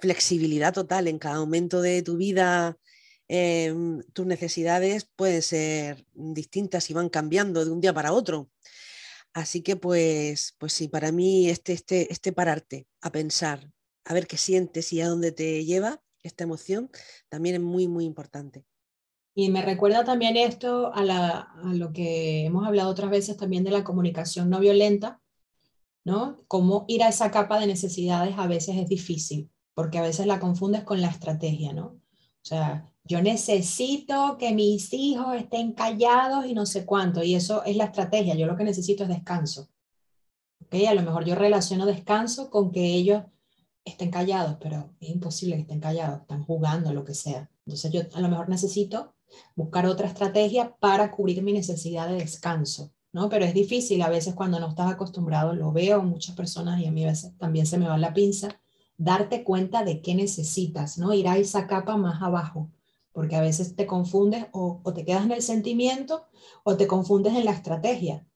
flexibilidad 0.00 0.72
total 0.72 1.06
en 1.06 1.18
cada 1.18 1.38
momento 1.38 1.82
de 1.82 2.02
tu 2.02 2.16
vida. 2.16 2.78
Em, 3.32 4.02
tus 4.12 4.26
necesidades 4.26 5.08
pueden 5.14 5.40
ser 5.40 6.04
distintas 6.14 6.90
y 6.90 6.94
van 6.94 7.08
cambiando 7.08 7.64
de 7.64 7.70
un 7.70 7.80
día 7.80 7.94
para 7.94 8.12
otro. 8.12 8.50
Así 9.32 9.62
que 9.62 9.76
pues, 9.76 10.56
pues 10.58 10.72
sí, 10.72 10.88
para 10.88 11.12
mí 11.12 11.48
este, 11.48 11.72
este, 11.72 12.12
este 12.12 12.32
pararte 12.32 12.88
a 13.00 13.12
pensar, 13.12 13.70
a 14.04 14.14
ver 14.14 14.26
qué 14.26 14.36
sientes 14.36 14.92
y 14.92 15.00
a 15.00 15.06
dónde 15.06 15.30
te 15.30 15.64
lleva 15.64 16.02
esta 16.24 16.42
emoción, 16.42 16.90
también 17.28 17.54
es 17.54 17.60
muy, 17.60 17.86
muy 17.86 18.04
importante. 18.04 18.64
Y 19.36 19.48
me 19.50 19.62
recuerda 19.62 20.02
también 20.02 20.36
esto 20.36 20.90
a, 20.92 21.02
a, 21.02 21.72
lo 21.74 21.92
que 21.92 22.46
hemos 22.46 22.66
hablado 22.66 22.90
otras 22.90 23.12
veces 23.12 23.36
también 23.36 23.62
de 23.62 23.70
la 23.70 23.84
comunicación 23.84 24.50
no 24.50 24.58
violenta, 24.58 25.20
¿no? 26.04 26.42
Cómo 26.48 26.84
ir 26.88 27.04
a 27.04 27.10
esa 27.10 27.30
capa 27.30 27.60
de 27.60 27.68
necesidades 27.68 28.34
a 28.36 28.48
veces 28.48 28.76
es 28.76 28.88
difícil, 28.88 29.52
porque 29.72 29.98
a 29.98 30.02
veces 30.02 30.26
la 30.26 30.40
confundes 30.40 30.82
con 30.82 31.00
la 31.00 31.10
estrategia, 31.10 31.72
¿no? 31.72 32.00
O 32.42 32.44
sea, 32.44 32.89
yo 33.04 33.22
necesito 33.22 34.36
que 34.38 34.54
mis 34.54 34.92
hijos 34.92 35.34
estén 35.36 35.72
callados 35.72 36.46
y 36.46 36.54
no 36.54 36.66
sé 36.66 36.84
cuánto, 36.84 37.22
y 37.22 37.34
eso 37.34 37.64
es 37.64 37.76
la 37.76 37.84
estrategia, 37.84 38.34
yo 38.34 38.46
lo 38.46 38.56
que 38.56 38.64
necesito 38.64 39.04
es 39.04 39.08
descanso. 39.08 39.68
¿okay? 40.64 40.86
A 40.86 40.94
lo 40.94 41.02
mejor 41.02 41.24
yo 41.24 41.34
relaciono 41.34 41.86
descanso 41.86 42.50
con 42.50 42.70
que 42.70 42.84
ellos 42.84 43.24
estén 43.84 44.10
callados, 44.10 44.56
pero 44.60 44.94
es 45.00 45.10
imposible 45.10 45.56
que 45.56 45.62
estén 45.62 45.80
callados, 45.80 46.20
están 46.20 46.44
jugando, 46.44 46.92
lo 46.92 47.04
que 47.04 47.14
sea. 47.14 47.50
Entonces 47.66 47.90
yo 47.92 48.02
a 48.14 48.20
lo 48.20 48.28
mejor 48.28 48.48
necesito 48.48 49.14
buscar 49.54 49.86
otra 49.86 50.08
estrategia 50.08 50.76
para 50.78 51.10
cubrir 51.10 51.42
mi 51.42 51.52
necesidad 51.52 52.08
de 52.08 52.16
descanso, 52.16 52.92
¿no? 53.12 53.28
Pero 53.28 53.44
es 53.44 53.54
difícil 53.54 54.02
a 54.02 54.08
veces 54.08 54.34
cuando 54.34 54.60
no 54.60 54.68
estás 54.68 54.92
acostumbrado, 54.92 55.54
lo 55.54 55.72
veo 55.72 56.02
muchas 56.02 56.36
personas 56.36 56.80
y 56.80 56.86
a 56.86 56.92
mí 56.92 57.04
a 57.04 57.08
veces 57.08 57.36
también 57.38 57.66
se 57.66 57.78
me 57.78 57.88
va 57.88 57.96
la 57.98 58.12
pinza, 58.12 58.60
darte 58.96 59.44
cuenta 59.44 59.84
de 59.84 60.02
qué 60.02 60.14
necesitas, 60.14 60.98
¿no? 60.98 61.14
Ir 61.14 61.28
a 61.28 61.38
esa 61.38 61.66
capa 61.66 61.96
más 61.96 62.22
abajo, 62.22 62.70
porque 63.20 63.36
a 63.36 63.42
veces 63.42 63.76
te 63.76 63.86
confundes 63.86 64.46
o, 64.52 64.80
te 64.94 65.04
quedas 65.04 65.26
en 65.26 65.32
el 65.32 65.42
sentimiento 65.42 66.24
o 66.64 66.78
te 66.78 66.86
confundes 66.86 67.34
en 67.34 67.44
la 67.44 67.50
estrategia, 67.50 68.26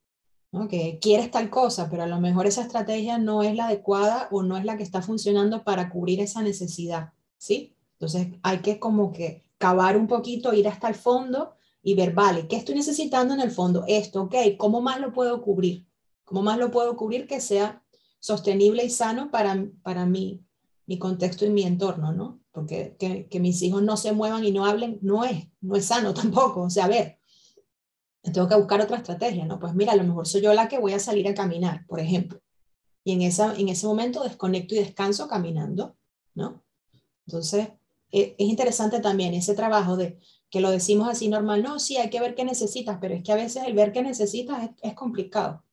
¿no? 0.53 0.69
Que 0.69 0.99
quieres 1.01 1.31
tal 1.31 1.49
cosa, 1.49 1.89
pero 1.89 2.03
a 2.03 2.07
lo 2.07 2.21
mejor 2.21 2.47
esa 2.47 2.61
estrategia 2.61 3.17
no 3.17 3.43
es 3.43 3.57
la 3.57 3.69
adecuada 3.69 4.29
o 4.31 4.43
no 4.43 4.59
es 4.59 4.67
la 4.67 4.77
que 4.77 4.83
está 4.83 5.01
funcionando 5.01 5.65
para 5.65 5.89
cubrir 5.89 6.21
esa 6.21 6.43
necesidad, 6.43 7.15
¿sí? 7.39 7.75
Entonces 7.95 8.29
hay 8.43 8.59
que 8.59 8.79
como 8.79 9.11
que 9.11 9.47
cavar 9.57 9.97
un 9.97 10.07
poquito, 10.07 10.53
ir 10.53 10.69
hasta 10.69 10.89
el 10.89 10.97
fondo 10.97 11.55
y 11.83 11.95
ver, 11.95 12.13
vale, 12.13 12.47
¿qué 12.47 12.57
estoy 12.57 12.75
necesitando 12.75 13.33
en 13.33 13.41
el 13.41 13.53
fondo? 13.53 13.87
Esto, 13.89 14.25
ok, 14.25 14.35
¿cómo 14.59 14.83
más 14.83 15.01
lo 15.01 15.15
puedo 15.15 15.41
cubrir? 15.41 15.87
¿Cómo 16.27 16.43
más 16.43 16.59
lo 16.59 16.71
puedo 16.71 16.95
cubrir 16.95 17.27
que 17.27 17.41
sea 17.41 17.83
sostenible 18.21 18.85
y 18.85 18.91
sano 18.91 19.31
para, 19.31 19.67
para 19.83 20.05
mí, 20.05 20.45
mi 20.85 20.99
contexto 20.99 21.47
y 21.47 21.49
mi 21.49 21.63
entorno, 21.63 22.13
¿no? 22.13 22.44
Porque 22.55 22.95
que, 23.01 23.27
que, 23.29 23.41
mis 23.41 23.61
hijos 23.63 23.83
no 23.83 23.97
se 23.97 24.13
muevan 24.13 24.45
y 24.45 24.53
no 24.53 24.65
hablen 24.65 25.01
no 25.03 25.25
es, 25.25 25.49
no 25.61 25.75
es 25.75 25.87
sano 25.87 26.15
tampoco. 26.23 26.63
O 26.63 26.71
sea, 26.71 26.85
a 26.85 26.89
ver, 26.89 27.19
tengo 28.33 28.49
que 28.49 28.55
buscar 28.55 28.81
otra 28.81 28.99
estrategia, 28.99 29.45
¿no? 29.45 29.59
Pues 29.59 29.75
mira, 29.75 29.93
a 29.93 29.97
lo 29.97 30.05
mejor 30.05 30.29
soy 30.29 30.41
yo 30.41 30.55
la 30.55 30.69
que 30.69 30.79
voy 30.79 30.93
a 30.93 31.01
salir 31.01 31.27
a 31.27 31.35
caminar, 31.35 31.85
por 31.89 31.99
ejemplo. 31.99 32.41
Y 33.03 33.13
en, 33.13 33.23
esa, 33.23 33.57
en 33.57 33.69
ese 33.69 33.89
momento 33.89 34.23
desconecto 34.23 34.77
y 34.77 34.79
descanso 34.79 35.27
caminando, 35.27 35.97
¿no? 36.35 36.63
Entonces, 37.27 37.71
e, 38.13 38.37
es 38.39 38.49
interesante 38.49 39.01
también 39.01 39.35
ese 39.35 39.55
trabajo 39.55 39.97
de 39.97 40.21
que 40.49 40.61
lo 40.61 40.71
decimos 40.71 41.09
así 41.09 41.27
normal, 41.27 41.61
no, 41.61 41.81
sí, 41.81 41.97
hay 41.97 42.09
que 42.09 42.21
ver 42.21 42.37
qué 42.37 42.45
necesitas, 42.45 42.99
pero 43.01 43.15
es 43.15 43.25
que 43.25 43.33
a 43.33 43.37
veces 43.37 43.65
el 43.67 43.75
ver 43.75 43.91
qué 43.93 44.03
necesitas 44.03 44.63
es, 44.63 44.71
es 44.81 44.95
complicado. 44.95 45.65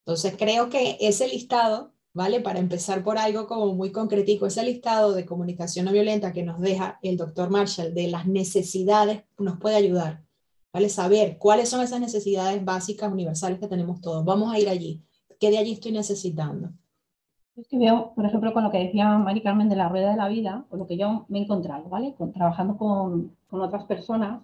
Entonces, 0.00 0.34
creo 0.36 0.68
que 0.68 0.98
ese 1.00 1.26
listado 1.26 1.93
¿vale? 2.14 2.40
Para 2.40 2.60
empezar 2.60 3.02
por 3.02 3.18
algo 3.18 3.46
como 3.46 3.74
muy 3.74 3.90
concretico, 3.90 4.46
ese 4.46 4.64
listado 4.64 5.12
de 5.12 5.26
comunicación 5.26 5.84
no 5.84 5.92
violenta 5.92 6.32
que 6.32 6.44
nos 6.44 6.60
deja 6.60 6.98
el 7.02 7.16
doctor 7.16 7.50
Marshall 7.50 7.92
de 7.92 8.08
las 8.08 8.26
necesidades 8.26 9.24
nos 9.38 9.58
puede 9.58 9.74
ayudar, 9.74 10.22
¿vale? 10.72 10.88
Saber 10.88 11.36
cuáles 11.38 11.68
son 11.68 11.82
esas 11.82 12.00
necesidades 12.00 12.64
básicas 12.64 13.12
universales 13.12 13.58
que 13.58 13.66
tenemos 13.66 14.00
todos. 14.00 14.24
Vamos 14.24 14.54
a 14.54 14.58
ir 14.58 14.68
allí. 14.68 15.02
¿Qué 15.40 15.50
de 15.50 15.58
allí 15.58 15.72
estoy 15.72 15.92
necesitando? 15.92 16.70
Es 17.56 17.68
que 17.68 17.78
veo, 17.78 18.12
por 18.14 18.24
ejemplo, 18.24 18.52
con 18.52 18.64
lo 18.64 18.70
que 18.70 18.78
decía 18.78 19.18
Mari 19.18 19.42
Carmen 19.42 19.68
de 19.68 19.76
la 19.76 19.88
rueda 19.88 20.10
de 20.10 20.16
la 20.16 20.28
vida, 20.28 20.64
con 20.70 20.78
lo 20.78 20.86
que 20.86 20.96
yo 20.96 21.26
me 21.28 21.40
he 21.40 21.42
encontrado, 21.42 21.88
¿vale? 21.88 22.14
Con, 22.14 22.32
trabajando 22.32 22.76
con, 22.76 23.36
con 23.48 23.60
otras 23.60 23.84
personas, 23.84 24.40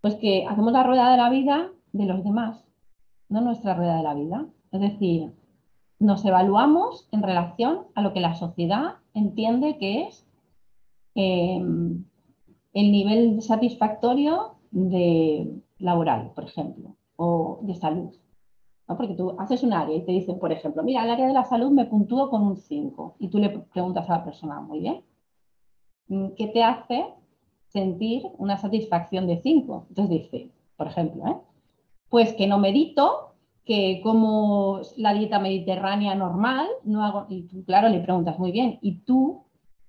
pues 0.00 0.14
que 0.16 0.44
hacemos 0.48 0.72
la 0.72 0.82
rueda 0.82 1.10
de 1.10 1.16
la 1.16 1.30
vida 1.30 1.70
de 1.92 2.04
los 2.04 2.22
demás, 2.22 2.64
no 3.28 3.40
nuestra 3.40 3.74
rueda 3.74 3.96
de 3.96 4.02
la 4.02 4.14
vida. 4.14 4.46
Es 4.72 4.80
decir, 4.80 5.32
nos 5.98 6.24
evaluamos 6.24 7.08
en 7.12 7.22
relación 7.22 7.86
a 7.94 8.02
lo 8.02 8.12
que 8.12 8.20
la 8.20 8.34
sociedad 8.34 8.96
entiende 9.14 9.78
que 9.78 10.02
es 10.02 10.26
eh, 11.14 11.58
el 12.74 12.92
nivel 12.92 13.40
satisfactorio 13.40 14.56
de 14.70 15.62
laboral, 15.78 16.32
por 16.34 16.44
ejemplo, 16.44 16.96
o 17.16 17.60
de 17.62 17.74
salud. 17.74 18.14
Porque 18.86 19.14
tú 19.14 19.34
haces 19.38 19.62
un 19.62 19.72
área 19.72 19.96
y 19.96 20.04
te 20.04 20.12
dicen, 20.12 20.38
por 20.38 20.52
ejemplo, 20.52 20.82
mira, 20.82 21.02
el 21.02 21.10
área 21.10 21.26
de 21.26 21.32
la 21.32 21.44
salud 21.44 21.70
me 21.70 21.86
puntúo 21.86 22.30
con 22.30 22.42
un 22.42 22.56
5 22.56 23.16
y 23.18 23.28
tú 23.28 23.38
le 23.38 23.48
preguntas 23.48 24.08
a 24.08 24.18
la 24.18 24.24
persona, 24.24 24.60
muy 24.60 24.80
bien, 24.80 25.02
¿qué 26.36 26.46
te 26.48 26.62
hace 26.62 27.06
sentir 27.68 28.22
una 28.38 28.58
satisfacción 28.58 29.26
de 29.26 29.40
5? 29.40 29.86
Entonces 29.88 30.22
dice, 30.22 30.50
por 30.76 30.86
ejemplo, 30.86 31.26
¿eh? 31.26 31.36
pues 32.10 32.34
que 32.34 32.46
no 32.46 32.58
medito 32.58 33.25
que 33.66 34.00
como 34.00 34.80
la 34.96 35.12
dieta 35.12 35.40
mediterránea 35.40 36.14
normal, 36.14 36.68
no 36.84 37.04
hago, 37.04 37.26
y 37.28 37.42
tú, 37.42 37.64
claro, 37.64 37.88
le 37.88 38.00
preguntas 38.00 38.38
muy 38.38 38.52
bien, 38.52 38.78
¿y 38.80 39.00
tú, 39.00 39.42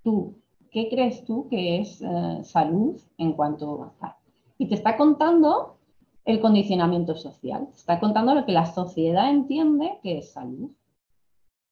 tú, 0.03 0.41
qué 0.71 0.89
crees 0.89 1.23
tú 1.23 1.47
que 1.47 1.79
es 1.79 2.01
eh, 2.01 2.39
salud 2.43 2.99
en 3.19 3.33
cuanto 3.33 3.93
a... 4.01 4.17
Y 4.57 4.67
te 4.67 4.73
está 4.73 4.97
contando 4.97 5.77
el 6.25 6.41
condicionamiento 6.41 7.15
social, 7.15 7.67
te 7.67 7.77
está 7.77 7.99
contando 7.99 8.33
lo 8.33 8.45
que 8.45 8.51
la 8.51 8.65
sociedad 8.65 9.29
entiende 9.29 9.99
que 10.01 10.17
es 10.17 10.31
salud. 10.31 10.71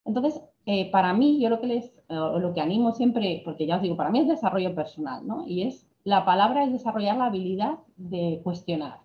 Entonces, 0.06 0.40
eh, 0.68 0.92
para 0.92 1.12
mí, 1.14 1.42
yo 1.42 1.50
lo 1.50 1.60
que 1.60 1.68
les, 1.68 1.92
lo 2.08 2.54
que 2.54 2.62
animo 2.62 2.92
siempre, 2.92 3.42
porque 3.44 3.66
ya 3.66 3.78
os 3.78 3.82
digo, 3.82 3.98
para 3.98 4.12
mí 4.12 4.20
es 4.20 4.28
desarrollo 4.28 4.76
personal, 4.76 5.26
¿no? 5.26 5.48
Y 5.48 5.64
es, 5.64 5.88
la 6.04 6.24
palabra 6.24 6.64
es 6.64 6.72
desarrollar 6.72 7.18
la 7.18 7.26
habilidad 7.26 7.80
de 7.98 8.42
cuestionar 8.44 9.05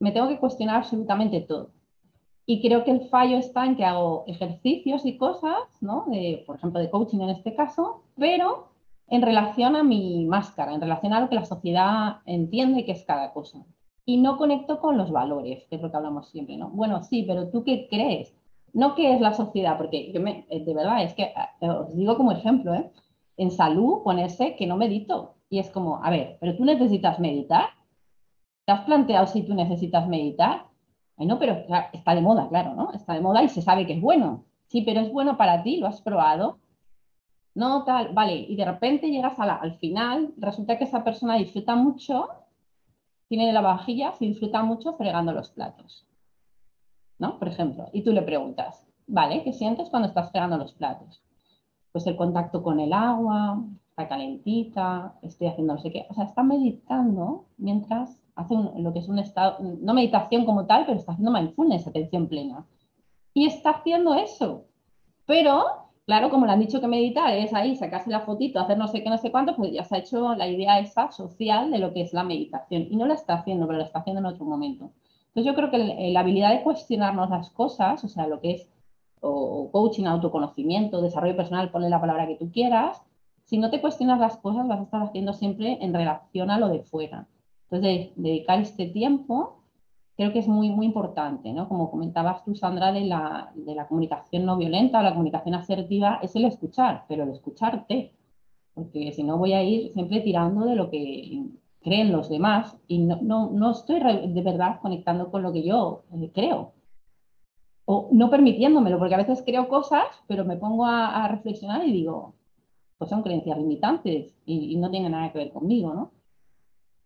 me 0.00 0.12
tengo 0.12 0.28
que 0.28 0.38
cuestionar 0.38 0.76
absolutamente 0.76 1.40
todo. 1.40 1.70
Y 2.46 2.62
creo 2.62 2.82
que 2.82 2.92
el 2.92 3.08
fallo 3.08 3.36
está 3.36 3.66
en 3.66 3.76
que 3.76 3.84
hago 3.84 4.24
ejercicios 4.26 5.04
y 5.04 5.18
cosas, 5.18 5.58
¿no? 5.80 6.06
De, 6.08 6.44
por 6.46 6.56
ejemplo, 6.56 6.80
de 6.80 6.88
coaching 6.88 7.20
en 7.20 7.30
este 7.30 7.54
caso, 7.54 8.04
pero 8.16 8.68
en 9.08 9.22
relación 9.22 9.76
a 9.76 9.82
mi 9.82 10.24
máscara, 10.26 10.74
en 10.74 10.80
relación 10.80 11.12
a 11.12 11.20
lo 11.20 11.28
que 11.28 11.34
la 11.34 11.44
sociedad 11.44 12.18
entiende 12.26 12.84
que 12.84 12.92
es 12.92 13.04
cada 13.04 13.32
cosa. 13.32 13.64
Y 14.04 14.16
no 14.16 14.38
conecto 14.38 14.80
con 14.80 14.96
los 14.96 15.10
valores, 15.10 15.66
que 15.68 15.76
es 15.76 15.82
lo 15.82 15.90
que 15.90 15.96
hablamos 15.96 16.30
siempre, 16.30 16.56
¿no? 16.56 16.70
Bueno, 16.70 17.02
sí, 17.02 17.24
pero 17.26 17.48
¿tú 17.48 17.64
qué 17.64 17.86
crees? 17.90 18.34
No 18.72 18.94
qué 18.94 19.14
es 19.14 19.20
la 19.20 19.34
sociedad, 19.34 19.76
porque 19.76 20.12
yo 20.12 20.20
me, 20.20 20.46
de 20.50 20.74
verdad, 20.74 21.02
es 21.02 21.14
que 21.14 21.24
eh, 21.24 21.68
os 21.68 21.94
digo 21.94 22.16
como 22.16 22.32
ejemplo, 22.32 22.74
¿eh? 22.74 22.90
En 23.36 23.50
salud, 23.50 24.02
ponerse 24.02 24.56
que 24.56 24.66
no 24.66 24.76
medito. 24.76 25.34
Y 25.50 25.58
es 25.58 25.70
como, 25.70 26.02
a 26.02 26.10
ver, 26.10 26.38
pero 26.40 26.56
tú 26.56 26.64
necesitas 26.64 27.18
meditar. 27.18 27.66
¿Te 28.68 28.72
has 28.72 28.82
planteado 28.82 29.26
si 29.26 29.44
tú 29.44 29.54
necesitas 29.54 30.06
meditar? 30.08 30.66
Ay, 31.16 31.26
no, 31.26 31.38
pero 31.38 31.64
está 31.90 32.14
de 32.14 32.20
moda, 32.20 32.50
claro, 32.50 32.74
¿no? 32.74 32.92
Está 32.92 33.14
de 33.14 33.22
moda 33.22 33.42
y 33.42 33.48
se 33.48 33.62
sabe 33.62 33.86
que 33.86 33.94
es 33.94 34.00
bueno. 34.02 34.44
Sí, 34.66 34.82
pero 34.82 35.00
es 35.00 35.10
bueno 35.10 35.38
para 35.38 35.62
ti, 35.62 35.78
¿lo 35.78 35.86
has 35.86 36.02
probado? 36.02 36.58
No, 37.54 37.84
tal, 37.84 38.12
vale. 38.12 38.34
Y 38.34 38.56
de 38.56 38.66
repente 38.66 39.10
llegas 39.10 39.40
al 39.40 39.78
final, 39.78 40.34
resulta 40.36 40.76
que 40.76 40.84
esa 40.84 41.02
persona 41.02 41.36
disfruta 41.36 41.76
mucho, 41.76 42.28
tiene 43.26 43.50
la 43.54 43.62
vajilla, 43.62 44.12
se 44.12 44.26
disfruta 44.26 44.62
mucho 44.62 44.92
fregando 44.98 45.32
los 45.32 45.48
platos. 45.48 46.06
¿No? 47.18 47.38
Por 47.38 47.48
ejemplo. 47.48 47.88
Y 47.94 48.02
tú 48.02 48.12
le 48.12 48.20
preguntas, 48.20 48.86
¿vale? 49.06 49.44
¿Qué 49.44 49.54
sientes 49.54 49.88
cuando 49.88 50.08
estás 50.08 50.30
fregando 50.30 50.58
los 50.58 50.74
platos? 50.74 51.22
Pues 51.90 52.06
el 52.06 52.16
contacto 52.16 52.62
con 52.62 52.80
el 52.80 52.92
agua, 52.92 53.64
está 53.88 54.08
calentita, 54.08 55.14
estoy 55.22 55.46
haciendo 55.46 55.72
no 55.72 55.80
sé 55.80 55.90
qué. 55.90 56.04
O 56.10 56.12
sea, 56.12 56.24
está 56.24 56.42
meditando 56.42 57.46
mientras 57.56 58.27
hace 58.38 58.54
lo 58.54 58.92
que 58.92 59.00
es 59.00 59.08
un 59.08 59.18
estado, 59.18 59.58
no 59.60 59.94
meditación 59.94 60.44
como 60.46 60.64
tal, 60.66 60.86
pero 60.86 60.98
está 60.98 61.12
haciendo 61.12 61.32
mindfulness, 61.32 61.86
atención 61.86 62.28
plena. 62.28 62.64
Y 63.34 63.46
está 63.46 63.70
haciendo 63.70 64.14
eso. 64.14 64.64
Pero, 65.26 65.64
claro, 66.06 66.30
como 66.30 66.46
le 66.46 66.52
han 66.52 66.60
dicho 66.60 66.80
que 66.80 66.86
meditar 66.86 67.34
es 67.34 67.52
ahí, 67.52 67.76
sacarse 67.76 68.10
la 68.10 68.20
fotito, 68.20 68.60
hacer 68.60 68.78
no 68.78 68.88
sé 68.88 69.02
qué, 69.02 69.10
no 69.10 69.18
sé 69.18 69.30
cuánto, 69.30 69.56
pues 69.56 69.72
ya 69.72 69.84
se 69.84 69.96
ha 69.96 69.98
hecho 69.98 70.34
la 70.34 70.48
idea 70.48 70.78
esa 70.78 71.10
social 71.10 71.70
de 71.70 71.78
lo 71.78 71.92
que 71.92 72.02
es 72.02 72.12
la 72.12 72.22
meditación. 72.22 72.86
Y 72.90 72.96
no 72.96 73.06
la 73.06 73.14
está 73.14 73.34
haciendo, 73.34 73.66
pero 73.66 73.78
la 73.78 73.84
está 73.84 73.98
haciendo 73.98 74.20
en 74.20 74.26
otro 74.26 74.44
momento. 74.44 74.92
Entonces 75.28 75.44
yo 75.44 75.54
creo 75.54 75.70
que 75.70 76.10
la 76.12 76.20
habilidad 76.20 76.50
de 76.50 76.62
cuestionarnos 76.62 77.28
las 77.30 77.50
cosas, 77.50 78.02
o 78.04 78.08
sea, 78.08 78.26
lo 78.26 78.40
que 78.40 78.52
es 78.52 78.68
o 79.20 79.68
coaching, 79.72 80.04
autoconocimiento, 80.04 81.02
desarrollo 81.02 81.36
personal, 81.36 81.70
ponle 81.70 81.90
la 81.90 82.00
palabra 82.00 82.28
que 82.28 82.36
tú 82.36 82.52
quieras, 82.52 83.02
si 83.48 83.58
no 83.58 83.70
te 83.70 83.80
cuestionas 83.80 84.20
las 84.20 84.36
cosas, 84.36 84.68
vas 84.68 84.80
a 84.80 84.82
estar 84.84 85.02
haciendo 85.02 85.32
siempre 85.32 85.78
en 85.80 85.92
relación 85.92 86.50
a 86.50 86.58
lo 86.58 86.68
de 86.68 86.82
fuera. 86.82 87.26
Entonces, 87.70 88.12
dedicar 88.16 88.60
este 88.60 88.86
tiempo 88.86 89.58
creo 90.18 90.32
que 90.32 90.40
es 90.40 90.48
muy, 90.48 90.68
muy 90.70 90.86
importante, 90.86 91.52
¿no? 91.52 91.68
Como 91.68 91.92
comentabas 91.92 92.44
tú, 92.44 92.56
Sandra, 92.56 92.90
de 92.92 93.02
la, 93.02 93.52
de 93.54 93.74
la 93.74 93.86
comunicación 93.86 94.46
no 94.46 94.56
violenta 94.56 94.98
o 94.98 95.02
la 95.02 95.12
comunicación 95.12 95.54
asertiva, 95.54 96.18
es 96.22 96.34
el 96.34 96.44
escuchar, 96.44 97.04
pero 97.08 97.22
el 97.22 97.30
escucharte, 97.30 98.14
porque 98.74 99.12
si 99.12 99.22
no 99.22 99.38
voy 99.38 99.52
a 99.52 99.62
ir 99.62 99.92
siempre 99.92 100.20
tirando 100.20 100.64
de 100.64 100.74
lo 100.74 100.90
que 100.90 101.44
creen 101.82 102.10
los 102.10 102.28
demás 102.28 102.76
y 102.88 102.98
no, 102.98 103.20
no, 103.22 103.50
no 103.50 103.70
estoy 103.70 104.00
de 104.00 104.42
verdad 104.42 104.80
conectando 104.82 105.30
con 105.30 105.42
lo 105.42 105.52
que 105.52 105.62
yo 105.62 106.02
eh, 106.12 106.32
creo. 106.34 106.72
O 107.84 108.08
no 108.10 108.28
permitiéndomelo, 108.28 108.98
porque 108.98 109.14
a 109.14 109.18
veces 109.18 109.42
creo 109.46 109.68
cosas, 109.68 110.06
pero 110.26 110.44
me 110.44 110.56
pongo 110.56 110.84
a, 110.84 111.28
reflexionar 111.28 111.86
y 111.86 111.92
digo, 111.92 112.34
pues 112.98 113.08
son 113.08 113.22
creencias 113.22 113.56
limitantes 113.56 114.34
y 114.44 114.76
no 114.76 114.90
tienen 114.90 115.12
nada 115.12 115.30
que 115.30 115.38
ver 115.38 115.52
conmigo, 115.52 115.94
¿no? 115.94 116.17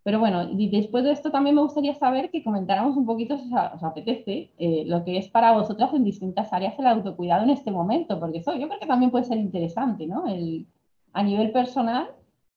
Pero 0.04 0.18
bueno, 0.18 0.48
y 0.50 0.68
después 0.68 1.04
de 1.04 1.12
esto 1.12 1.30
también 1.30 1.54
me 1.54 1.62
gustaría 1.62 1.94
saber 1.94 2.30
que 2.30 2.42
comentáramos 2.42 2.96
un 2.96 3.06
poquito, 3.06 3.38
si 3.38 3.48
os 3.54 3.82
apetece, 3.84 4.50
eh, 4.58 4.84
lo 4.86 5.04
que 5.04 5.16
es 5.16 5.28
para 5.28 5.52
vosotras 5.52 5.94
en 5.94 6.02
distintas 6.02 6.52
áreas 6.52 6.76
el 6.78 6.86
autocuidado 6.88 7.44
en 7.44 7.50
este 7.50 7.70
momento, 7.70 8.18
porque 8.18 8.38
eso 8.38 8.54
yo 8.54 8.66
creo 8.68 8.80
que 8.80 8.86
también 8.86 9.12
puede 9.12 9.24
ser 9.24 9.38
interesante, 9.38 10.06
¿no? 10.06 10.26
El, 10.26 10.66
a 11.12 11.22
nivel 11.22 11.52
personal, 11.52 12.10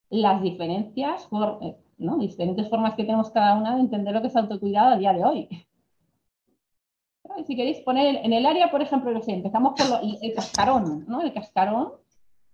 las 0.09 0.41
diferencias, 0.41 1.27
eh, 1.61 1.75
¿no? 1.99 2.17
diferentes 2.17 2.67
formas 2.69 2.95
que 2.95 3.03
tenemos 3.03 3.29
cada 3.29 3.55
una 3.55 3.75
de 3.75 3.81
entender 3.81 4.13
lo 4.13 4.21
que 4.21 4.27
es 4.27 4.35
autocuidado 4.35 4.95
a 4.95 4.97
día 4.97 5.13
de 5.13 5.23
hoy. 5.23 5.49
Si 7.45 7.55
queréis 7.55 7.79
poner 7.81 8.21
en 8.23 8.33
el 8.33 8.45
área, 8.45 8.71
por 8.71 8.81
ejemplo, 8.81 9.11
lo 9.11 9.21
empezamos 9.27 9.73
por 9.73 9.99
el 10.01 10.33
cascarón, 10.33 11.05
¿no? 11.07 11.21
El 11.21 11.33
cascarón 11.33 11.91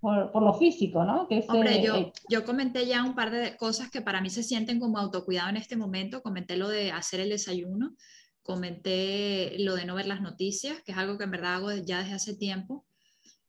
por, 0.01 0.41
lo 0.41 0.53
físico, 0.55 1.05
¿no? 1.05 1.27
Que 1.27 1.45
Hombre, 1.47 1.81
yo, 1.83 2.11
yo 2.27 2.43
comenté 2.43 2.87
ya 2.87 3.03
un 3.03 3.13
par 3.13 3.29
de 3.29 3.55
cosas 3.55 3.91
que 3.91 4.01
para 4.01 4.19
mí 4.19 4.31
se 4.31 4.41
sienten 4.41 4.79
como 4.79 4.97
autocuidado 4.97 5.49
en 5.49 5.57
este 5.57 5.77
momento. 5.77 6.23
Comenté 6.23 6.57
lo 6.57 6.67
de 6.69 6.91
hacer 6.91 7.19
el 7.19 7.29
desayuno, 7.29 7.95
comenté 8.41 9.55
lo 9.59 9.75
de 9.75 9.85
no 9.85 9.93
ver 9.93 10.07
las 10.07 10.21
noticias, 10.21 10.81
que 10.81 10.91
es 10.91 10.97
algo 10.97 11.19
que 11.19 11.25
en 11.25 11.31
verdad 11.31 11.55
hago 11.55 11.71
ya 11.71 11.99
desde 11.99 12.15
hace 12.15 12.35
tiempo. 12.35 12.83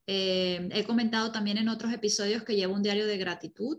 Eh, 0.07 0.69
he 0.73 0.85
comentado 0.85 1.33
también 1.33 1.57
en 1.57 1.71
otros 1.71 1.91
episodios 1.91 2.43
que 2.43 2.55
llevo 2.55 2.75
un 2.75 2.83
diario 2.83 3.07
de 3.07 3.17
gratitud, 3.17 3.79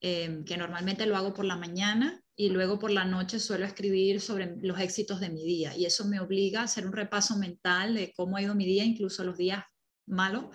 eh, 0.00 0.42
que 0.46 0.56
normalmente 0.56 1.04
lo 1.04 1.18
hago 1.18 1.34
por 1.34 1.44
la 1.44 1.56
mañana 1.56 2.22
y 2.34 2.48
luego 2.48 2.78
por 2.78 2.90
la 2.90 3.04
noche 3.04 3.38
suelo 3.38 3.66
escribir 3.66 4.22
sobre 4.22 4.56
los 4.62 4.80
éxitos 4.80 5.20
de 5.20 5.28
mi 5.28 5.44
día. 5.44 5.76
Y 5.76 5.84
eso 5.84 6.06
me 6.06 6.20
obliga 6.20 6.62
a 6.62 6.64
hacer 6.64 6.86
un 6.86 6.94
repaso 6.94 7.36
mental 7.36 7.94
de 7.94 8.14
cómo 8.16 8.38
ha 8.38 8.42
ido 8.42 8.54
mi 8.54 8.64
día, 8.64 8.84
incluso 8.84 9.22
los 9.22 9.36
días 9.36 9.62
malos 10.06 10.46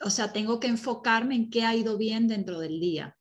o 0.00 0.10
sea, 0.10 0.32
tengo 0.32 0.60
que 0.60 0.68
enfocarme 0.68 1.34
en 1.34 1.50
qué 1.50 1.64
ha 1.64 1.74
ido 1.74 1.98
bien 1.98 2.26
dentro 2.26 2.58
del 2.58 2.80
día. 2.80 3.16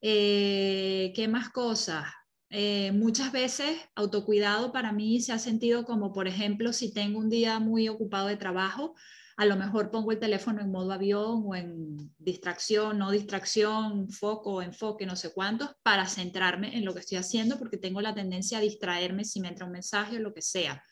Eh, 0.00 1.12
¿Qué 1.14 1.28
más 1.28 1.50
cosas? 1.50 2.06
Eh, 2.48 2.92
muchas 2.92 3.32
veces 3.32 3.76
autocuidado 3.96 4.72
para 4.72 4.92
mí 4.92 5.20
se 5.20 5.32
ha 5.32 5.38
sentido 5.38 5.84
como, 5.84 6.12
por 6.12 6.28
ejemplo, 6.28 6.72
si 6.72 6.92
tengo 6.92 7.18
un 7.18 7.28
día 7.28 7.58
muy 7.58 7.88
ocupado 7.88 8.28
de 8.28 8.36
trabajo, 8.36 8.94
a 9.36 9.44
lo 9.44 9.56
mejor 9.56 9.90
pongo 9.90 10.12
el 10.12 10.20
teléfono 10.20 10.62
en 10.62 10.70
modo 10.70 10.92
avión 10.92 11.42
o 11.44 11.54
en 11.54 12.14
distracción, 12.18 12.98
no 12.98 13.10
distracción, 13.10 14.08
foco, 14.08 14.62
enfoque, 14.62 15.06
no 15.06 15.16
sé 15.16 15.32
cuántos, 15.32 15.70
para 15.82 16.06
centrarme 16.06 16.76
en 16.76 16.84
lo 16.84 16.94
que 16.94 17.00
estoy 17.00 17.18
haciendo, 17.18 17.58
porque 17.58 17.76
tengo 17.76 18.00
la 18.00 18.14
tendencia 18.14 18.58
a 18.58 18.62
distraerme 18.62 19.24
si 19.24 19.40
me 19.40 19.48
entra 19.48 19.66
un 19.66 19.72
mensaje 19.72 20.16
o 20.16 20.20
lo 20.20 20.32
que 20.32 20.42
sea 20.42 20.82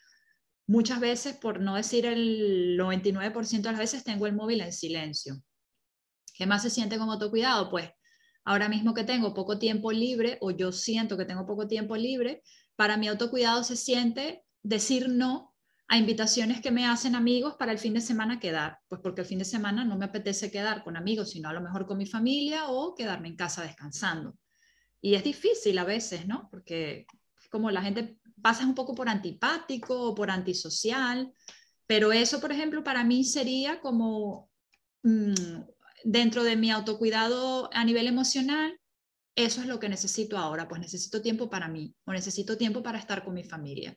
muchas 0.66 1.00
veces, 1.00 1.36
por 1.36 1.60
no 1.60 1.74
decir 1.74 2.06
el 2.06 2.78
99% 2.78 3.62
de 3.62 3.72
las 3.72 3.78
veces, 3.78 4.04
tengo 4.04 4.26
el 4.26 4.34
móvil 4.34 4.60
en 4.60 4.72
silencio. 4.72 5.42
¿Qué 6.34 6.46
más 6.46 6.62
se 6.62 6.70
siente 6.70 6.98
como 6.98 7.12
autocuidado? 7.12 7.70
Pues 7.70 7.90
ahora 8.44 8.68
mismo 8.68 8.94
que 8.94 9.04
tengo 9.04 9.34
poco 9.34 9.58
tiempo 9.58 9.92
libre 9.92 10.38
o 10.40 10.50
yo 10.50 10.72
siento 10.72 11.16
que 11.16 11.24
tengo 11.24 11.46
poco 11.46 11.66
tiempo 11.66 11.96
libre, 11.96 12.42
para 12.76 12.96
mi 12.96 13.08
autocuidado 13.08 13.62
se 13.64 13.76
siente 13.76 14.44
decir 14.62 15.08
no 15.08 15.54
a 15.86 15.98
invitaciones 15.98 16.60
que 16.60 16.70
me 16.70 16.86
hacen 16.86 17.14
amigos 17.14 17.54
para 17.58 17.72
el 17.72 17.78
fin 17.78 17.94
de 17.94 18.00
semana 18.00 18.40
quedar, 18.40 18.78
pues 18.88 19.00
porque 19.02 19.20
el 19.20 19.26
fin 19.26 19.38
de 19.38 19.44
semana 19.44 19.84
no 19.84 19.96
me 19.96 20.06
apetece 20.06 20.50
quedar 20.50 20.82
con 20.82 20.96
amigos, 20.96 21.30
sino 21.30 21.48
a 21.50 21.52
lo 21.52 21.60
mejor 21.60 21.86
con 21.86 21.98
mi 21.98 22.06
familia 22.06 22.68
o 22.68 22.94
quedarme 22.94 23.28
en 23.28 23.36
casa 23.36 23.62
descansando. 23.62 24.36
Y 25.00 25.14
es 25.14 25.22
difícil 25.22 25.78
a 25.78 25.84
veces, 25.84 26.26
¿no? 26.26 26.48
Porque 26.50 27.06
como 27.54 27.70
la 27.70 27.82
gente 27.82 28.18
pasas 28.42 28.66
un 28.66 28.74
poco 28.74 28.96
por 28.96 29.08
antipático 29.08 30.08
o 30.08 30.12
por 30.12 30.28
antisocial, 30.28 31.32
pero 31.86 32.12
eso, 32.12 32.40
por 32.40 32.50
ejemplo, 32.50 32.82
para 32.82 33.04
mí 33.04 33.22
sería 33.22 33.80
como 33.80 34.50
mm, 35.04 35.60
dentro 36.02 36.42
de 36.42 36.56
mi 36.56 36.72
autocuidado 36.72 37.70
a 37.72 37.84
nivel 37.84 38.08
emocional, 38.08 38.76
eso 39.36 39.60
es 39.60 39.68
lo 39.68 39.78
que 39.78 39.88
necesito 39.88 40.36
ahora, 40.36 40.66
pues 40.66 40.80
necesito 40.80 41.22
tiempo 41.22 41.48
para 41.48 41.68
mí 41.68 41.94
o 42.04 42.12
necesito 42.12 42.56
tiempo 42.56 42.82
para 42.82 42.98
estar 42.98 43.24
con 43.24 43.34
mi 43.34 43.44
familia. 43.44 43.96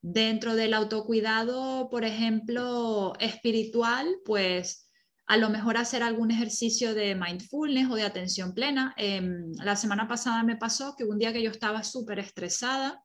Dentro 0.00 0.54
del 0.54 0.72
autocuidado, 0.72 1.90
por 1.90 2.04
ejemplo, 2.04 3.12
espiritual, 3.20 4.16
pues 4.24 4.87
a 5.28 5.36
lo 5.36 5.50
mejor 5.50 5.76
hacer 5.76 6.02
algún 6.02 6.30
ejercicio 6.30 6.94
de 6.94 7.14
mindfulness 7.14 7.90
o 7.90 7.94
de 7.94 8.02
atención 8.02 8.54
plena. 8.54 8.94
Em, 8.96 9.52
la 9.62 9.76
semana 9.76 10.08
pasada 10.08 10.42
me 10.42 10.56
pasó 10.56 10.94
que 10.96 11.04
un 11.04 11.18
día 11.18 11.34
que 11.34 11.42
yo 11.42 11.50
estaba 11.50 11.84
súper 11.84 12.18
estresada, 12.18 13.04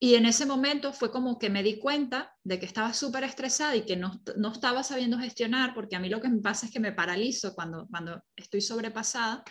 y 0.00 0.16
en 0.16 0.26
ese 0.26 0.46
momento 0.46 0.92
fue 0.92 1.12
como 1.12 1.38
que 1.38 1.48
me 1.48 1.62
di 1.62 1.78
cuenta 1.78 2.34
de 2.42 2.58
que 2.58 2.66
estaba 2.66 2.92
súper 2.92 3.22
estresada 3.22 3.76
y 3.76 3.86
que 3.86 3.94
no, 3.94 4.20
no, 4.36 4.50
estaba 4.50 4.82
sabiendo 4.82 5.16
gestionar, 5.16 5.74
porque 5.74 5.94
a 5.94 6.00
mí 6.00 6.08
lo 6.08 6.20
que 6.20 6.28
me 6.28 6.40
pasa 6.40 6.66
es 6.66 6.72
que 6.72 6.80
me 6.80 6.90
paralizo 6.90 7.54
cuando, 7.54 7.86
cuando 7.88 8.20
estoy 8.34 8.60
sobrepasada. 8.60 9.44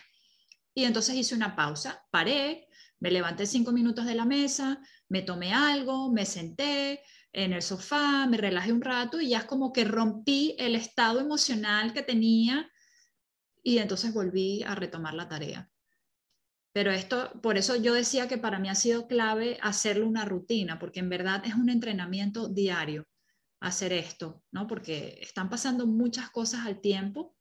Y 0.76 0.84
entonces 0.84 1.16
hice 1.16 1.36
una 1.36 1.56
pausa, 1.56 2.04
paré, 2.12 2.68
me 3.00 3.12
levanté 3.12 3.46
cinco 3.46 3.72
minutos 3.72 4.06
de 4.06 4.16
la 4.16 4.26
mesa, 4.26 4.82
me 5.08 5.22
tomé 5.22 5.54
algo, 5.54 6.12
me 6.12 6.26
senté 6.26 7.02
en 7.34 7.54
el 7.54 7.62
sofá, 7.62 8.28
me 8.28 8.38
relajé 8.38 8.74
un 8.74 8.82
rato 8.82 9.22
y 9.22 9.30
ya 9.30 9.39
es 9.39 9.46
como 9.46 9.72
que 9.72 9.86
rompí 9.86 10.56
el 10.60 10.76
estado 10.76 11.20
emocional 11.20 11.94
que 11.94 12.04
tenía 12.04 12.70
y 13.63 13.78
entonces 13.78 14.13
volví 14.13 14.63
a 14.63 14.76
retomar 14.76 15.13
la 15.13 15.30
tarea. 15.30 15.70
Pero 16.74 16.91
esto, 16.91 17.32
por 17.41 17.58
eso 17.58 17.76
yo 17.76 17.94
decía 17.94 18.28
que 18.28 18.38
para 18.38 18.60
mí 18.60 18.70
ha 18.70 18.76
sido 18.76 19.08
clave 19.08 19.58
hacerlo 19.62 20.08
una 20.08 20.26
rutina, 20.26 20.80
porque 20.80 21.00
en 21.00 21.10
verdad 21.10 21.44
es 21.46 21.56
un 21.56 21.70
entrenamiento 21.70 22.48
diario 22.48 23.08
hacer 23.60 23.94
esto, 23.94 24.44
¿no? 24.52 24.67
Porque 24.67 25.20
están 25.22 25.50
pasando 25.50 25.86
muchas 25.86 26.30
cosas 26.32 26.65
al 26.65 26.82
tiempo 26.82 27.36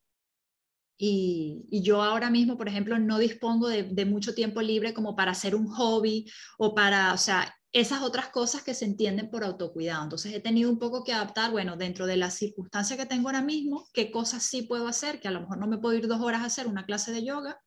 y, 0.98 1.66
yo 1.70 2.02
ahora 2.02 2.28
mismo, 2.28 2.58
por 2.58 2.68
ejemplo, 2.68 2.98
no 2.98 3.18
dispongo 3.18 3.68
de, 3.68 3.84
de, 3.84 4.04
mucho 4.04 4.34
tiempo 4.34 4.60
libre 4.60 4.92
como 4.92 5.16
para 5.16 5.30
hacer 5.30 5.54
un 5.54 5.66
hobby 5.68 6.30
o 6.58 6.74
para, 6.74 7.14
o 7.14 7.16
sea, 7.16 7.54
esas 7.72 8.02
otras 8.02 8.28
cosas 8.28 8.62
que 8.62 8.74
se 8.74 8.84
entienden 8.84 9.30
por 9.30 9.44
autocuidado. 9.44 10.02
Entonces 10.02 10.34
he 10.34 10.40
tenido 10.40 10.70
un 10.70 10.78
poco 10.78 11.04
que 11.04 11.12
adaptar, 11.12 11.50
bueno, 11.50 11.76
dentro 11.76 12.06
de 12.06 12.16
la 12.16 12.30
circunstancia 12.30 12.96
que 12.96 13.06
tengo 13.06 13.28
ahora 13.28 13.42
mismo, 13.42 13.88
qué 13.92 14.10
cosas 14.10 14.42
sí 14.42 14.62
puedo 14.62 14.88
hacer, 14.88 15.20
que 15.20 15.28
a 15.28 15.30
lo 15.30 15.40
mejor 15.40 15.58
no 15.58 15.68
me 15.68 15.78
puedo 15.78 15.96
ir 15.96 16.08
dos 16.08 16.20
horas 16.20 16.42
a 16.42 16.46
hacer 16.46 16.66
una 16.66 16.84
clase 16.84 17.12
de 17.12 17.24
yoga, 17.24 17.60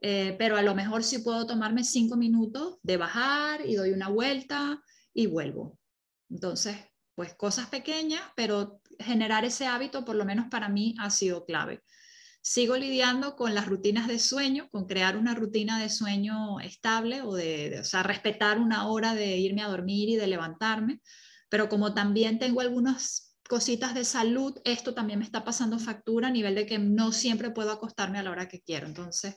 eh, 0.00 0.36
pero 0.38 0.56
a 0.56 0.62
lo 0.62 0.74
mejor 0.74 1.02
sí 1.02 1.18
puedo 1.18 1.46
tomarme 1.46 1.82
cinco 1.82 2.16
minutos 2.16 2.78
de 2.82 2.96
bajar 2.96 3.66
y 3.66 3.74
doy 3.74 3.90
una 3.90 4.08
vuelta 4.08 4.80
y 5.12 5.26
vuelvo. 5.26 5.78
Entonces, 6.30 6.76
pues 7.16 7.34
cosas 7.34 7.68
pequeñas, 7.68 8.22
pero 8.36 8.80
generar 8.98 9.44
ese 9.44 9.66
hábito, 9.66 10.04
por 10.04 10.14
lo 10.14 10.24
menos 10.24 10.46
para 10.50 10.68
mí, 10.68 10.94
ha 11.00 11.10
sido 11.10 11.44
clave. 11.46 11.82
Sigo 12.48 12.76
lidiando 12.76 13.34
con 13.34 13.56
las 13.56 13.66
rutinas 13.66 14.06
de 14.06 14.20
sueño, 14.20 14.68
con 14.70 14.86
crear 14.86 15.16
una 15.16 15.34
rutina 15.34 15.80
de 15.80 15.88
sueño 15.88 16.60
estable 16.60 17.22
o 17.22 17.34
de, 17.34 17.80
o 17.80 17.84
sea, 17.84 18.04
respetar 18.04 18.60
una 18.60 18.88
hora 18.88 19.16
de 19.16 19.36
irme 19.36 19.62
a 19.62 19.68
dormir 19.68 20.10
y 20.10 20.14
de 20.14 20.28
levantarme, 20.28 21.00
pero 21.48 21.68
como 21.68 21.92
también 21.92 22.38
tengo 22.38 22.60
algunas 22.60 23.36
cositas 23.48 23.96
de 23.96 24.04
salud, 24.04 24.60
esto 24.64 24.94
también 24.94 25.18
me 25.18 25.24
está 25.24 25.42
pasando 25.42 25.80
factura 25.80 26.28
a 26.28 26.30
nivel 26.30 26.54
de 26.54 26.66
que 26.66 26.78
no 26.78 27.10
siempre 27.10 27.50
puedo 27.50 27.72
acostarme 27.72 28.20
a 28.20 28.22
la 28.22 28.30
hora 28.30 28.46
que 28.46 28.60
quiero. 28.60 28.86
Entonces, 28.86 29.34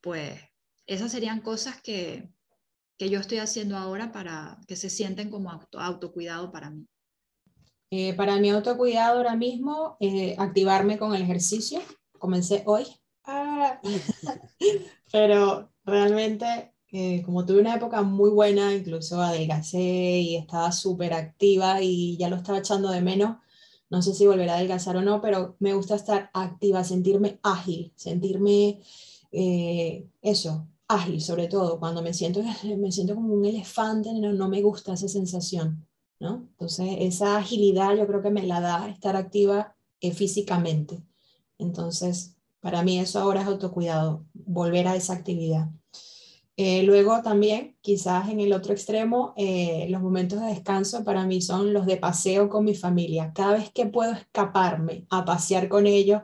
pues 0.00 0.36
esas 0.84 1.12
serían 1.12 1.40
cosas 1.40 1.80
que, 1.80 2.28
yo 2.98 3.20
estoy 3.20 3.38
haciendo 3.38 3.76
ahora 3.76 4.10
para 4.10 4.58
que 4.66 4.74
se 4.74 4.90
sienten 4.90 5.30
como 5.30 5.52
autocuidado 5.74 6.50
para 6.50 6.70
mí. 6.70 6.88
Eh, 7.92 8.14
para 8.14 8.36
mi 8.40 8.50
autocuidado 8.50 9.18
ahora 9.18 9.36
mismo, 9.36 9.96
eh, 10.00 10.34
activarme 10.38 10.98
con 10.98 11.14
el 11.14 11.22
ejercicio. 11.22 11.80
Comencé 12.18 12.62
hoy, 12.66 12.86
ah. 13.24 13.80
pero 15.12 15.70
realmente 15.84 16.74
eh, 16.92 17.22
como 17.24 17.44
tuve 17.44 17.60
una 17.60 17.74
época 17.74 18.02
muy 18.02 18.30
buena, 18.30 18.74
incluso 18.74 19.20
adelgacé 19.20 19.78
y 19.80 20.36
estaba 20.36 20.70
súper 20.72 21.12
activa 21.12 21.82
y 21.82 22.16
ya 22.16 22.28
lo 22.28 22.36
estaba 22.36 22.58
echando 22.58 22.90
de 22.90 23.02
menos, 23.02 23.36
no 23.90 24.02
sé 24.02 24.14
si 24.14 24.26
volverá 24.26 24.54
a 24.54 24.56
adelgazar 24.56 24.96
o 24.96 25.02
no, 25.02 25.20
pero 25.20 25.56
me 25.58 25.74
gusta 25.74 25.96
estar 25.96 26.30
activa, 26.32 26.84
sentirme 26.84 27.38
ágil, 27.42 27.92
sentirme 27.96 28.80
eh, 29.32 30.08
eso, 30.22 30.68
ágil 30.88 31.20
sobre 31.20 31.48
todo, 31.48 31.78
cuando 31.78 32.02
me 32.02 32.14
siento, 32.14 32.40
me 32.78 32.92
siento 32.92 33.14
como 33.14 33.34
un 33.34 33.44
elefante, 33.44 34.12
no, 34.12 34.32
no 34.32 34.48
me 34.48 34.62
gusta 34.62 34.94
esa 34.94 35.08
sensación, 35.08 35.86
¿no? 36.20 36.48
Entonces, 36.52 36.96
esa 37.00 37.36
agilidad 37.36 37.96
yo 37.96 38.06
creo 38.06 38.22
que 38.22 38.30
me 38.30 38.46
la 38.46 38.60
da 38.60 38.88
estar 38.88 39.16
activa 39.16 39.76
eh, 40.00 40.12
físicamente. 40.12 41.02
Entonces, 41.58 42.36
para 42.60 42.82
mí 42.82 42.98
eso 42.98 43.20
ahora 43.20 43.42
es 43.42 43.46
autocuidado, 43.46 44.26
volver 44.34 44.88
a 44.88 44.96
esa 44.96 45.14
actividad. 45.14 45.68
Eh, 46.56 46.82
luego 46.84 47.20
también, 47.22 47.76
quizás 47.82 48.30
en 48.30 48.40
el 48.40 48.52
otro 48.52 48.72
extremo, 48.72 49.34
los 49.88 50.00
momentos 50.00 50.40
de 50.40 50.46
descanso 50.46 51.04
para 51.04 51.26
mí 51.26 51.42
son 51.42 51.74
los 51.74 51.84
de 51.84 51.98
paseo 51.98 52.48
con 52.48 52.64
mi 52.64 52.74
familia. 52.74 53.32
Cada 53.34 53.52
vez 53.58 53.70
que 53.70 53.86
puedo 53.86 54.12
escaparme 54.12 55.06
a 55.10 55.24
pasear 55.24 55.68
con 55.68 55.86
ellos, 55.86 56.22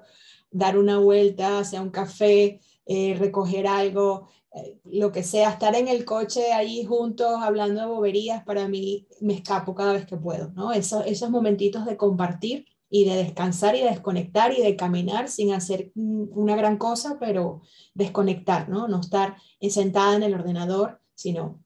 dar 0.50 0.78
una 0.78 0.98
vuelta 0.98 1.58
hacia 1.58 1.82
un 1.82 1.90
café, 1.90 2.60
eh, 2.86 3.14
recoger 3.18 3.66
algo, 3.66 4.28
eh, 4.54 4.78
lo 4.84 5.12
que 5.12 5.22
sea, 5.22 5.50
estar 5.50 5.74
en 5.74 5.88
el 5.88 6.04
coche 6.04 6.52
ahí 6.52 6.84
juntos 6.84 7.36
hablando 7.40 7.80
de 7.80 7.86
boberías, 7.86 8.44
para 8.44 8.68
mí 8.68 9.06
me 9.20 9.34
escapo 9.34 9.74
cada 9.74 9.94
vez 9.94 10.06
que 10.06 10.16
puedo, 10.16 10.50
¿no? 10.52 10.72
Eso, 10.72 11.02
esos 11.04 11.30
momentitos 11.30 11.86
de 11.86 11.96
compartir 11.96 12.66
y 12.94 13.06
de 13.06 13.16
descansar 13.16 13.74
y 13.74 13.80
de 13.80 13.88
desconectar 13.88 14.52
y 14.52 14.60
de 14.60 14.76
caminar 14.76 15.30
sin 15.30 15.54
hacer 15.54 15.92
una 15.94 16.54
gran 16.54 16.76
cosa, 16.76 17.16
pero 17.18 17.62
desconectar, 17.94 18.68
¿no? 18.68 18.86
No 18.86 19.00
estar 19.00 19.36
sentada 19.70 20.14
en 20.16 20.24
el 20.24 20.34
ordenador, 20.34 21.00
sino 21.14 21.64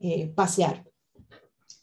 eh, 0.00 0.28
pasear. 0.28 0.84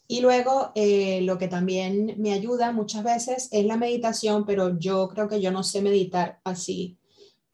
Y 0.07 0.21
luego 0.21 0.71
lo 0.75 1.37
que 1.39 1.47
también 1.47 2.15
me 2.19 2.33
ayuda 2.33 2.71
muchas 2.71 3.03
veces 3.03 3.49
es 3.51 3.65
la 3.65 3.77
meditación, 3.77 4.45
pero 4.45 4.77
yo 4.77 5.09
creo 5.09 5.27
que 5.27 5.41
yo 5.41 5.49
no 5.49 5.63
sé 5.63 5.81
meditar 5.81 6.39
así 6.43 6.99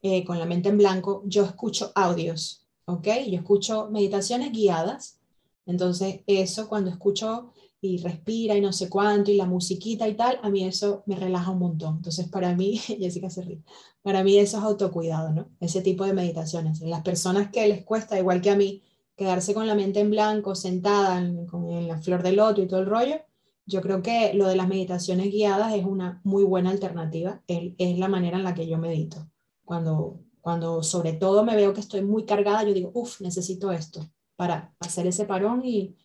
eh, 0.01 0.25
con 0.25 0.39
la 0.39 0.45
mente 0.45 0.67
en 0.67 0.77
blanco, 0.77 1.23
yo 1.25 1.43
escucho 1.45 1.91
audios, 1.95 2.65
¿ok? 2.85 3.07
Yo 3.29 3.37
escucho 3.37 3.89
meditaciones 3.91 4.51
guiadas. 4.51 5.19
Entonces, 5.65 6.21
eso 6.25 6.67
cuando 6.67 6.89
escucho 6.89 7.53
y 7.81 7.97
respira 7.99 8.55
y 8.57 8.61
no 8.61 8.73
sé 8.73 8.89
cuánto 8.89 9.31
y 9.31 9.37
la 9.37 9.45
musiquita 9.45 10.07
y 10.07 10.15
tal, 10.15 10.39
a 10.43 10.49
mí 10.49 10.65
eso 10.65 11.03
me 11.05 11.15
relaja 11.15 11.51
un 11.51 11.59
montón. 11.59 11.97
Entonces, 11.97 12.27
para 12.27 12.53
mí, 12.55 12.77
Jessica 12.77 13.29
se 13.29 13.41
ríe, 13.43 13.63
para 14.01 14.23
mí 14.23 14.37
eso 14.37 14.57
es 14.57 14.63
autocuidado, 14.63 15.31
¿no? 15.31 15.49
Ese 15.59 15.81
tipo 15.81 16.05
de 16.05 16.13
meditaciones. 16.13 16.81
Las 16.81 17.01
personas 17.03 17.49
que 17.51 17.67
les 17.67 17.85
cuesta, 17.85 18.17
igual 18.17 18.41
que 18.41 18.49
a 18.49 18.55
mí, 18.55 18.83
quedarse 19.15 19.53
con 19.53 19.67
la 19.67 19.75
mente 19.75 19.99
en 19.99 20.11
blanco, 20.11 20.55
sentada 20.55 21.19
en, 21.19 21.45
con 21.45 21.87
la 21.87 21.97
flor 21.99 22.23
del 22.23 22.37
loto 22.37 22.61
y 22.61 22.67
todo 22.67 22.79
el 22.81 22.85
rollo, 22.85 23.17
yo 23.65 23.81
creo 23.81 24.01
que 24.01 24.33
lo 24.33 24.47
de 24.47 24.55
las 24.55 24.67
meditaciones 24.67 25.31
guiadas 25.31 25.73
es 25.75 25.85
una 25.85 26.21
muy 26.23 26.43
buena 26.43 26.71
alternativa, 26.71 27.43
es, 27.47 27.73
es 27.77 27.99
la 27.99 28.07
manera 28.07 28.37
en 28.37 28.43
la 28.43 28.55
que 28.55 28.67
yo 28.67 28.77
medito. 28.77 29.29
Cuando, 29.63 30.21
cuando 30.41 30.83
sobre 30.83 31.13
todo 31.13 31.43
me 31.45 31.55
veo 31.55 31.73
que 31.73 31.81
estoy 31.81 32.01
muy 32.01 32.25
cargada, 32.25 32.63
yo 32.63 32.73
digo, 32.73 32.91
uff, 32.93 33.21
necesito 33.21 33.71
esto 33.71 34.09
para 34.35 34.73
hacer 34.79 35.05
ese 35.07 35.25
parón 35.25 35.63
y, 35.65 35.95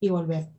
y 0.00 0.10
volver. 0.10 0.57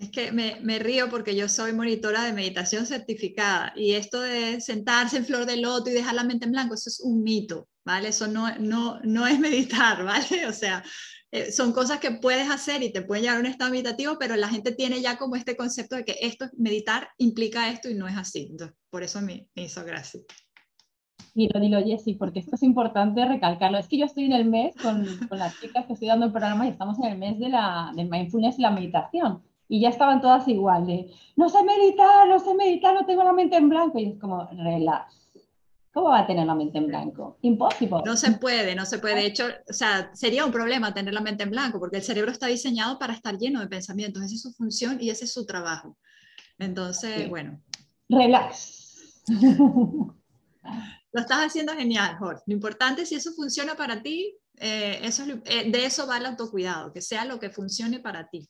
Es 0.00 0.10
que 0.10 0.32
me, 0.32 0.58
me, 0.62 0.78
río 0.78 1.10
porque 1.10 1.36
yo 1.36 1.46
soy 1.46 1.74
monitora 1.74 2.24
de 2.24 2.32
meditación 2.32 2.86
certificada 2.86 3.74
y 3.76 3.92
esto 3.92 4.22
de 4.22 4.58
sentarse 4.62 5.18
en 5.18 5.26
flor 5.26 5.44
de 5.44 5.58
loto 5.58 5.90
y 5.90 5.92
dejar 5.92 6.14
la 6.14 6.24
mente 6.24 6.46
en 6.46 6.52
blanco, 6.52 6.72
eso 6.74 6.88
es 6.88 7.00
un 7.00 7.22
mito, 7.22 7.68
¿vale? 7.84 8.08
Eso 8.08 8.26
no, 8.26 8.48
no, 8.58 8.98
no 9.04 9.26
es 9.26 9.38
meditar, 9.38 10.02
¿vale? 10.04 10.46
O 10.46 10.54
sea, 10.54 10.82
eh, 11.32 11.52
son 11.52 11.72
cosas 11.72 12.00
que 12.00 12.12
puedes 12.12 12.48
hacer 12.48 12.82
y 12.82 12.92
te 12.92 13.02
pueden 13.02 13.24
llevar 13.24 13.36
a 13.36 13.40
un 13.40 13.46
estado 13.46 13.70
meditativo, 13.72 14.16
pero 14.18 14.36
la 14.36 14.48
gente 14.48 14.72
tiene 14.72 15.02
ya 15.02 15.18
como 15.18 15.36
este 15.36 15.54
concepto 15.54 15.96
de 15.96 16.06
que 16.06 16.16
esto, 16.22 16.46
meditar 16.56 17.10
implica 17.18 17.68
esto 17.68 17.90
y 17.90 17.94
no 17.94 18.08
es 18.08 18.16
así. 18.16 18.48
Entonces, 18.50 18.74
por 18.88 19.02
eso 19.02 19.20
me, 19.20 19.48
me 19.54 19.64
hizo 19.64 19.84
gracia. 19.84 20.22
Dilo, 21.34 21.60
dilo, 21.60 21.84
Jessy, 21.84 22.14
porque 22.14 22.38
esto 22.38 22.56
es 22.56 22.62
importante 22.62 23.22
recalcarlo. 23.26 23.76
Es 23.76 23.86
que 23.86 23.98
yo 23.98 24.06
estoy 24.06 24.24
en 24.24 24.32
el 24.32 24.46
mes 24.46 24.74
con, 24.76 25.04
con 25.28 25.38
las 25.38 25.60
chicas 25.60 25.84
que 25.84 25.92
estoy 25.92 26.08
dando 26.08 26.24
el 26.24 26.32
programa 26.32 26.66
y 26.66 26.70
estamos 26.70 26.98
en 27.00 27.04
el 27.04 27.18
mes 27.18 27.38
de 27.38 27.50
la 27.50 27.92
de 27.94 28.04
mindfulness 28.04 28.58
y 28.58 28.62
la 28.62 28.70
meditación. 28.70 29.42
Y 29.72 29.80
ya 29.80 29.90
estaban 29.90 30.20
todas 30.20 30.48
igual 30.48 30.84
de, 30.84 31.14
no 31.36 31.48
sé 31.48 31.62
meditar, 31.62 32.26
no 32.26 32.40
sé 32.40 32.54
meditar, 32.54 32.92
no 32.92 33.06
tengo 33.06 33.22
la 33.22 33.32
mente 33.32 33.56
en 33.56 33.68
blanco. 33.68 34.00
Y 34.00 34.06
es 34.06 34.18
como, 34.18 34.48
relax. 34.50 35.14
¿Cómo 35.92 36.08
va 36.08 36.18
a 36.18 36.26
tener 36.26 36.44
la 36.44 36.56
mente 36.56 36.78
en 36.78 36.88
blanco? 36.88 37.38
Imposible. 37.42 38.02
No 38.04 38.16
se 38.16 38.32
puede, 38.32 38.74
no 38.74 38.84
se 38.84 38.98
puede. 38.98 39.14
De 39.14 39.26
hecho, 39.26 39.44
o 39.68 39.72
sea, 39.72 40.10
sería 40.12 40.44
un 40.44 40.50
problema 40.50 40.92
tener 40.92 41.14
la 41.14 41.20
mente 41.20 41.44
en 41.44 41.50
blanco, 41.50 41.78
porque 41.78 41.98
el 41.98 42.02
cerebro 42.02 42.32
está 42.32 42.48
diseñado 42.48 42.98
para 42.98 43.12
estar 43.12 43.38
lleno 43.38 43.60
de 43.60 43.68
pensamientos. 43.68 44.24
Esa 44.24 44.34
es 44.34 44.42
su 44.42 44.52
función 44.52 44.98
y 45.00 45.10
ese 45.10 45.26
es 45.26 45.32
su 45.32 45.46
trabajo. 45.46 45.96
Entonces, 46.58 47.28
bueno. 47.28 47.60
Relax. 48.08 49.22
Lo 51.12 51.20
estás 51.20 51.46
haciendo 51.46 51.74
genial, 51.74 52.16
Jorge. 52.18 52.42
Lo 52.46 52.54
importante 52.54 53.02
es 53.02 53.08
si 53.08 53.14
eso 53.14 53.30
funciona 53.34 53.76
para 53.76 54.02
ti, 54.02 54.36
eh, 54.56 54.98
eso 55.04 55.22
eh, 55.44 55.70
de 55.70 55.84
eso 55.84 56.08
va 56.08 56.18
el 56.18 56.26
autocuidado, 56.26 56.92
que 56.92 57.02
sea 57.02 57.24
lo 57.24 57.38
que 57.38 57.50
funcione 57.50 58.00
para 58.00 58.28
ti. 58.28 58.48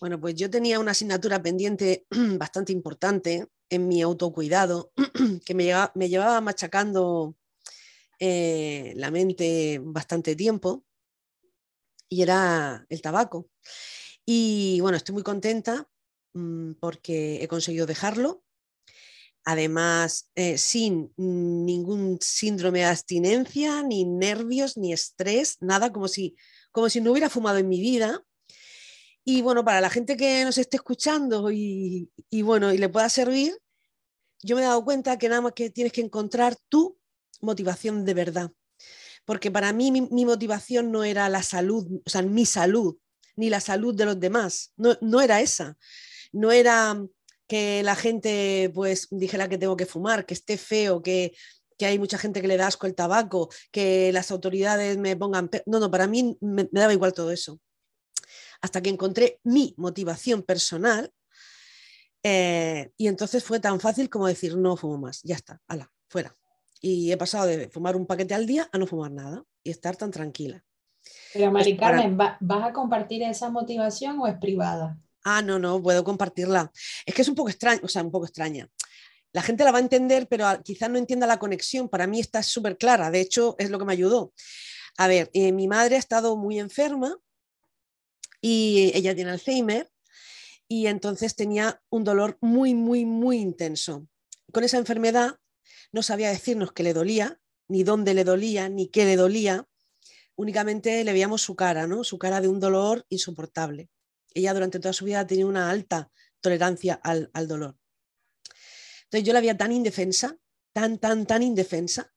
Bueno, 0.00 0.18
pues 0.18 0.34
yo 0.34 0.48
tenía 0.48 0.80
una 0.80 0.92
asignatura 0.92 1.42
pendiente 1.42 2.06
bastante 2.38 2.72
importante 2.72 3.46
en 3.68 3.86
mi 3.86 4.00
autocuidado, 4.00 4.92
que 5.44 5.54
me 5.54 6.08
llevaba, 6.08 6.40
machacando 6.40 7.36
eh, 8.18 8.94
la 8.96 9.10
mente 9.10 9.78
bastante 9.82 10.34
tiempo, 10.34 10.84
y 12.08 12.22
era 12.22 12.86
el 12.88 13.02
tabaco. 13.02 13.48
Y 14.24 14.80
bueno, 14.80 14.96
estoy 14.96 15.12
muy 15.12 15.22
contenta 15.22 15.88
mmm, 16.32 16.72
porque 16.80 17.42
he 17.42 17.48
conseguido 17.48 17.86
dejarlo 17.86 18.42
además 19.44 20.30
eh, 20.34 20.58
sin 20.58 21.12
ningún 21.16 22.18
síndrome 22.20 22.80
de 22.80 22.84
abstinencia, 22.86 23.82
ni 23.82 24.04
nervios, 24.04 24.76
ni 24.76 24.92
estrés, 24.92 25.56
nada, 25.60 25.92
como 25.92 26.08
si, 26.08 26.36
como 26.72 26.88
si 26.88 27.00
no 27.00 27.10
hubiera 27.12 27.30
fumado 27.30 27.58
en 27.58 27.68
mi 27.68 27.80
vida. 27.80 28.24
Y 29.24 29.42
bueno, 29.42 29.64
para 29.64 29.80
la 29.80 29.90
gente 29.90 30.16
que 30.16 30.44
nos 30.44 30.58
esté 30.58 30.76
escuchando 30.76 31.50
y, 31.50 32.10
bueno, 32.42 32.72
y 32.72 32.78
le 32.78 32.88
pueda 32.88 33.08
servir, 33.08 33.56
yo 34.42 34.56
me 34.56 34.62
he 34.62 34.64
dado 34.64 34.84
cuenta 34.84 35.18
que 35.18 35.28
nada 35.28 35.42
más 35.42 35.52
que 35.52 35.70
tienes 35.70 35.92
que 35.92 36.00
encontrar 36.00 36.56
tu 36.68 36.98
motivación 37.40 38.04
de 38.04 38.14
verdad. 38.14 38.50
Porque 39.26 39.50
para 39.50 39.72
mí 39.72 39.90
mi, 39.92 40.24
motivación 40.24 40.90
no 40.90 41.04
era 41.04 41.28
la 41.28 41.42
salud, 41.42 41.86
o 42.04 42.10
sea, 42.10 42.22
mi 42.22 42.46
salud, 42.46 42.96
ni 43.36 43.50
la 43.50 43.60
salud 43.60 43.94
de 43.94 44.06
los 44.06 44.18
demás, 44.18 44.72
no, 44.76 44.96
no 45.02 45.20
era 45.20 45.40
esa. 45.40 45.76
No 46.32 46.50
era 46.52 47.00
que 47.46 47.82
la 47.82 47.96
gente 47.96 48.70
pues 48.74 49.08
dijera 49.10 49.48
que 49.48 49.58
tengo 49.58 49.76
que 49.76 49.86
fumar, 49.86 50.24
que 50.24 50.34
esté 50.34 50.56
feo, 50.56 51.02
que, 51.02 51.34
que 51.76 51.86
hay 51.86 51.98
mucha 51.98 52.16
gente 52.16 52.40
que 52.40 52.48
le 52.48 52.56
da 52.56 52.68
asco 52.68 52.86
el 52.86 52.94
tabaco, 52.94 53.50
que 53.70 54.12
las 54.12 54.30
autoridades 54.30 54.96
me 54.96 55.16
pongan... 55.16 55.50
No, 55.66 55.80
no, 55.80 55.90
para 55.90 56.06
mí 56.06 56.38
me, 56.40 56.68
me 56.72 56.80
daba 56.80 56.92
igual 56.92 57.12
todo 57.12 57.30
eso. 57.30 57.60
Hasta 58.60 58.80
que 58.82 58.90
encontré 58.90 59.40
mi 59.44 59.74
motivación 59.76 60.42
personal 60.42 61.12
eh, 62.22 62.90
y 62.96 63.08
entonces 63.08 63.42
fue 63.42 63.60
tan 63.60 63.80
fácil 63.80 64.10
como 64.10 64.26
decir, 64.26 64.56
no 64.56 64.76
fumo 64.76 64.98
más, 64.98 65.22
ya 65.22 65.36
está, 65.36 65.60
ala, 65.66 65.90
fuera. 66.08 66.34
Y 66.80 67.12
he 67.12 67.16
pasado 67.16 67.46
de 67.46 67.68
fumar 67.68 67.96
un 67.96 68.06
paquete 68.06 68.34
al 68.34 68.46
día 68.46 68.68
a 68.72 68.78
no 68.78 68.86
fumar 68.86 69.10
nada 69.10 69.42
y 69.62 69.70
estar 69.70 69.96
tan 69.96 70.10
tranquila. 70.10 70.64
Pero 71.32 71.50
Mari 71.50 71.76
Carmen, 71.76 72.16
para... 72.16 72.36
¿vas 72.40 72.68
a 72.68 72.72
compartir 72.72 73.22
esa 73.22 73.48
motivación 73.48 74.18
o 74.18 74.26
es 74.26 74.36
privada? 74.38 74.98
ah, 75.24 75.42
no, 75.42 75.58
no, 75.58 75.82
puedo 75.82 76.02
compartirla. 76.04 76.72
Es 77.04 77.14
que 77.14 77.22
es 77.22 77.28
un 77.28 77.34
poco 77.34 77.50
extraño, 77.50 77.80
o 77.82 77.88
sea, 77.88 78.02
un 78.02 78.10
poco 78.10 78.26
extraña. 78.26 78.68
La 79.32 79.42
gente 79.42 79.64
la 79.64 79.70
va 79.70 79.78
a 79.78 79.82
entender, 79.82 80.26
pero 80.28 80.46
quizás 80.64 80.90
no 80.90 80.98
entienda 80.98 81.26
la 81.26 81.38
conexión. 81.38 81.88
Para 81.88 82.06
mí 82.06 82.20
está 82.20 82.42
súper 82.42 82.76
clara. 82.76 83.10
De 83.10 83.20
hecho, 83.20 83.54
es 83.58 83.70
lo 83.70 83.78
que 83.78 83.84
me 83.84 83.92
ayudó. 83.92 84.32
A 84.96 85.06
ver, 85.06 85.30
eh, 85.34 85.52
mi 85.52 85.68
madre 85.68 85.96
ha 85.96 85.98
estado 85.98 86.36
muy 86.36 86.58
enferma 86.58 87.16
y 88.40 88.90
ella 88.94 89.14
tiene 89.14 89.30
Alzheimer 89.30 89.90
y 90.68 90.86
entonces 90.86 91.36
tenía 91.36 91.82
un 91.90 92.04
dolor 92.04 92.38
muy, 92.40 92.74
muy, 92.74 93.04
muy 93.04 93.38
intenso. 93.38 94.06
Con 94.52 94.64
esa 94.64 94.78
enfermedad 94.78 95.38
no 95.92 96.02
sabía 96.02 96.30
decirnos 96.30 96.72
qué 96.72 96.82
le 96.82 96.94
dolía, 96.94 97.40
ni 97.68 97.82
dónde 97.82 98.14
le 98.14 98.24
dolía, 98.24 98.68
ni 98.68 98.88
qué 98.88 99.04
le 99.04 99.16
dolía. 99.16 99.66
Únicamente 100.36 101.04
le 101.04 101.12
veíamos 101.12 101.42
su 101.42 101.56
cara, 101.56 101.86
¿no? 101.86 102.04
Su 102.04 102.18
cara 102.18 102.40
de 102.40 102.48
un 102.48 102.60
dolor 102.60 103.04
insoportable 103.08 103.90
ella 104.34 104.54
durante 104.54 104.80
toda 104.80 104.92
su 104.92 105.04
vida 105.04 105.26
tenido 105.26 105.48
una 105.48 105.70
alta 105.70 106.10
tolerancia 106.40 106.94
al, 106.94 107.30
al 107.32 107.48
dolor. 107.48 107.76
Entonces 109.04 109.26
yo 109.26 109.32
la 109.32 109.40
veía 109.40 109.56
tan 109.56 109.72
indefensa, 109.72 110.36
tan, 110.72 110.98
tan, 110.98 111.26
tan 111.26 111.42
indefensa, 111.42 112.12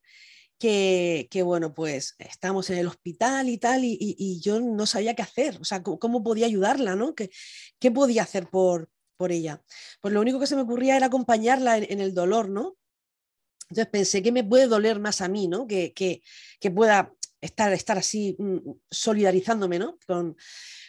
que, 0.63 1.41
bueno, 1.43 1.73
pues 1.73 2.15
estábamos 2.19 2.69
en 2.69 2.78
el 2.78 2.88
hospital 2.88 3.49
y 3.49 3.58
tal, 3.58 3.82
y, 3.84 4.39
yo 4.39 4.62
no 4.62 4.86
sabía 4.86 5.13
qué 5.13 5.21
hacer, 5.21 5.58
o 5.60 5.65
sea, 5.65 5.84
cómo, 5.84 6.23
podía 6.23 6.45
ayudarla, 6.45 6.95
¿no? 6.95 7.15
¿Qué, 7.15 7.32
¿Qué, 7.80 7.91
podía 7.91 8.23
hacer 8.23 8.47
por, 8.49 8.89
por 9.17 9.34
ella? 9.34 9.62
Pues 9.99 10.13
lo 10.13 10.21
único 10.21 10.39
que 10.39 10.47
se 10.47 10.56
me 10.56 10.62
ocurría 10.62 10.95
era 10.95 11.08
acompañarla 11.08 11.80
en, 11.80 11.99
el 11.99 12.13
dolor, 12.13 12.47
¿no? 12.47 12.78
Entonces 13.63 13.88
pensé 13.91 14.23
que 14.23 14.32
me 14.32 14.45
puede 14.45 14.67
doler 14.67 15.02
más 15.02 15.19
a 15.19 15.28
mí, 15.28 15.49
¿no? 15.49 15.67
Que, 15.67 15.91
que, 15.93 16.71
pueda 16.71 17.13
estar, 17.41 17.73
estar 17.73 17.97
así 17.97 18.38
mm, 18.39 18.60
solidarizándome, 18.89 19.80
¿no? 19.80 19.97
Con, 20.08 20.38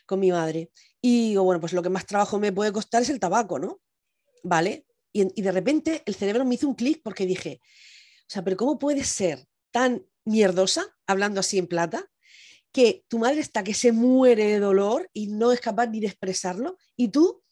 con 0.06 0.20
mi 0.20 0.30
madre. 0.30 0.70
Y 1.00 1.30
digo, 1.30 1.42
bueno, 1.42 1.60
pues 1.60 1.72
lo 1.72 1.82
que 1.82 1.90
más 1.90 2.06
trabajo 2.06 2.38
me 2.38 2.52
puede 2.52 2.70
costar 2.70 3.02
es 3.02 3.10
el 3.10 3.18
tabaco, 3.18 3.58
¿no? 3.58 3.80
¿Vale? 4.44 4.86
Y, 5.12 5.26
y 5.34 5.42
de 5.42 5.50
repente 5.50 6.02
el 6.06 6.14
cerebro 6.14 6.44
me 6.44 6.54
hizo 6.54 6.68
un 6.68 6.76
clic 6.76 7.00
porque 7.02 7.26
dije, 7.26 7.60
o 7.60 8.28
sea, 8.28 8.44
pero 8.44 8.56
¿cómo 8.56 8.78
puedes 8.78 9.08
ser 9.08 9.48
tan 9.74 10.06
mierdosa, 10.24 10.86
hablando 11.04 11.40
así 11.40 11.58
en 11.58 11.66
plata, 11.66 12.08
que 12.70 13.04
tu 13.08 13.18
madre 13.18 13.40
está 13.40 13.64
que 13.64 13.74
se 13.74 13.90
muere 13.90 14.44
de 14.44 14.60
dolor 14.60 15.10
y 15.12 15.26
no 15.26 15.50
es 15.50 15.60
capaz 15.60 15.88
ni 15.88 15.98
de 15.98 16.06
expresarlo, 16.06 16.78
y 16.96 17.08
tú, 17.08 17.42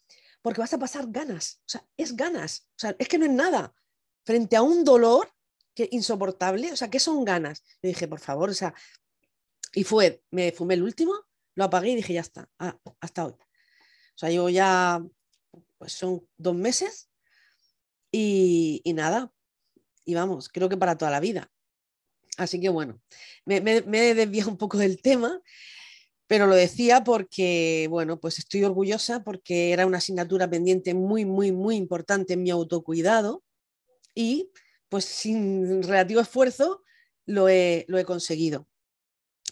porque 0.41 0.61
vas 0.61 0.73
a 0.73 0.79
pasar 0.79 1.07
ganas, 1.09 1.59
o 1.65 1.69
sea, 1.69 1.85
es 1.97 2.15
ganas, 2.15 2.69
o 2.77 2.79
sea, 2.79 2.95
es 2.97 3.09
que 3.09 3.17
no 3.17 3.25
es 3.25 3.31
nada, 3.31 3.75
frente 4.23 4.55
a 4.55 4.61
un 4.61 4.85
dolor 4.85 5.33
que 5.75 5.89
insoportable, 5.91 6.71
o 6.71 6.77
sea, 6.77 6.89
¿qué 6.89 7.01
son 7.01 7.25
ganas? 7.25 7.61
Le 7.81 7.89
dije, 7.89 8.07
por 8.07 8.21
favor, 8.21 8.49
o 8.49 8.53
sea, 8.53 8.73
y 9.73 9.83
fue, 9.83 10.23
me 10.31 10.53
fumé 10.53 10.75
el 10.75 10.83
último, 10.83 11.13
lo 11.55 11.65
apagué 11.65 11.89
y 11.89 11.95
dije, 11.95 12.13
ya 12.13 12.21
está, 12.21 12.49
ah, 12.57 12.79
hasta 13.01 13.25
hoy. 13.25 13.33
O 13.33 14.17
sea, 14.17 14.29
yo 14.31 14.47
ya, 14.47 15.05
pues 15.77 15.91
son 15.91 16.25
dos 16.37 16.55
meses 16.55 17.09
y, 18.11 18.79
y, 18.85 18.93
nada, 18.93 19.33
y 20.05 20.13
vamos, 20.13 20.47
creo 20.47 20.69
que 20.69 20.77
para 20.77 20.97
toda 20.97 21.11
la 21.11 21.19
vida. 21.19 21.52
Así 22.37 22.59
que 22.59 22.69
bueno, 22.69 22.99
me, 23.45 23.61
me, 23.61 24.09
he 24.09 24.15
desviado 24.15 24.49
un 24.49 24.57
poco 24.57 24.77
del 24.77 25.01
tema, 25.01 25.41
pero 26.27 26.47
lo 26.47 26.55
decía 26.55 27.03
porque, 27.03 27.87
bueno, 27.89 28.19
pues 28.19 28.39
estoy 28.39 28.63
orgullosa 28.63 29.23
porque 29.23 29.71
era 29.71 29.85
una 29.85 29.99
asignatura 29.99 30.49
pendiente 30.49 30.93
muy, 30.93 31.25
muy, 31.25 31.51
muy 31.51 31.75
importante 31.75 32.33
en 32.33 32.43
mi 32.43 32.49
autocuidado 32.49 33.43
y 34.15 34.49
pues 34.89 35.05
sin 35.05 35.83
relativo 35.83 36.21
esfuerzo 36.21 36.83
lo 37.25 37.49
he, 37.49 37.85
lo 37.87 37.97
he 37.97 38.05
conseguido 38.05 38.67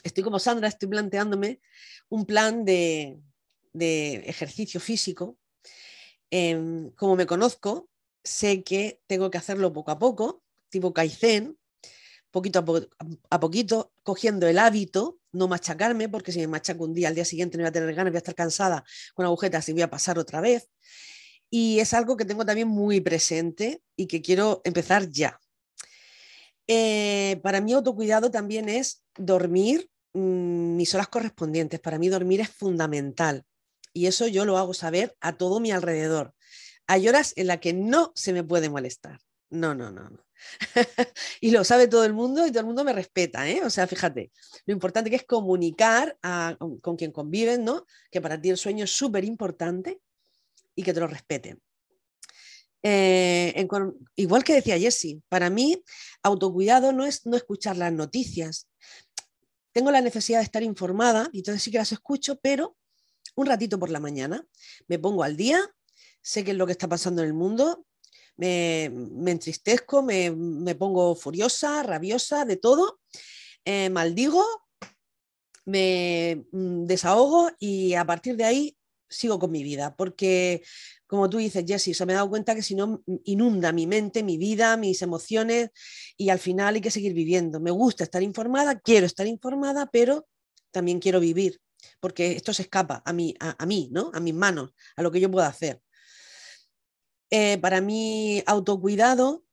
estoy 0.04 0.24
como 0.24 0.40
Sandra, 0.40 0.68
estoy 0.68 0.90
planteándome 0.90 1.62
un 2.10 2.26
plan 2.26 2.66
de, 2.66 3.20
de 3.74 4.16
ejercicio 4.26 4.80
físico. 4.80 5.38
Eh, 6.30 6.92
como 6.96 7.16
me 7.16 7.26
conozco, 7.26 7.90
sé 8.24 8.64
que 8.64 9.02
tengo 9.08 9.30
que 9.30 9.38
hacerlo 9.38 9.74
poco 9.74 9.92
a 9.92 10.00
poco, 10.00 10.44
tipo 10.70 10.94
Kaizen, 10.94 11.58
poquito 12.32 12.60
a, 13.30 13.40
poquito, 13.40 13.94
cogiendo 14.04 14.48
el 14.48 14.58
hábito, 14.58 15.20
no 15.32 15.48
machacarme, 15.48 16.10
porque 16.10 16.32
si 16.32 16.40
me 16.40 16.48
machaco 16.48 16.84
un 16.84 16.94
día, 16.94 17.10
al 17.10 17.16
día 17.16 17.26
siguiente 17.26 17.58
no 17.58 17.64
voy 17.64 17.70
a 17.70 17.72
tener 17.72 17.94
ganas, 17.94 18.12
voy 18.12 18.18
a 18.18 18.20
estar 18.20 18.36
cansada 18.36 18.84
con 19.14 19.26
agujetas 19.26 19.68
y 19.70 19.74
voy 19.74 19.82
a 19.82 19.90
pasar 19.90 20.18
otra 20.18 20.42
vez. 20.42 20.70
Y 21.50 21.80
es 21.80 21.94
algo 21.94 22.16
que 22.16 22.26
tengo 22.26 22.46
también 22.46 22.68
muy 22.68 23.02
presente 23.02 23.82
y 23.96 24.08
que 24.08 24.22
quiero 24.22 24.62
empezar 24.64 25.10
ya. 25.10 25.40
Eh, 26.68 27.40
para 27.44 27.60
mí 27.60 27.74
autocuidado 27.74 28.32
también 28.32 28.70
es 28.70 29.04
dormir 29.18 29.90
mm, 30.14 30.76
mis 30.78 30.96
horas 30.96 31.10
correspondientes. 31.10 31.80
Para 31.82 32.00
mí 32.00 32.08
dormir 32.08 32.40
es 32.40 32.50
fundamental 32.50 33.46
y 33.94 34.08
eso 34.08 34.28
yo 34.28 34.46
lo 34.46 34.58
hago 34.58 34.74
saber 34.74 35.16
a 35.20 35.34
todo 35.34 35.60
mi 35.60 35.72
alrededor. 35.72 36.34
Hay 36.88 37.08
horas 37.08 37.34
en 37.36 37.48
las 37.48 37.60
que 37.60 37.74
no 37.74 38.12
se 38.16 38.34
me 38.34 38.44
puede 38.44 38.70
molestar. 38.70 39.20
No, 39.52 39.76
no, 39.76 39.92
no, 39.92 40.10
no. 40.10 40.26
y 41.42 41.52
lo 41.52 41.64
sabe 41.64 41.88
todo 41.88 42.06
el 42.06 42.14
mundo 42.14 42.48
y 42.48 42.52
todo 42.52 42.62
el 42.62 42.66
mundo 42.66 42.84
me 42.84 42.94
respeta, 42.94 43.48
¿eh? 43.48 43.62
O 43.64 43.70
sea, 43.70 43.86
fíjate, 43.86 44.32
lo 44.66 44.74
importante 44.74 45.10
que 45.10 45.18
es 45.18 45.26
comunicar 45.26 46.18
con 46.82 46.96
quien 46.96 47.12
conviven, 47.12 47.66
¿no? 47.66 47.86
Que 48.10 48.22
para 48.22 48.40
ti 48.40 48.50
el 48.50 48.58
sueño 48.58 48.86
es 48.86 48.92
súper 48.92 49.26
importante 49.26 50.00
y 50.74 50.84
que 50.84 50.94
te 50.94 51.00
lo 51.02 51.08
respeten. 51.08 51.62
Eh, 52.84 53.68
igual 54.16 54.44
que 54.44 54.54
decía 54.54 54.80
Jessie, 54.80 55.22
para 55.30 55.50
mí 55.50 55.84
autocuidado 56.24 56.92
no 56.94 57.06
es 57.06 57.26
no 57.26 57.36
escuchar 57.36 57.78
las 57.78 57.92
noticias. 57.92 58.70
Tengo 59.74 59.92
la 59.92 60.02
necesidad 60.02 60.40
de 60.40 60.46
estar 60.46 60.64
informada 60.64 61.30
y 61.34 61.40
entonces 61.40 61.62
sí 61.62 61.72
que 61.72 61.78
las 61.78 61.92
escucho, 61.92 62.40
pero 62.42 62.78
un 63.36 63.48
ratito 63.48 63.78
por 63.78 63.90
la 63.90 64.00
mañana 64.00 64.46
me 64.88 64.98
pongo 64.98 65.24
al 65.24 65.36
día, 65.36 65.60
sé 66.22 66.44
qué 66.44 66.52
es 66.52 66.58
lo 66.58 66.66
que 66.66 66.72
está 66.72 66.88
pasando 66.88 67.22
en 67.22 67.28
el 67.28 67.34
mundo, 67.34 67.86
me, 68.42 69.32
entristezco, 69.32 70.02
me, 70.02 70.76
pongo 70.76 71.16
furiosa, 71.16 71.84
rabiosa, 71.84 72.44
de 72.46 72.58
todo, 72.58 73.00
eh, 73.66 73.90
maldigo, 73.90 74.44
me 75.66 76.46
mm, 76.52 76.86
desahogo 76.86 77.52
y 77.60 77.94
a 77.94 78.06
partir 78.06 78.36
de 78.36 78.46
ahí 78.46 78.78
sigo 79.08 79.38
con 79.38 79.52
mi 79.52 79.64
vida, 79.64 79.96
porque 79.96 80.64
como 81.06 81.30
tú 81.30 81.38
dices, 81.38 81.66
Jessie, 81.68 81.94
se 81.94 82.06
me 82.06 82.14
he 82.14 82.16
dado 82.16 82.30
cuenta 82.30 82.56
que 82.56 82.64
si 82.64 82.74
no 82.74 83.04
inunda 83.26 83.72
mi 83.74 83.86
mente, 83.86 84.24
mi 84.24 84.38
vida, 84.38 84.78
mis 84.78 85.02
emociones 85.02 85.70
y 86.18 86.30
al 86.30 86.40
final 86.40 86.76
hay 86.76 86.82
que 86.82 86.90
seguir 86.90 87.14
viviendo. 87.14 87.60
Me 87.60 87.72
gusta 87.72 88.06
estar 88.06 88.24
informada, 88.24 88.80
quiero 88.80 89.06
estar 89.06 89.28
informada, 89.28 89.88
pero 89.92 90.26
también 90.72 91.00
quiero 91.00 91.20
vivir, 91.20 91.60
porque 92.00 92.32
esto 92.32 92.54
se 92.54 92.64
escapa 92.64 93.04
a 93.06 93.12
mí, 93.12 93.36
a, 93.40 93.66
mí, 93.66 93.90
¿no? 93.92 94.10
A 94.14 94.22
mis 94.22 94.34
manos, 94.34 94.72
a 94.96 95.04
lo 95.04 95.12
que 95.12 95.20
yo 95.20 95.30
puedo 95.30 95.46
hacer. 95.46 95.82
Eh, 97.32 97.58
para 97.58 97.82
mí, 97.82 98.44
autocuidado, 98.46 99.44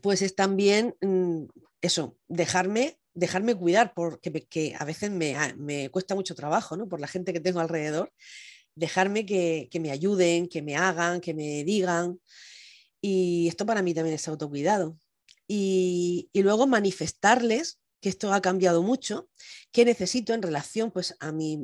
pues 0.00 0.22
es 0.22 0.34
también 0.34 0.96
mm, 1.00 1.44
eso, 1.80 2.16
dejarme 2.28 2.98
dejarme 3.14 3.54
cuidar, 3.54 3.92
porque 3.92 4.74
a 4.78 4.86
veces 4.86 5.10
me, 5.10 5.36
me, 5.58 5.90
cuesta 5.90 6.14
mucho 6.14 6.34
trabajo, 6.34 6.78
¿no? 6.78 6.88
Por 6.88 6.98
la 6.98 7.06
gente 7.06 7.34
que 7.34 7.40
tengo 7.40 7.60
alrededor 7.60 8.10
dejarme 8.74 9.26
que, 9.26 9.68
me 9.80 9.90
ayuden, 9.90 10.48
que 10.48 10.62
me 10.62 10.76
hagan, 10.76 11.20
que 11.20 11.34
me 11.34 11.64
digan. 11.64 12.20
Y 13.00 13.48
esto 13.48 13.66
para 13.66 13.82
mí 13.82 13.94
también 13.94 14.14
es 14.14 14.28
autocuidado. 14.28 14.96
Y, 15.48 16.30
luego 16.34 16.66
manifestarles 16.66 17.78
que 18.02 18.08
esto 18.08 18.32
ha 18.32 18.42
cambiado 18.42 18.82
mucho, 18.82 19.28
que 19.70 19.84
necesito 19.84 20.34
en 20.34 20.42
relación 20.42 20.90
pues, 20.90 21.14
a, 21.20 21.30
mi, 21.30 21.54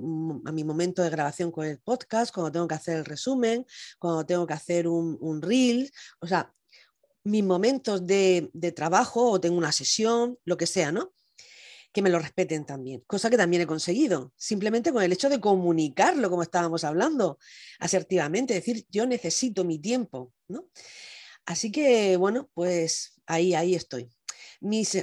a 0.44 0.52
mi 0.52 0.62
momento 0.62 1.02
de 1.02 1.10
grabación 1.10 1.50
con 1.50 1.66
el 1.66 1.80
podcast, 1.80 2.32
cuando 2.32 2.52
tengo 2.52 2.68
que 2.68 2.76
hacer 2.76 2.96
el 2.96 3.04
resumen, 3.04 3.66
cuando 3.98 4.24
tengo 4.24 4.46
que 4.46 4.54
hacer 4.54 4.86
un, 4.86 5.18
un 5.20 5.42
reel, 5.42 5.90
o 6.20 6.28
sea, 6.28 6.54
mis 7.24 7.42
momentos 7.42 8.06
de, 8.06 8.50
de, 8.54 8.70
trabajo 8.70 9.32
o 9.32 9.40
tengo 9.40 9.58
una 9.58 9.72
sesión, 9.72 10.38
lo 10.44 10.56
que 10.56 10.66
sea, 10.66 10.92
¿no? 10.92 11.12
que 11.90 12.02
me 12.02 12.10
lo 12.10 12.18
respeten 12.18 12.64
también, 12.66 13.02
cosa 13.06 13.30
que 13.30 13.36
también 13.38 13.62
he 13.62 13.66
conseguido, 13.66 14.32
simplemente 14.36 14.92
con 14.92 15.02
el 15.02 15.12
hecho 15.12 15.28
de 15.30 15.40
comunicarlo, 15.40 16.30
como 16.30 16.42
estábamos 16.42 16.84
hablando, 16.84 17.38
asertivamente, 17.80 18.54
decir, 18.54 18.86
yo 18.90 19.06
necesito 19.06 19.64
mi 19.64 19.78
tiempo, 19.78 20.32
¿no? 20.48 20.68
Así 21.46 21.72
que, 21.72 22.16
bueno, 22.18 22.50
pues 22.52 23.18
ahí, 23.26 23.54
ahí 23.54 23.74
estoy. 23.74 24.10
Mis, 24.60 24.96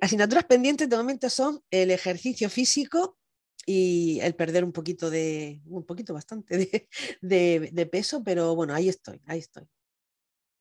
asignaturas 0.00 0.44
pendientes 0.44 0.88
de 0.88 0.96
momento 0.96 1.28
son 1.28 1.60
el 1.70 1.90
ejercicio 1.90 2.48
físico 2.48 3.16
y 3.66 4.20
el 4.20 4.34
perder 4.34 4.64
un 4.64 4.72
poquito 4.72 5.10
de, 5.10 5.60
un 5.66 5.84
poquito 5.84 6.14
bastante 6.14 6.88
de 7.20 7.86
peso, 7.92 8.22
pero 8.22 8.54
bueno, 8.54 8.74
ahí 8.74 8.88
estoy, 8.88 9.20
ahí 9.26 9.40
estoy 9.40 9.68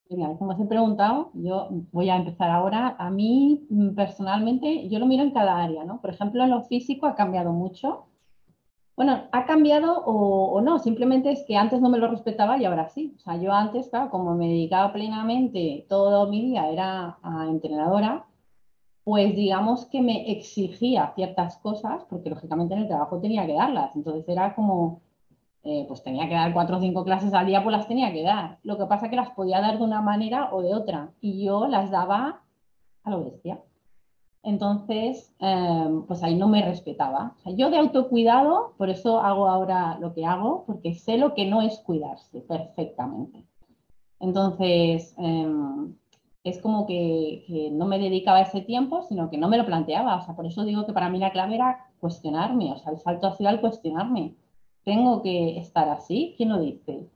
como 0.07 0.51
os 0.51 0.59
he 0.59 0.65
preguntado, 0.65 1.31
yo 1.33 1.69
voy 1.91 2.09
a 2.09 2.15
empezar 2.15 2.49
ahora. 2.49 2.95
A 2.97 3.09
mí, 3.09 3.65
mm, 3.69 3.95
personalmente, 3.95 4.87
yo 4.89 4.99
lo 4.99 5.05
miro 5.05 5.23
en 5.23 5.31
cada 5.31 5.61
área, 5.63 5.83
¿no? 5.83 6.01
Por 6.01 6.11
ejemplo, 6.11 6.43
en 6.43 6.49
lo 6.51 6.63
físico 6.63 7.05
ha 7.05 7.15
cambiado 7.15 7.51
mucho. 7.51 8.05
Bueno, 8.97 9.29
ha 9.31 9.45
cambiado 9.45 10.03
o, 10.05 10.59
no, 10.61 10.79
simplemente 10.79 11.31
es 11.31 11.43
que 11.45 11.55
antes 11.55 11.79
no 11.81 11.89
me 11.89 11.99
lo 11.99 12.07
respetaba 12.09 12.57
y 12.57 12.65
ahora 12.65 12.89
sí. 12.89 13.13
O 13.17 13.19
sea, 13.19 13.37
yo 13.37 13.53
antes, 13.53 13.89
claro, 13.89 14.09
como 14.09 14.35
me 14.35 14.47
dedicaba 14.47 14.91
plenamente, 14.91 15.85
todo 15.87 16.27
mi 16.27 16.41
día 16.41 16.69
era 16.69 17.17
a 17.21 17.45
entrenadora, 17.47 18.25
pues 19.03 19.35
digamos 19.35 19.85
que 19.87 20.01
me 20.01 20.31
exigía 20.31 21.13
ciertas 21.15 21.57
cosas, 21.57 22.05
porque 22.09 22.29
lógicamente 22.31 22.73
en 22.75 22.81
el 22.81 22.87
trabajo 22.87 23.19
tenía 23.21 23.45
que 23.47 23.53
darlas. 23.53 23.95
Entonces 23.95 24.27
era 24.29 24.55
como, 24.55 25.01
eh, 25.63 25.85
pues 25.87 26.03
tenía 26.03 26.27
que 26.29 26.35
dar 26.35 26.53
cuatro 26.53 26.77
o 26.77 26.81
cinco 26.81 27.03
clases 27.05 27.33
al 27.33 27.47
día, 27.47 27.63
pues 27.63 27.77
las 27.77 27.87
tenía 27.87 28.13
que 28.13 28.23
dar. 28.23 28.59
Lo 28.63 28.77
que 28.77 28.87
pasa 28.87 29.05
es 29.07 29.11
que 29.11 29.17
las 29.17 29.31
podía 29.31 29.61
dar 29.61 29.77
de 29.79 29.83
una 29.85 30.01
manera 30.01 30.49
o 30.53 30.61
de 30.63 30.73
otra 30.75 31.11
y 31.21 31.45
yo 31.45 31.67
las 31.67 31.91
daba 31.91 32.43
a 33.03 33.11
lo 33.11 33.23
bestia. 33.25 33.61
Entonces, 34.47 35.35
em, 35.39 36.03
pues 36.07 36.23
ahí 36.23 36.35
no 36.35 36.47
me 36.47 36.63
respetaba. 36.63 37.35
yo 37.57 37.69
de 37.69 37.77
autocuidado, 37.77 38.73
por 38.77 38.89
eso 38.89 39.19
hago 39.19 39.49
ahora 39.49 39.97
lo 39.99 40.13
que 40.13 40.25
hago, 40.25 40.63
porque 40.65 40.93
sé 40.93 41.17
lo 41.17 41.33
que 41.33 41.45
no 41.45 41.61
es 41.61 41.79
cuidarse 41.79 42.39
perfectamente. 42.39 43.43
Entonces, 44.21 45.13
em, 45.17 45.95
es 46.45 46.61
como 46.61 46.87
que, 46.87 47.69
no 47.73 47.85
me 47.87 47.99
dedicaba 47.99 48.41
ese 48.41 48.61
tiempo, 48.61 49.03
sino 49.03 49.29
que 49.29 49.37
no 49.37 49.49
me 49.49 49.57
lo 49.57 49.65
planteaba. 49.65 50.15
O 50.17 50.21
sea, 50.21 50.35
por 50.35 50.45
eso 50.45 50.63
digo 50.63 50.85
que 50.85 50.93
para 50.93 51.09
mí 51.09 51.19
la 51.19 51.31
clave 51.31 51.55
era 51.55 51.85
cuestionarme, 51.99 52.71
o 52.71 52.77
sea, 52.77 52.93
el 52.93 52.99
salto 52.99 53.27
hacia 53.27 53.49
el 53.49 53.59
cuestionarme 53.59 54.35
tengo 54.85 55.21
que 55.21 55.57
estar 55.59 55.89
así, 55.89 56.33
¿quién 56.37 56.49
lo 56.49 56.59
dice? 56.61 57.09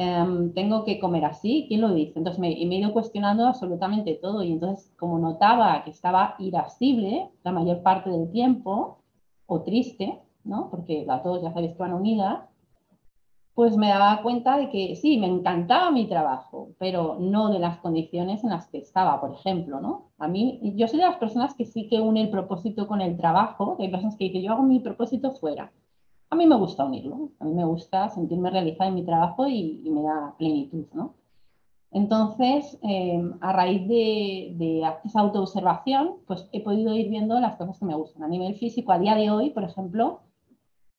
Em, 0.00 0.52
tengo 0.54 0.84
que 0.84 1.00
comer 1.00 1.24
así, 1.24 1.64
¿quién 1.66 1.80
lo 1.80 1.92
dice? 1.92 2.20
Entonces 2.20 2.38
me, 2.38 2.50
me, 2.66 2.76
he 2.76 2.78
ido 2.78 2.92
cuestionando 2.92 3.46
absolutamente 3.48 4.14
todo 4.14 4.44
y 4.44 4.52
entonces 4.52 4.94
como 4.96 5.18
notaba 5.18 5.82
que 5.82 5.90
estaba 5.90 6.36
irascible 6.38 7.30
la 7.42 7.50
mayor 7.50 7.82
parte 7.82 8.08
del 8.08 8.30
tiempo 8.30 9.02
o 9.46 9.62
triste, 9.62 10.20
¿no? 10.44 10.70
Porque 10.70 11.04
las 11.04 11.24
dos 11.24 11.42
ya 11.42 11.52
sabéis 11.52 11.72
que 11.72 11.78
van 11.82 11.94
unidas, 11.94 12.44
pues 13.54 13.76
me 13.76 13.88
daba 13.88 14.22
cuenta 14.22 14.56
de 14.56 14.70
que 14.70 14.94
sí, 14.94 15.18
me 15.18 15.26
encantaba 15.26 15.90
mi 15.90 16.06
trabajo, 16.06 16.70
pero 16.78 17.16
no 17.18 17.50
de 17.50 17.58
las 17.58 17.78
condiciones 17.78 18.44
en 18.44 18.50
las 18.50 18.68
que 18.68 18.78
estaba, 18.78 19.20
por 19.20 19.32
ejemplo, 19.32 19.80
¿no? 19.80 20.12
A 20.18 20.28
mí, 20.28 20.60
yo 20.76 20.86
soy 20.86 21.00
de 21.00 21.06
las 21.06 21.16
personas 21.16 21.56
que 21.56 21.64
sí 21.64 21.88
que 21.88 22.00
une 22.00 22.20
el 22.22 22.30
propósito 22.30 22.86
con 22.86 23.00
el 23.00 23.16
trabajo, 23.16 23.76
hay 23.80 23.88
personas 23.90 24.16
que 24.16 24.26
dicen, 24.26 24.42
yo 24.42 24.52
hago 24.52 24.62
mi 24.62 24.78
propósito 24.78 25.32
fuera, 25.32 25.72
a 26.30 26.36
mí 26.36 26.46
me 26.46 26.56
gusta 26.56 26.84
unirlo, 26.84 27.30
a 27.40 27.44
mí 27.44 27.52
me 27.52 27.64
gusta 27.64 28.08
sentirme 28.10 28.50
realizada 28.50 28.88
en 28.88 28.94
mi 28.94 29.04
trabajo 29.04 29.48
y, 29.48 29.82
me 29.90 30.02
da 30.02 30.34
plenitud, 30.38 30.86
¿no? 30.92 31.14
Entonces, 31.90 32.78
em, 32.82 33.32
a 33.40 33.52
raíz 33.52 33.88
de, 33.88 34.82
esa 35.04 35.20
autoobservación, 35.20 36.16
pues 36.26 36.48
he 36.52 36.62
podido 36.62 36.94
ir 36.94 37.08
viendo 37.08 37.40
las 37.40 37.56
cosas 37.56 37.78
que 37.78 37.86
me 37.86 37.94
gustan. 37.94 38.24
A 38.24 38.28
nivel 38.28 38.54
físico, 38.56 38.92
a 38.92 38.98
día 38.98 39.14
de 39.14 39.30
hoy, 39.30 39.50
por 39.50 39.64
ejemplo, 39.64 40.20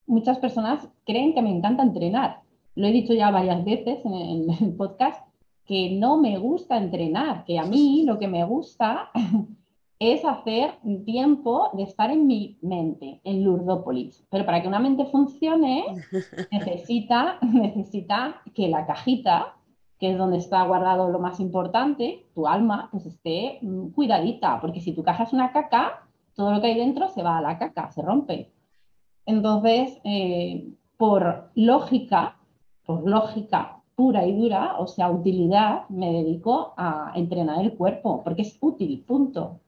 muchas 0.07 0.39
personas 0.39 0.89
creen 1.05 1.35
que 1.35 1.43
me 1.43 1.51
encanta 1.51 1.83
entrenar. 1.83 2.41
Lo 2.75 2.87
he 2.87 2.91
dicho 2.91 3.13
ya 3.13 3.29
varias 3.29 3.63
veces 3.63 4.03
en 4.03 4.49
el 4.49 4.73
podcast, 4.75 5.27
que 5.65 5.91
no 5.91 6.17
me 6.17 6.39
gusta 6.39 6.77
entrenar, 6.77 7.45
que 7.45 7.59
a 7.59 7.65
mí 7.65 8.03
lo 8.03 8.17
que 8.17 8.27
me 8.27 8.43
gusta 8.45 9.11
es 9.99 10.23
hacer 10.23 10.75
un 10.83 11.03
tiempo 11.03 11.71
de 11.73 11.83
estar 11.83 12.09
en 12.09 12.25
mi 12.25 12.57
mente, 12.61 13.19
en 13.25 13.43
Lurdópolis. 13.43 14.25
Pero 14.31 14.45
para 14.45 14.61
que 14.61 14.67
una 14.69 14.79
mente 14.79 15.05
funcione, 15.05 15.83
necesita, 16.51 17.37
necesita 17.41 18.41
que 18.55 18.69
la 18.69 18.85
cajita, 18.85 19.57
que 19.99 20.11
es 20.11 20.17
donde 20.17 20.37
está 20.37 20.63
guardado 20.63 21.11
lo 21.11 21.19
más 21.19 21.41
importante, 21.41 22.25
tu 22.33 22.47
alma, 22.47 22.87
pues 22.91 23.05
esté 23.05 23.59
mm, 23.61 23.89
cuidadita, 23.89 24.61
porque 24.61 24.79
si 24.79 24.93
tu 24.93 25.03
caja 25.03 25.23
es 25.23 25.33
una 25.33 25.51
caca, 25.51 26.07
todo 26.33 26.53
lo 26.53 26.61
que 26.61 26.67
hay 26.67 26.75
dentro 26.75 27.09
se 27.09 27.21
va 27.21 27.37
a 27.37 27.41
la 27.41 27.59
caca, 27.59 27.91
se 27.91 28.01
rompe. 28.01 28.53
Entonces, 29.25 29.99
eh, 30.05 30.65
por 30.95 31.51
lógica, 31.55 32.37
por 32.85 33.07
lógica 33.07 33.79
pura 33.95 34.25
y 34.25 34.33
dura, 34.33 34.79
o 34.79 34.87
sea, 34.87 35.11
utilidad, 35.11 35.89
me 35.89 36.13
dedico 36.13 36.73
a 36.77 37.11
entrenar 37.15 37.61
el 37.61 37.73
cuerpo, 37.73 38.23
porque 38.23 38.43
es 38.43 38.57
útil, 38.61 39.03
punto. 39.05 39.59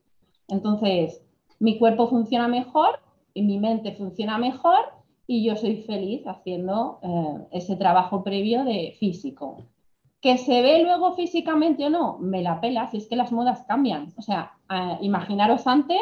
Entonces, 0.51 1.23
mi 1.59 1.79
cuerpo 1.79 2.07
funciona 2.07 2.47
mejor 2.47 2.99
y 3.33 3.41
mi 3.41 3.57
mente 3.57 3.93
funciona 3.93 4.37
mejor 4.37 4.79
y 5.25 5.45
yo 5.45 5.55
soy 5.55 5.77
feliz 5.77 6.27
haciendo 6.27 6.99
eh, 7.01 7.47
ese 7.51 7.77
trabajo 7.77 8.21
previo 8.21 8.65
de 8.65 8.93
físico. 8.99 9.63
¿Que 10.19 10.37
se 10.37 10.61
ve 10.61 10.83
luego 10.83 11.13
físicamente 11.15 11.85
o 11.85 11.89
no? 11.89 12.17
Me 12.19 12.41
la 12.41 12.59
pela, 12.59 12.91
si 12.91 12.97
es 12.97 13.07
que 13.07 13.15
las 13.15 13.31
modas 13.31 13.63
cambian. 13.65 14.13
O 14.17 14.21
sea, 14.21 14.51
eh, 14.69 14.97
imaginaros 15.01 15.65
antes, 15.67 16.01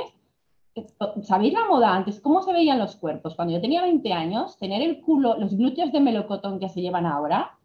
eh, 0.73 0.87
¿sabéis 1.21 1.53
la 1.53 1.67
moda 1.67 1.95
antes? 1.95 2.19
¿Cómo 2.19 2.41
se 2.41 2.51
veían 2.51 2.79
los 2.79 2.95
cuerpos? 2.95 3.35
Cuando 3.35 3.53
yo 3.53 3.61
tenía 3.61 3.83
20 3.83 4.11
años, 4.11 4.57
tener 4.57 4.81
el 4.81 4.99
culo, 4.99 5.37
los 5.37 5.55
glúteos 5.55 5.91
de 5.91 5.99
melocotón 5.99 6.59
que 6.59 6.69
se 6.69 6.81
llevan 6.81 7.05
ahora, 7.05 7.55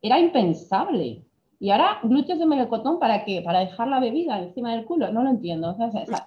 era 0.00 0.18
impensable. 0.18 1.22
Y 1.62 1.70
ahora, 1.70 2.00
glúteos 2.02 2.38
de 2.38 2.46
melocotón, 2.46 2.98
¿para 2.98 3.26
qué? 3.26 3.42
¿Para 3.42 3.60
dejar 3.60 3.86
la 3.86 4.00
bebida 4.00 4.38
encima 4.38 4.72
del 4.72 4.86
culo? 4.86 5.12
No 5.12 5.22
lo 5.22 5.28
entiendo. 5.28 5.76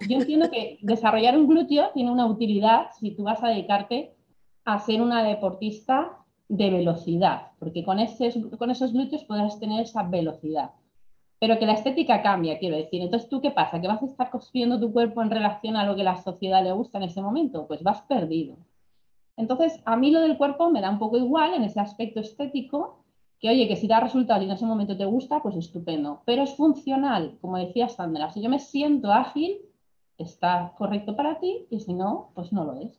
yo 0.08 0.16
entiendo 0.18 0.48
que 0.48 0.78
desarrollar 0.82 1.36
un 1.36 1.48
glúteo 1.48 1.90
tiene 1.92 2.12
una 2.12 2.26
utilidad 2.26 2.86
si 2.92 3.10
tú 3.16 3.24
vas 3.24 3.42
a 3.42 3.48
dedicarte 3.48 4.14
a 4.64 4.78
ser 4.78 5.02
una 5.02 5.24
deportista 5.24 6.18
de 6.48 6.70
velocidad, 6.70 7.48
porque 7.58 7.84
con, 7.84 7.98
con 8.58 8.70
esos 8.70 8.92
glúteos 8.92 9.24
podrás 9.24 9.58
tener 9.58 9.82
esa 9.82 10.04
velocidad. 10.04 10.70
Pero 11.40 11.58
que 11.58 11.66
la 11.66 11.72
estética 11.72 12.22
cambia, 12.22 12.60
quiero 12.60 12.76
decir. 12.76 13.02
Entonces, 13.02 13.28
¿tú 13.28 13.40
qué 13.40 13.50
pasa? 13.50 13.80
¿Que 13.80 13.88
vas 13.88 14.02
a 14.02 14.06
estar 14.06 14.30
construyendo 14.30 14.78
tu 14.78 14.92
cuerpo 14.92 15.20
en 15.20 15.30
relación 15.30 15.74
a 15.76 15.84
lo 15.84 15.96
que 15.96 16.04
la 16.04 16.16
sociedad 16.22 16.62
le 16.62 16.70
gusta 16.70 16.98
en 16.98 17.04
ese 17.04 17.20
momento? 17.20 17.66
Pues 17.66 17.82
vas 17.82 18.02
perdido. 18.02 18.56
Entonces, 19.36 19.82
a 19.84 19.96
mí 19.96 20.12
lo 20.12 20.20
del 20.20 20.36
cuerpo 20.38 20.70
me 20.70 20.80
da 20.80 20.90
un 20.90 21.00
poco 21.00 21.18
igual 21.18 21.54
en 21.54 21.64
ese 21.64 21.80
aspecto 21.80 22.20
estético, 22.20 23.03
que 23.44 23.50
oye, 23.50 23.68
que 23.68 23.76
si 23.76 23.86
da 23.86 24.00
resultado 24.00 24.40
y 24.40 24.46
en 24.46 24.52
ese 24.52 24.64
momento 24.64 24.96
te 24.96 25.04
gusta, 25.04 25.42
pues 25.42 25.54
estupendo. 25.56 26.22
Pero 26.24 26.44
es 26.44 26.56
funcional, 26.56 27.36
como 27.42 27.58
decía 27.58 27.90
Sandra. 27.90 28.30
Si 28.30 28.40
yo 28.40 28.48
me 28.48 28.58
siento 28.58 29.12
ágil, 29.12 29.58
está 30.16 30.72
correcto 30.78 31.14
para 31.14 31.38
ti 31.40 31.66
y 31.68 31.80
si 31.80 31.92
no, 31.92 32.30
pues 32.34 32.54
no 32.54 32.64
lo 32.64 32.80
es 32.80 32.98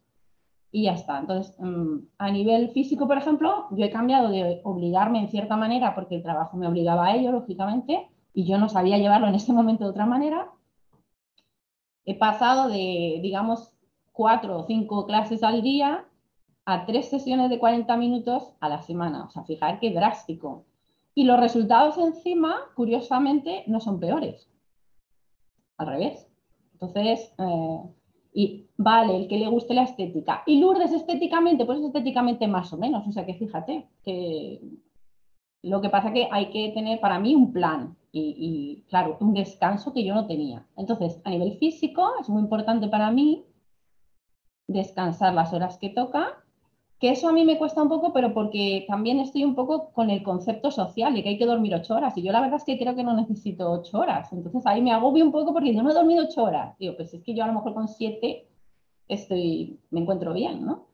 y 0.71 0.83
ya 0.83 0.93
está. 0.93 1.17
Entonces, 1.17 1.55
mm, 1.57 1.95
a 2.19 2.29
nivel 2.29 2.69
físico, 2.69 3.07
por 3.07 3.17
ejemplo, 3.17 3.65
yo 3.71 3.85
he 3.85 3.89
cambiado 3.89 4.29
de 4.29 4.61
obligarme 4.63 5.17
en 5.17 5.29
cierta 5.29 5.57
manera, 5.57 5.95
porque 5.95 6.13
el 6.13 6.21
trabajo 6.21 6.57
me 6.57 6.67
obligaba 6.67 7.07
a 7.07 7.15
ello, 7.15 7.31
lógicamente, 7.31 8.07
y 8.35 8.45
yo 8.45 8.59
no 8.59 8.69
sabía 8.69 8.99
llevarlo 8.99 9.27
en 9.27 9.33
ese 9.33 9.51
momento 9.51 9.85
de 9.85 9.89
otra 9.89 10.05
manera. 10.05 10.51
He 12.05 12.13
pasado 12.13 12.69
de, 12.69 13.17
digamos, 13.23 13.73
cuatro 14.11 14.59
o 14.59 14.67
cinco 14.67 15.07
clases 15.07 15.41
al 15.41 15.63
día 15.63 16.05
a 16.65 16.85
tres 16.85 17.09
sesiones 17.09 17.49
de 17.49 17.59
40 17.59 17.95
minutos 17.97 18.53
a 18.59 18.69
la 18.69 18.81
semana. 18.81 19.25
O 19.25 19.29
sea, 19.29 19.43
fijar 19.43 19.79
qué 19.79 19.91
drástico. 19.91 20.65
Y 21.13 21.23
los 21.23 21.39
resultados 21.39 21.97
encima, 21.97 22.55
curiosamente, 22.75 23.63
no 23.67 23.79
son 23.79 23.99
peores. 23.99 24.49
Al 25.77 25.87
revés. 25.87 26.27
Entonces, 26.73 27.33
eh, 27.37 27.79
y 28.33 28.67
vale, 28.75 29.15
el 29.15 29.27
que 29.29 29.37
le 29.37 29.47
guste 29.47 29.73
la 29.73 29.83
estética. 29.83 30.43
Y 30.45 30.59
Lourdes 30.59 30.91
estéticamente, 30.91 31.65
pues 31.65 31.79
estéticamente 31.81 32.47
más 32.47 32.73
o 32.73 32.77
menos. 32.77 33.07
O 33.07 33.11
sea 33.13 33.25
que 33.25 33.35
fíjate, 33.35 33.87
que 34.03 34.59
lo 35.63 35.81
que 35.81 35.89
pasa 35.89 36.11
que 36.11 36.27
hay 36.29 36.49
que 36.49 36.71
tener 36.73 36.99
para 36.99 37.17
mí 37.17 37.33
un 37.33 37.53
plan 37.53 37.95
y, 38.11 38.85
claro, 38.87 39.17
un 39.19 39.33
descanso 39.33 39.93
que 39.93 40.05
yo 40.05 40.13
no 40.13 40.27
tenía. 40.27 40.65
Entonces, 40.77 41.21
a 41.25 41.29
nivel 41.29 41.57
físico 41.57 42.13
es 42.19 42.29
muy 42.29 42.41
importante 42.41 42.87
para 42.87 43.11
mí 43.11 43.45
descansar 44.67 45.33
las 45.33 45.51
horas 45.51 45.77
que 45.77 45.89
toca 45.89 46.44
que 46.99 47.11
eso 47.11 47.27
a 47.27 47.33
mí 47.33 47.43
me 47.43 47.57
cuesta 47.57 47.81
un 47.81 47.89
poco, 47.89 48.13
pero 48.13 48.33
porque 48.33 48.85
también 48.87 49.19
estoy 49.19 49.43
un 49.43 49.55
poco 49.55 49.91
con 49.91 50.09
el 50.09 50.23
concepto 50.23 50.71
social 50.71 51.13
de 51.13 51.23
que 51.23 51.29
hay 51.29 51.37
que 51.37 51.45
dormir 51.45 51.75
ocho 51.75 51.95
horas. 51.95 52.17
Y 52.17 52.23
yo 52.23 52.31
la 52.31 52.41
verdad 52.41 52.57
es 52.57 52.63
que 52.63 52.77
creo 52.77 52.95
que 52.95 53.03
no 53.03 53.13
necesito 53.13 53.69
ocho 53.69 53.99
horas. 53.99 54.31
Entonces 54.31 54.65
ahí 54.65 54.81
me 54.81 54.93
agobio 54.93 55.25
un 55.25 55.31
poco 55.31 55.53
porque 55.53 55.73
yo 55.73 55.83
no 55.83 55.91
he 55.91 55.93
dormido 55.93 56.23
ocho 56.23 56.43
horas. 56.43 56.77
Digo, 56.79 56.95
pues 56.95 57.13
es 57.13 57.21
que 57.21 57.33
yo 57.35 57.43
a 57.43 57.47
lo 57.47 57.53
mejor 57.53 57.73
con 57.73 57.87
siete 57.89 58.47
estoy, 59.07 59.79
me 59.91 60.01
encuentro 60.01 60.33
bien, 60.33 60.65
¿no? 60.65 60.87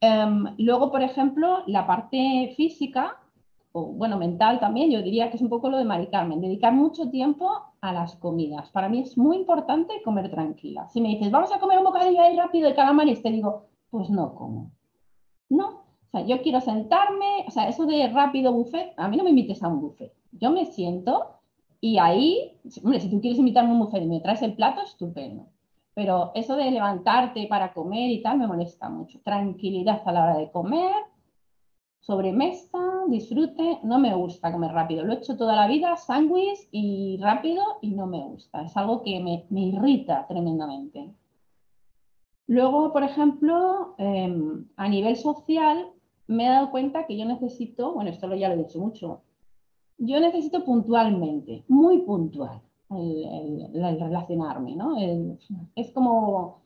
Em, 0.00 0.54
luego, 0.58 0.90
por 0.90 1.02
ejemplo, 1.02 1.62
la 1.66 1.86
parte 1.86 2.54
física, 2.56 3.18
o 3.72 3.84
bueno, 3.92 4.16
mental 4.16 4.58
también, 4.58 4.90
yo 4.90 5.02
diría 5.02 5.30
que 5.30 5.36
es 5.36 5.42
un 5.42 5.50
poco 5.50 5.68
lo 5.68 5.76
de 5.76 5.84
Mari 5.84 6.06
Carmen, 6.06 6.40
dedicar 6.40 6.72
mucho 6.72 7.10
tiempo 7.10 7.50
a 7.82 7.92
las 7.92 8.16
comidas. 8.16 8.70
Para 8.70 8.88
mí 8.88 9.00
es 9.00 9.18
muy 9.18 9.36
importante 9.36 10.00
comer 10.02 10.30
tranquila. 10.30 10.88
Si 10.88 11.00
me 11.02 11.10
dices, 11.10 11.30
vamos 11.30 11.52
a 11.52 11.60
comer 11.60 11.78
un 11.78 11.84
bocadillo 11.84 12.22
ahí 12.22 12.36
rápido 12.36 12.68
de 12.68 12.74
calamares, 12.74 13.22
te 13.22 13.30
digo, 13.30 13.66
pues 13.90 14.08
no 14.08 14.34
como 14.34 14.70
no, 15.50 15.68
o 15.68 16.10
sea, 16.10 16.22
yo 16.26 16.42
quiero 16.42 16.60
sentarme, 16.60 17.44
o 17.46 17.50
sea, 17.50 17.68
eso 17.68 17.86
de 17.86 18.08
rápido 18.08 18.52
buffet, 18.52 18.94
a 18.96 19.08
mí 19.08 19.16
no 19.16 19.24
me 19.24 19.30
invites 19.30 19.62
a 19.62 19.68
un 19.68 19.80
buffet. 19.80 20.12
Yo 20.32 20.50
me 20.50 20.66
siento 20.66 21.40
y 21.80 21.98
ahí, 21.98 22.58
hombre, 22.82 23.00
si 23.00 23.10
tú 23.10 23.20
quieres 23.20 23.38
invitarme 23.38 23.70
a 23.70 23.72
un 23.74 23.80
buffet 23.80 24.02
y 24.02 24.06
me 24.06 24.20
traes 24.20 24.42
el 24.42 24.54
plato, 24.54 24.80
estupendo. 24.82 25.46
Pero 25.94 26.32
eso 26.34 26.56
de 26.56 26.70
levantarte 26.70 27.46
para 27.46 27.72
comer 27.72 28.10
y 28.10 28.22
tal 28.22 28.38
me 28.38 28.46
molesta 28.46 28.88
mucho. 28.88 29.20
Tranquilidad 29.22 30.02
a 30.04 30.12
la 30.12 30.22
hora 30.24 30.36
de 30.36 30.50
comer, 30.50 30.94
sobremesa, 32.00 32.78
disfrute. 33.08 33.78
No 33.84 33.98
me 33.98 34.14
gusta 34.14 34.52
comer 34.52 34.72
rápido. 34.72 35.04
Lo 35.04 35.12
he 35.12 35.16
hecho 35.16 35.36
toda 35.36 35.54
la 35.56 35.68
vida, 35.68 35.96
sándwich 35.96 36.68
y 36.70 37.18
rápido 37.20 37.62
y 37.82 37.92
no 37.92 38.06
me 38.06 38.20
gusta. 38.20 38.62
Es 38.62 38.76
algo 38.76 39.02
que 39.02 39.20
me, 39.20 39.46
me 39.50 39.62
irrita 39.66 40.26
tremendamente. 40.26 41.14
Luego, 42.50 42.92
por 42.92 43.04
ejemplo, 43.04 43.94
em, 43.96 44.66
a 44.74 44.88
nivel 44.88 45.14
social, 45.14 45.92
me 46.26 46.46
he 46.46 46.48
dado 46.48 46.72
cuenta 46.72 47.06
que 47.06 47.16
yo 47.16 47.24
necesito, 47.24 47.92
bueno, 47.92 48.10
esto 48.10 48.34
ya 48.34 48.48
lo 48.48 48.54
he 48.56 48.64
dicho 48.64 48.80
mucho, 48.80 49.22
yo 49.98 50.18
necesito 50.18 50.64
puntualmente, 50.64 51.62
muy 51.68 51.98
puntual, 51.98 52.60
el, 52.90 54.00
relacionarme, 54.00 54.74
¿no? 54.74 54.96
es 55.76 55.92
como, 55.92 56.62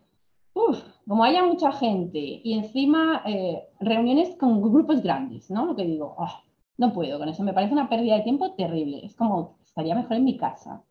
como 1.07 1.22
haya 1.22 1.45
mucha 1.45 1.70
gente 1.72 2.41
y 2.43 2.55
encima 2.55 3.22
eh, 3.26 3.68
reuniones 3.78 4.37
con 4.37 4.62
grupos 4.62 5.03
grandes, 5.03 5.51
¿no? 5.51 5.66
Lo 5.66 5.76
que 5.76 5.85
digo, 5.85 6.16
ah, 6.18 6.43
no 6.78 6.95
puedo 6.95 7.18
con 7.18 7.28
eso, 7.28 7.43
me 7.43 7.53
parece 7.53 7.74
una 7.74 7.91
pérdida 7.91 8.16
de 8.16 8.22
tiempo 8.22 8.53
terrible, 8.53 9.05
es 9.05 9.14
como, 9.14 9.59
estaría 9.62 9.95
mejor 9.95 10.16
en 10.16 10.24
mi 10.24 10.39
casa. 10.39 10.82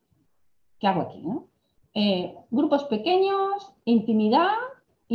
¿Qué 0.77 0.85
hago 0.85 1.01
aquí, 1.01 1.23
no? 1.23 1.47
Eh, 1.95 2.35
grupos 2.51 2.83
pequeños, 2.83 3.73
intimidad 3.85 4.51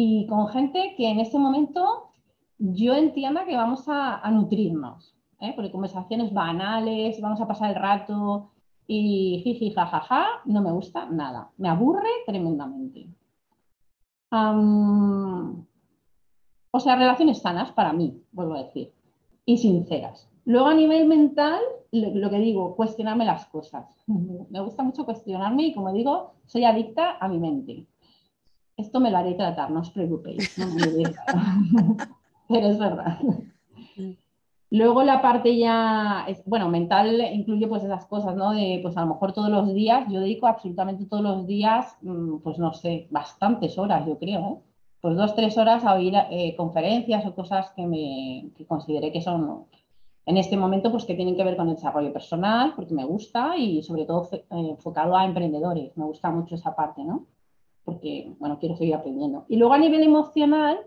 y 0.00 0.28
con 0.28 0.46
gente 0.46 0.94
que 0.96 1.08
en 1.08 1.18
este 1.18 1.40
momento 1.40 2.12
yo 2.56 2.94
entienda 2.94 3.44
que 3.44 3.56
vamos 3.56 3.88
a, 3.88 4.30
nutrirnos, 4.30 5.16
¿eh? 5.40 5.52
porque 5.56 5.72
conversaciones 5.72 6.32
banales, 6.32 7.20
vamos 7.20 7.40
a 7.40 7.48
pasar 7.48 7.70
el 7.70 7.82
rato 7.82 8.52
y 8.86 9.40
jiji, 9.42 9.72
jajaja, 9.72 10.24
no 10.44 10.62
me 10.62 10.70
gusta 10.70 11.06
nada, 11.06 11.50
me 11.56 11.68
aburre 11.68 12.08
tremendamente. 12.26 13.08
o 14.30 15.64
sea, 16.78 16.94
relaciones 16.94 17.42
sanas 17.42 17.72
para 17.72 17.92
mí, 17.92 18.22
vuelvo 18.30 18.54
a 18.54 18.62
decir, 18.62 18.92
y 19.46 19.58
sinceras. 19.58 20.30
Luego 20.44 20.68
a 20.68 20.74
nivel 20.74 21.08
mental, 21.08 21.60
lo, 21.90 22.30
que 22.30 22.38
digo, 22.38 22.76
cuestionarme 22.76 23.24
las 23.24 23.46
cosas. 23.46 23.84
Me 24.06 24.60
gusta 24.60 24.84
mucho 24.84 25.04
cuestionarme 25.04 25.64
y 25.64 25.74
como 25.74 25.92
digo, 25.92 26.34
soy 26.46 26.62
adicta 26.62 27.16
a 27.18 27.26
mi 27.26 27.40
mente 27.40 27.88
esto 28.78 29.00
me 29.00 29.10
lo 29.10 29.18
haré 29.18 29.34
tratar, 29.34 29.70
no 29.70 29.80
os 29.80 29.90
preocupéis, 29.90 30.56
pero 32.48 32.66
es 32.68 32.78
verdad. 32.78 33.18
Luego 34.70 35.02
la 35.02 35.20
parte 35.20 35.56
ya, 35.56 36.26
bueno, 36.44 36.68
mental 36.68 37.20
incluye 37.32 37.66
pues 37.66 37.82
esas 37.82 38.06
cosas, 38.06 38.36
¿no? 38.36 38.52
De, 38.52 38.78
pues 38.82 38.96
a 38.96 39.00
lo 39.00 39.08
mejor 39.08 39.32
todos 39.32 39.50
los 39.50 39.72
días, 39.74 40.06
yo 40.10 40.20
dedico 40.20 40.46
absolutamente 40.46 41.06
todos 41.06 41.22
los 41.22 41.46
días, 41.46 41.96
mm, 42.02 42.38
pues 42.38 42.58
no 42.58 42.72
sé, 42.72 43.08
bastantes 43.10 43.78
horas, 43.78 44.06
yo 44.06 44.18
creo, 44.18 44.40
¿eh? 44.40 44.58
Pues 45.00 45.16
dos, 45.16 45.34
tres 45.34 45.56
horas 45.56 45.84
a 45.84 45.94
oír 45.94 46.14
eh, 46.30 46.56
conferencias 46.56 47.24
o 47.24 47.34
cosas 47.34 47.70
que 47.70 47.86
me 47.86 48.50
que 48.56 48.66
consideré 48.66 49.12
que 49.12 49.20
son, 49.20 49.66
en 50.26 50.36
este 50.36 50.56
momento, 50.56 50.90
pues 50.90 51.04
que 51.04 51.14
tienen 51.14 51.36
que 51.36 51.44
ver 51.44 51.56
con 51.56 51.68
el 51.68 51.76
desarrollo 51.76 52.12
personal, 52.12 52.74
porque 52.74 52.94
me 52.94 53.04
gusta 53.04 53.56
y 53.56 53.82
sobre 53.82 54.04
todo 54.06 54.28
eh, 54.32 54.44
enfocado 54.50 55.16
a 55.16 55.24
emprendedores, 55.24 55.96
me 55.96 56.04
gusta 56.04 56.30
mucho 56.30 56.56
esa 56.56 56.74
parte, 56.74 57.04
¿no? 57.04 57.26
Porque, 57.88 58.34
bueno, 58.38 58.58
quiero 58.58 58.76
seguir 58.76 58.94
aprendiendo. 58.94 59.46
Y 59.48 59.56
luego 59.56 59.72
a 59.72 59.78
nivel 59.78 60.02
emocional, 60.02 60.78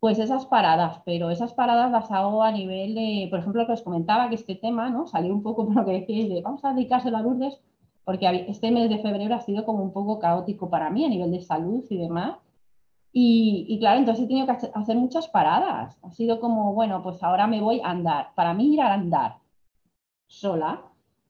pues 0.00 0.18
esas 0.18 0.44
paradas, 0.44 1.00
pero 1.04 1.30
esas 1.30 1.52
paradas 1.52 1.92
las 1.92 2.10
hago 2.10 2.42
a 2.42 2.50
nivel 2.50 2.96
de, 2.96 3.28
por 3.30 3.38
ejemplo, 3.38 3.62
lo 3.62 3.68
que 3.68 3.74
os 3.74 3.82
comentaba, 3.82 4.28
que 4.28 4.34
este 4.34 4.56
tema, 4.56 4.90
¿no? 4.90 5.06
Salió 5.06 5.32
un 5.32 5.44
poco 5.44 5.64
por 5.66 5.76
lo 5.76 5.84
que 5.84 5.92
decíais 5.92 6.28
de 6.28 6.42
vamos 6.42 6.64
a 6.64 6.74
dedicárselo 6.74 7.16
a 7.16 7.22
Lourdes, 7.22 7.60
porque 8.04 8.26
este 8.48 8.72
mes 8.72 8.90
de 8.90 8.98
febrero 8.98 9.36
ha 9.36 9.40
sido 9.40 9.64
como 9.64 9.84
un 9.84 9.92
poco 9.92 10.18
caótico 10.18 10.68
para 10.68 10.90
mí 10.90 11.04
a 11.04 11.08
nivel 11.08 11.30
de 11.30 11.40
salud 11.40 11.84
y 11.88 11.96
demás. 11.96 12.38
Y, 13.12 13.66
y, 13.68 13.78
claro, 13.78 14.00
entonces 14.00 14.24
he 14.24 14.26
tenido 14.26 14.48
que 14.48 14.68
hacer 14.74 14.96
muchas 14.96 15.28
paradas. 15.28 15.96
Ha 16.02 16.10
sido 16.10 16.40
como, 16.40 16.74
bueno, 16.74 17.04
pues 17.04 17.22
ahora 17.22 17.46
me 17.46 17.60
voy 17.60 17.80
a 17.84 17.90
andar. 17.90 18.30
Para 18.34 18.52
mí 18.52 18.74
ir 18.74 18.80
a 18.80 18.92
andar 18.92 19.36
sola 20.26 20.82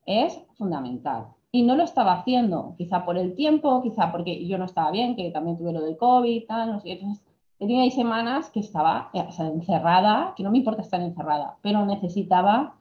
es 0.06 0.40
fundamental 0.54 1.34
y 1.54 1.62
no 1.62 1.76
lo 1.76 1.84
estaba 1.84 2.14
haciendo, 2.14 2.74
quizá 2.76 3.04
por 3.04 3.16
el 3.16 3.36
tiempo, 3.36 3.80
quizá 3.80 4.10
porque 4.10 4.44
yo 4.44 4.58
no 4.58 4.64
estaba 4.64 4.90
bien, 4.90 5.14
que 5.14 5.30
también 5.30 5.56
tuve 5.56 5.72
lo 5.72 5.82
del 5.82 5.96
COVID, 5.96 6.46
tal, 6.48 6.80
Entonces, 6.84 7.22
tenía 7.60 7.82
ahí 7.82 7.92
semanas 7.92 8.50
que 8.50 8.58
estaba 8.58 9.10
eh, 9.12 9.24
encerrada, 9.38 10.34
que 10.36 10.42
no 10.42 10.50
me 10.50 10.58
importa 10.58 10.82
estar 10.82 11.00
encerrada, 11.00 11.56
pero 11.62 11.86
necesitaba 11.86 12.74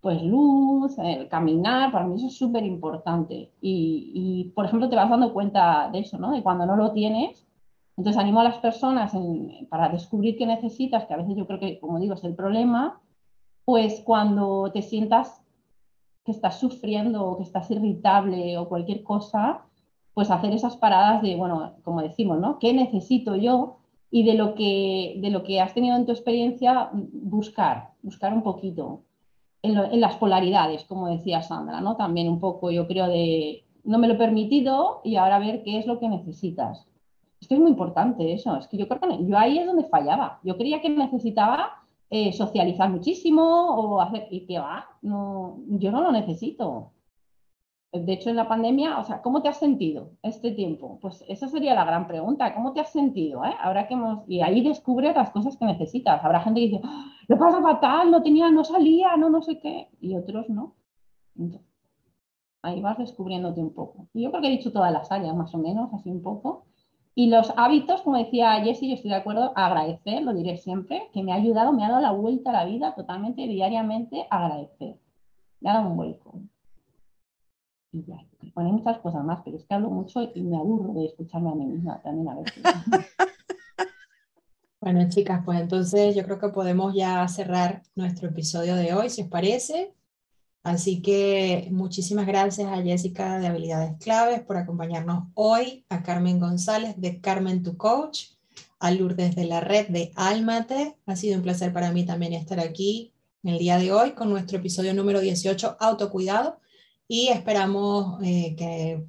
pues 0.00 0.22
luz, 0.22 0.96
el 0.98 1.26
caminar, 1.28 1.90
para 1.90 2.06
mí 2.06 2.14
eso 2.14 2.28
es 2.28 2.38
súper 2.38 2.62
importante. 2.62 3.50
Y, 3.60 4.12
y, 4.14 4.52
por 4.54 4.66
ejemplo, 4.66 4.88
te 4.88 4.94
vas 4.94 5.10
dando 5.10 5.32
cuenta 5.32 5.90
de 5.90 5.98
eso, 5.98 6.18
¿no? 6.18 6.30
De 6.30 6.42
cuando 6.44 6.66
no 6.66 6.76
lo 6.76 6.92
tienes. 6.92 7.48
Entonces 7.96 8.22
animo 8.22 8.38
a 8.38 8.44
las 8.44 8.58
personas 8.58 9.12
para 9.68 9.88
descubrir 9.88 10.36
qué 10.38 10.46
necesitas, 10.46 11.04
que 11.06 11.14
a 11.14 11.16
veces 11.16 11.34
yo 11.34 11.48
creo 11.48 11.58
que, 11.58 11.80
como 11.80 11.98
digo, 11.98 12.14
es 12.14 12.22
el 12.22 12.36
problema, 12.36 13.00
pues 13.64 14.02
cuando 14.04 14.70
te 14.72 14.82
sientas 14.82 15.42
que 16.28 16.32
estás 16.32 16.60
sufriendo 16.60 17.24
o 17.24 17.38
que 17.38 17.44
estás 17.44 17.70
irritable 17.70 18.58
o 18.58 18.68
cualquier 18.68 19.02
cosa, 19.02 19.62
pues 20.12 20.30
hacer 20.30 20.52
esas 20.52 20.76
paradas 20.76 21.22
de, 21.22 21.36
bueno, 21.36 21.72
como 21.82 22.02
decimos, 22.02 22.38
¿no? 22.38 22.58
¿Qué 22.58 22.74
necesito 22.74 23.34
yo? 23.34 23.78
Y 24.10 24.24
de 24.24 24.34
lo 24.34 24.54
que, 24.54 25.16
de 25.22 25.30
lo 25.30 25.42
que 25.42 25.58
has 25.58 25.72
tenido 25.72 25.96
en 25.96 26.04
tu 26.04 26.12
experiencia, 26.12 26.90
buscar, 26.92 27.92
buscar 28.02 28.34
un 28.34 28.42
poquito. 28.42 29.04
En, 29.62 29.78
en 29.78 30.00
las 30.02 30.16
polaridades, 30.16 30.84
como 30.84 31.08
decía 31.08 31.40
Sandra, 31.40 31.80
¿no? 31.80 31.96
También 31.96 32.28
un 32.28 32.40
poco, 32.40 32.70
yo 32.70 32.86
creo, 32.86 33.06
de 33.06 33.64
no 33.84 33.96
me 33.98 34.06
lo 34.06 34.14
he 34.14 34.18
permitido 34.18 35.00
y 35.02 35.16
ahora 35.16 35.38
ver 35.38 35.62
qué 35.62 35.78
es 35.78 35.86
lo 35.86 35.98
que 35.98 36.10
necesitas. 36.10 36.86
Es 37.40 37.48
que 37.48 37.54
es 37.54 37.60
muy 37.60 37.70
importante 37.70 38.34
eso. 38.34 38.54
Es 38.56 38.66
que 38.68 38.76
yo 38.76 38.86
creo 38.86 39.00
que 39.00 39.24
yo 39.24 39.38
ahí 39.38 39.58
es 39.58 39.66
donde 39.66 39.84
fallaba. 39.84 40.40
Yo 40.42 40.58
creía 40.58 40.82
que 40.82 40.90
necesitaba 40.90 41.77
eh, 42.10 42.32
socializar 42.32 42.90
muchísimo 42.90 43.42
o 43.74 44.00
hacer, 44.00 44.28
y 44.30 44.46
que 44.46 44.58
va, 44.58 44.86
no, 45.02 45.58
yo 45.68 45.90
no 45.90 46.02
lo 46.02 46.12
necesito. 46.12 46.92
De 47.92 48.12
hecho, 48.12 48.28
en 48.28 48.36
la 48.36 48.48
pandemia, 48.48 48.98
o 48.98 49.04
sea, 49.04 49.22
¿cómo 49.22 49.40
te 49.40 49.48
has 49.48 49.58
sentido 49.58 50.12
este 50.22 50.52
tiempo? 50.52 50.98
Pues 51.00 51.24
esa 51.26 51.48
sería 51.48 51.74
la 51.74 51.84
gran 51.84 52.06
pregunta, 52.06 52.54
¿cómo 52.54 52.72
te 52.72 52.80
has 52.80 52.92
sentido? 52.92 53.44
Eh? 53.44 53.54
Ahora 53.60 53.88
que 53.88 53.96
y 54.26 54.42
ahí 54.42 54.62
descubres 54.62 55.16
las 55.16 55.30
cosas 55.30 55.56
que 55.56 55.64
necesitas. 55.64 56.22
Habrá 56.22 56.40
gente 56.40 56.60
que 56.60 56.66
dice, 56.66 56.80
¡Ah! 56.84 57.06
lo 57.28 57.38
pasa 57.38 57.62
fatal, 57.62 58.10
no 58.10 58.22
tenía, 58.22 58.50
no 58.50 58.62
salía, 58.64 59.16
no, 59.16 59.30
no 59.30 59.42
sé 59.42 59.58
qué, 59.58 59.88
y 60.00 60.16
otros 60.16 60.48
no. 60.50 60.76
ahí 62.62 62.80
vas 62.82 62.98
descubriéndote 62.98 63.60
un 63.60 63.72
poco. 63.72 64.08
Y 64.12 64.22
yo 64.22 64.30
creo 64.30 64.42
que 64.42 64.48
he 64.48 64.56
dicho 64.56 64.72
todas 64.72 64.92
las 64.92 65.10
áreas, 65.10 65.34
más 65.34 65.54
o 65.54 65.58
menos, 65.58 65.92
así 65.94 66.10
un 66.10 66.22
poco. 66.22 66.67
Y 67.18 67.26
los 67.26 67.52
hábitos, 67.56 68.02
como 68.02 68.16
decía 68.16 68.62
Jessie, 68.62 68.90
yo 68.90 68.94
estoy 68.94 69.10
de 69.10 69.16
acuerdo, 69.16 69.52
agradecer, 69.56 70.22
lo 70.22 70.32
diré 70.32 70.56
siempre, 70.56 71.10
que 71.12 71.24
me 71.24 71.32
ha 71.32 71.34
ayudado, 71.34 71.72
me 71.72 71.84
ha 71.84 71.88
dado 71.88 72.00
la 72.00 72.12
vuelta 72.12 72.50
a 72.50 72.52
la 72.52 72.64
vida 72.64 72.94
totalmente, 72.94 73.42
diariamente, 73.48 74.28
agradecer. 74.30 75.00
Me 75.60 75.68
ha 75.68 75.72
dado 75.72 75.88
un 75.88 75.96
vuelco. 75.96 76.40
Y 77.90 78.04
ya, 78.04 78.24
ponen 78.54 78.74
muchas 78.74 78.98
cosas 78.98 79.24
más, 79.24 79.40
pero 79.44 79.56
es 79.56 79.64
que 79.64 79.74
hablo 79.74 79.90
mucho 79.90 80.30
y 80.32 80.42
me 80.42 80.58
aburro 80.58 80.92
de 80.92 81.06
escucharme 81.06 81.50
a 81.50 81.54
mí 81.56 81.66
misma 81.66 82.00
también 82.02 82.28
a 82.28 82.36
veces. 82.36 82.62
Bueno, 84.80 85.08
chicas, 85.08 85.42
pues 85.44 85.60
entonces 85.60 86.14
yo 86.14 86.22
creo 86.22 86.38
que 86.38 86.50
podemos 86.50 86.94
ya 86.94 87.26
cerrar 87.26 87.82
nuestro 87.96 88.28
episodio 88.28 88.76
de 88.76 88.94
hoy, 88.94 89.10
si 89.10 89.22
os 89.22 89.28
parece. 89.28 89.92
Así 90.68 91.00
que 91.00 91.68
muchísimas 91.70 92.26
gracias 92.26 92.70
a 92.70 92.82
Jessica 92.82 93.38
de 93.38 93.46
Habilidades 93.46 93.96
Claves 94.00 94.42
por 94.42 94.58
acompañarnos 94.58 95.24
hoy, 95.32 95.86
a 95.88 96.02
Carmen 96.02 96.38
González 96.38 96.92
de 96.98 97.22
Carmen 97.22 97.62
Tu 97.62 97.78
Coach, 97.78 98.32
a 98.78 98.90
Lourdes 98.90 99.34
de 99.34 99.46
la 99.46 99.60
red 99.60 99.88
de 99.88 100.12
Almate. 100.14 100.94
Ha 101.06 101.16
sido 101.16 101.36
un 101.38 101.42
placer 101.42 101.72
para 101.72 101.90
mí 101.90 102.04
también 102.04 102.34
estar 102.34 102.60
aquí 102.60 103.14
el 103.44 103.56
día 103.56 103.78
de 103.78 103.92
hoy 103.92 104.10
con 104.10 104.28
nuestro 104.28 104.58
episodio 104.58 104.92
número 104.92 105.20
18, 105.20 105.78
Autocuidado, 105.80 106.60
y 107.08 107.28
esperamos 107.28 108.22
eh, 108.22 108.54
que 108.54 109.06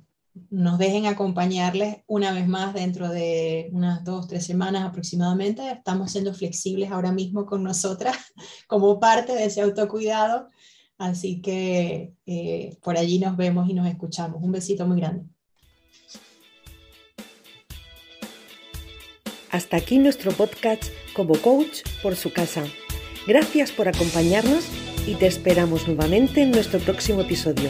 nos 0.50 0.78
dejen 0.78 1.08
acompañarles 1.08 1.98
una 2.08 2.32
vez 2.32 2.48
más 2.48 2.74
dentro 2.74 3.10
de 3.10 3.70
unas 3.74 4.06
dos, 4.06 4.30
tres 4.30 4.46
semanas 4.46 4.86
aproximadamente. 4.86 5.70
Estamos 5.70 6.10
siendo 6.10 6.34
flexibles 6.34 6.90
ahora 6.90 7.12
mismo 7.12 7.46
con 7.46 7.64
nosotras 7.64 8.16
como 8.68 8.98
parte 9.02 9.34
de 9.34 9.44
ese 9.44 9.60
autocuidado 9.60 10.48
Así 11.00 11.42
que 11.42 12.14
eh, 12.26 12.78
por 12.84 12.98
allí 12.98 13.20
nos 13.20 13.38
vemos 13.38 13.70
y 13.70 13.74
nos 13.74 13.88
escuchamos. 13.88 14.44
Un 14.44 14.52
besito 14.52 14.86
muy 14.86 15.00
grande. 15.00 15.24
Hasta 19.50 19.78
aquí 19.78 19.98
nuestro 19.98 20.32
podcast 20.32 20.84
como 21.16 21.36
coach 21.36 21.80
por 22.04 22.16
su 22.16 22.32
casa. 22.32 22.64
Gracias 23.26 23.72
por 23.72 23.88
acompañarnos 23.88 24.66
y 25.08 25.16
te 25.16 25.26
esperamos 25.26 25.88
nuevamente 25.88 26.42
en 26.42 26.52
nuestro 26.52 26.80
próximo 26.80 27.22
episodio. 27.22 27.70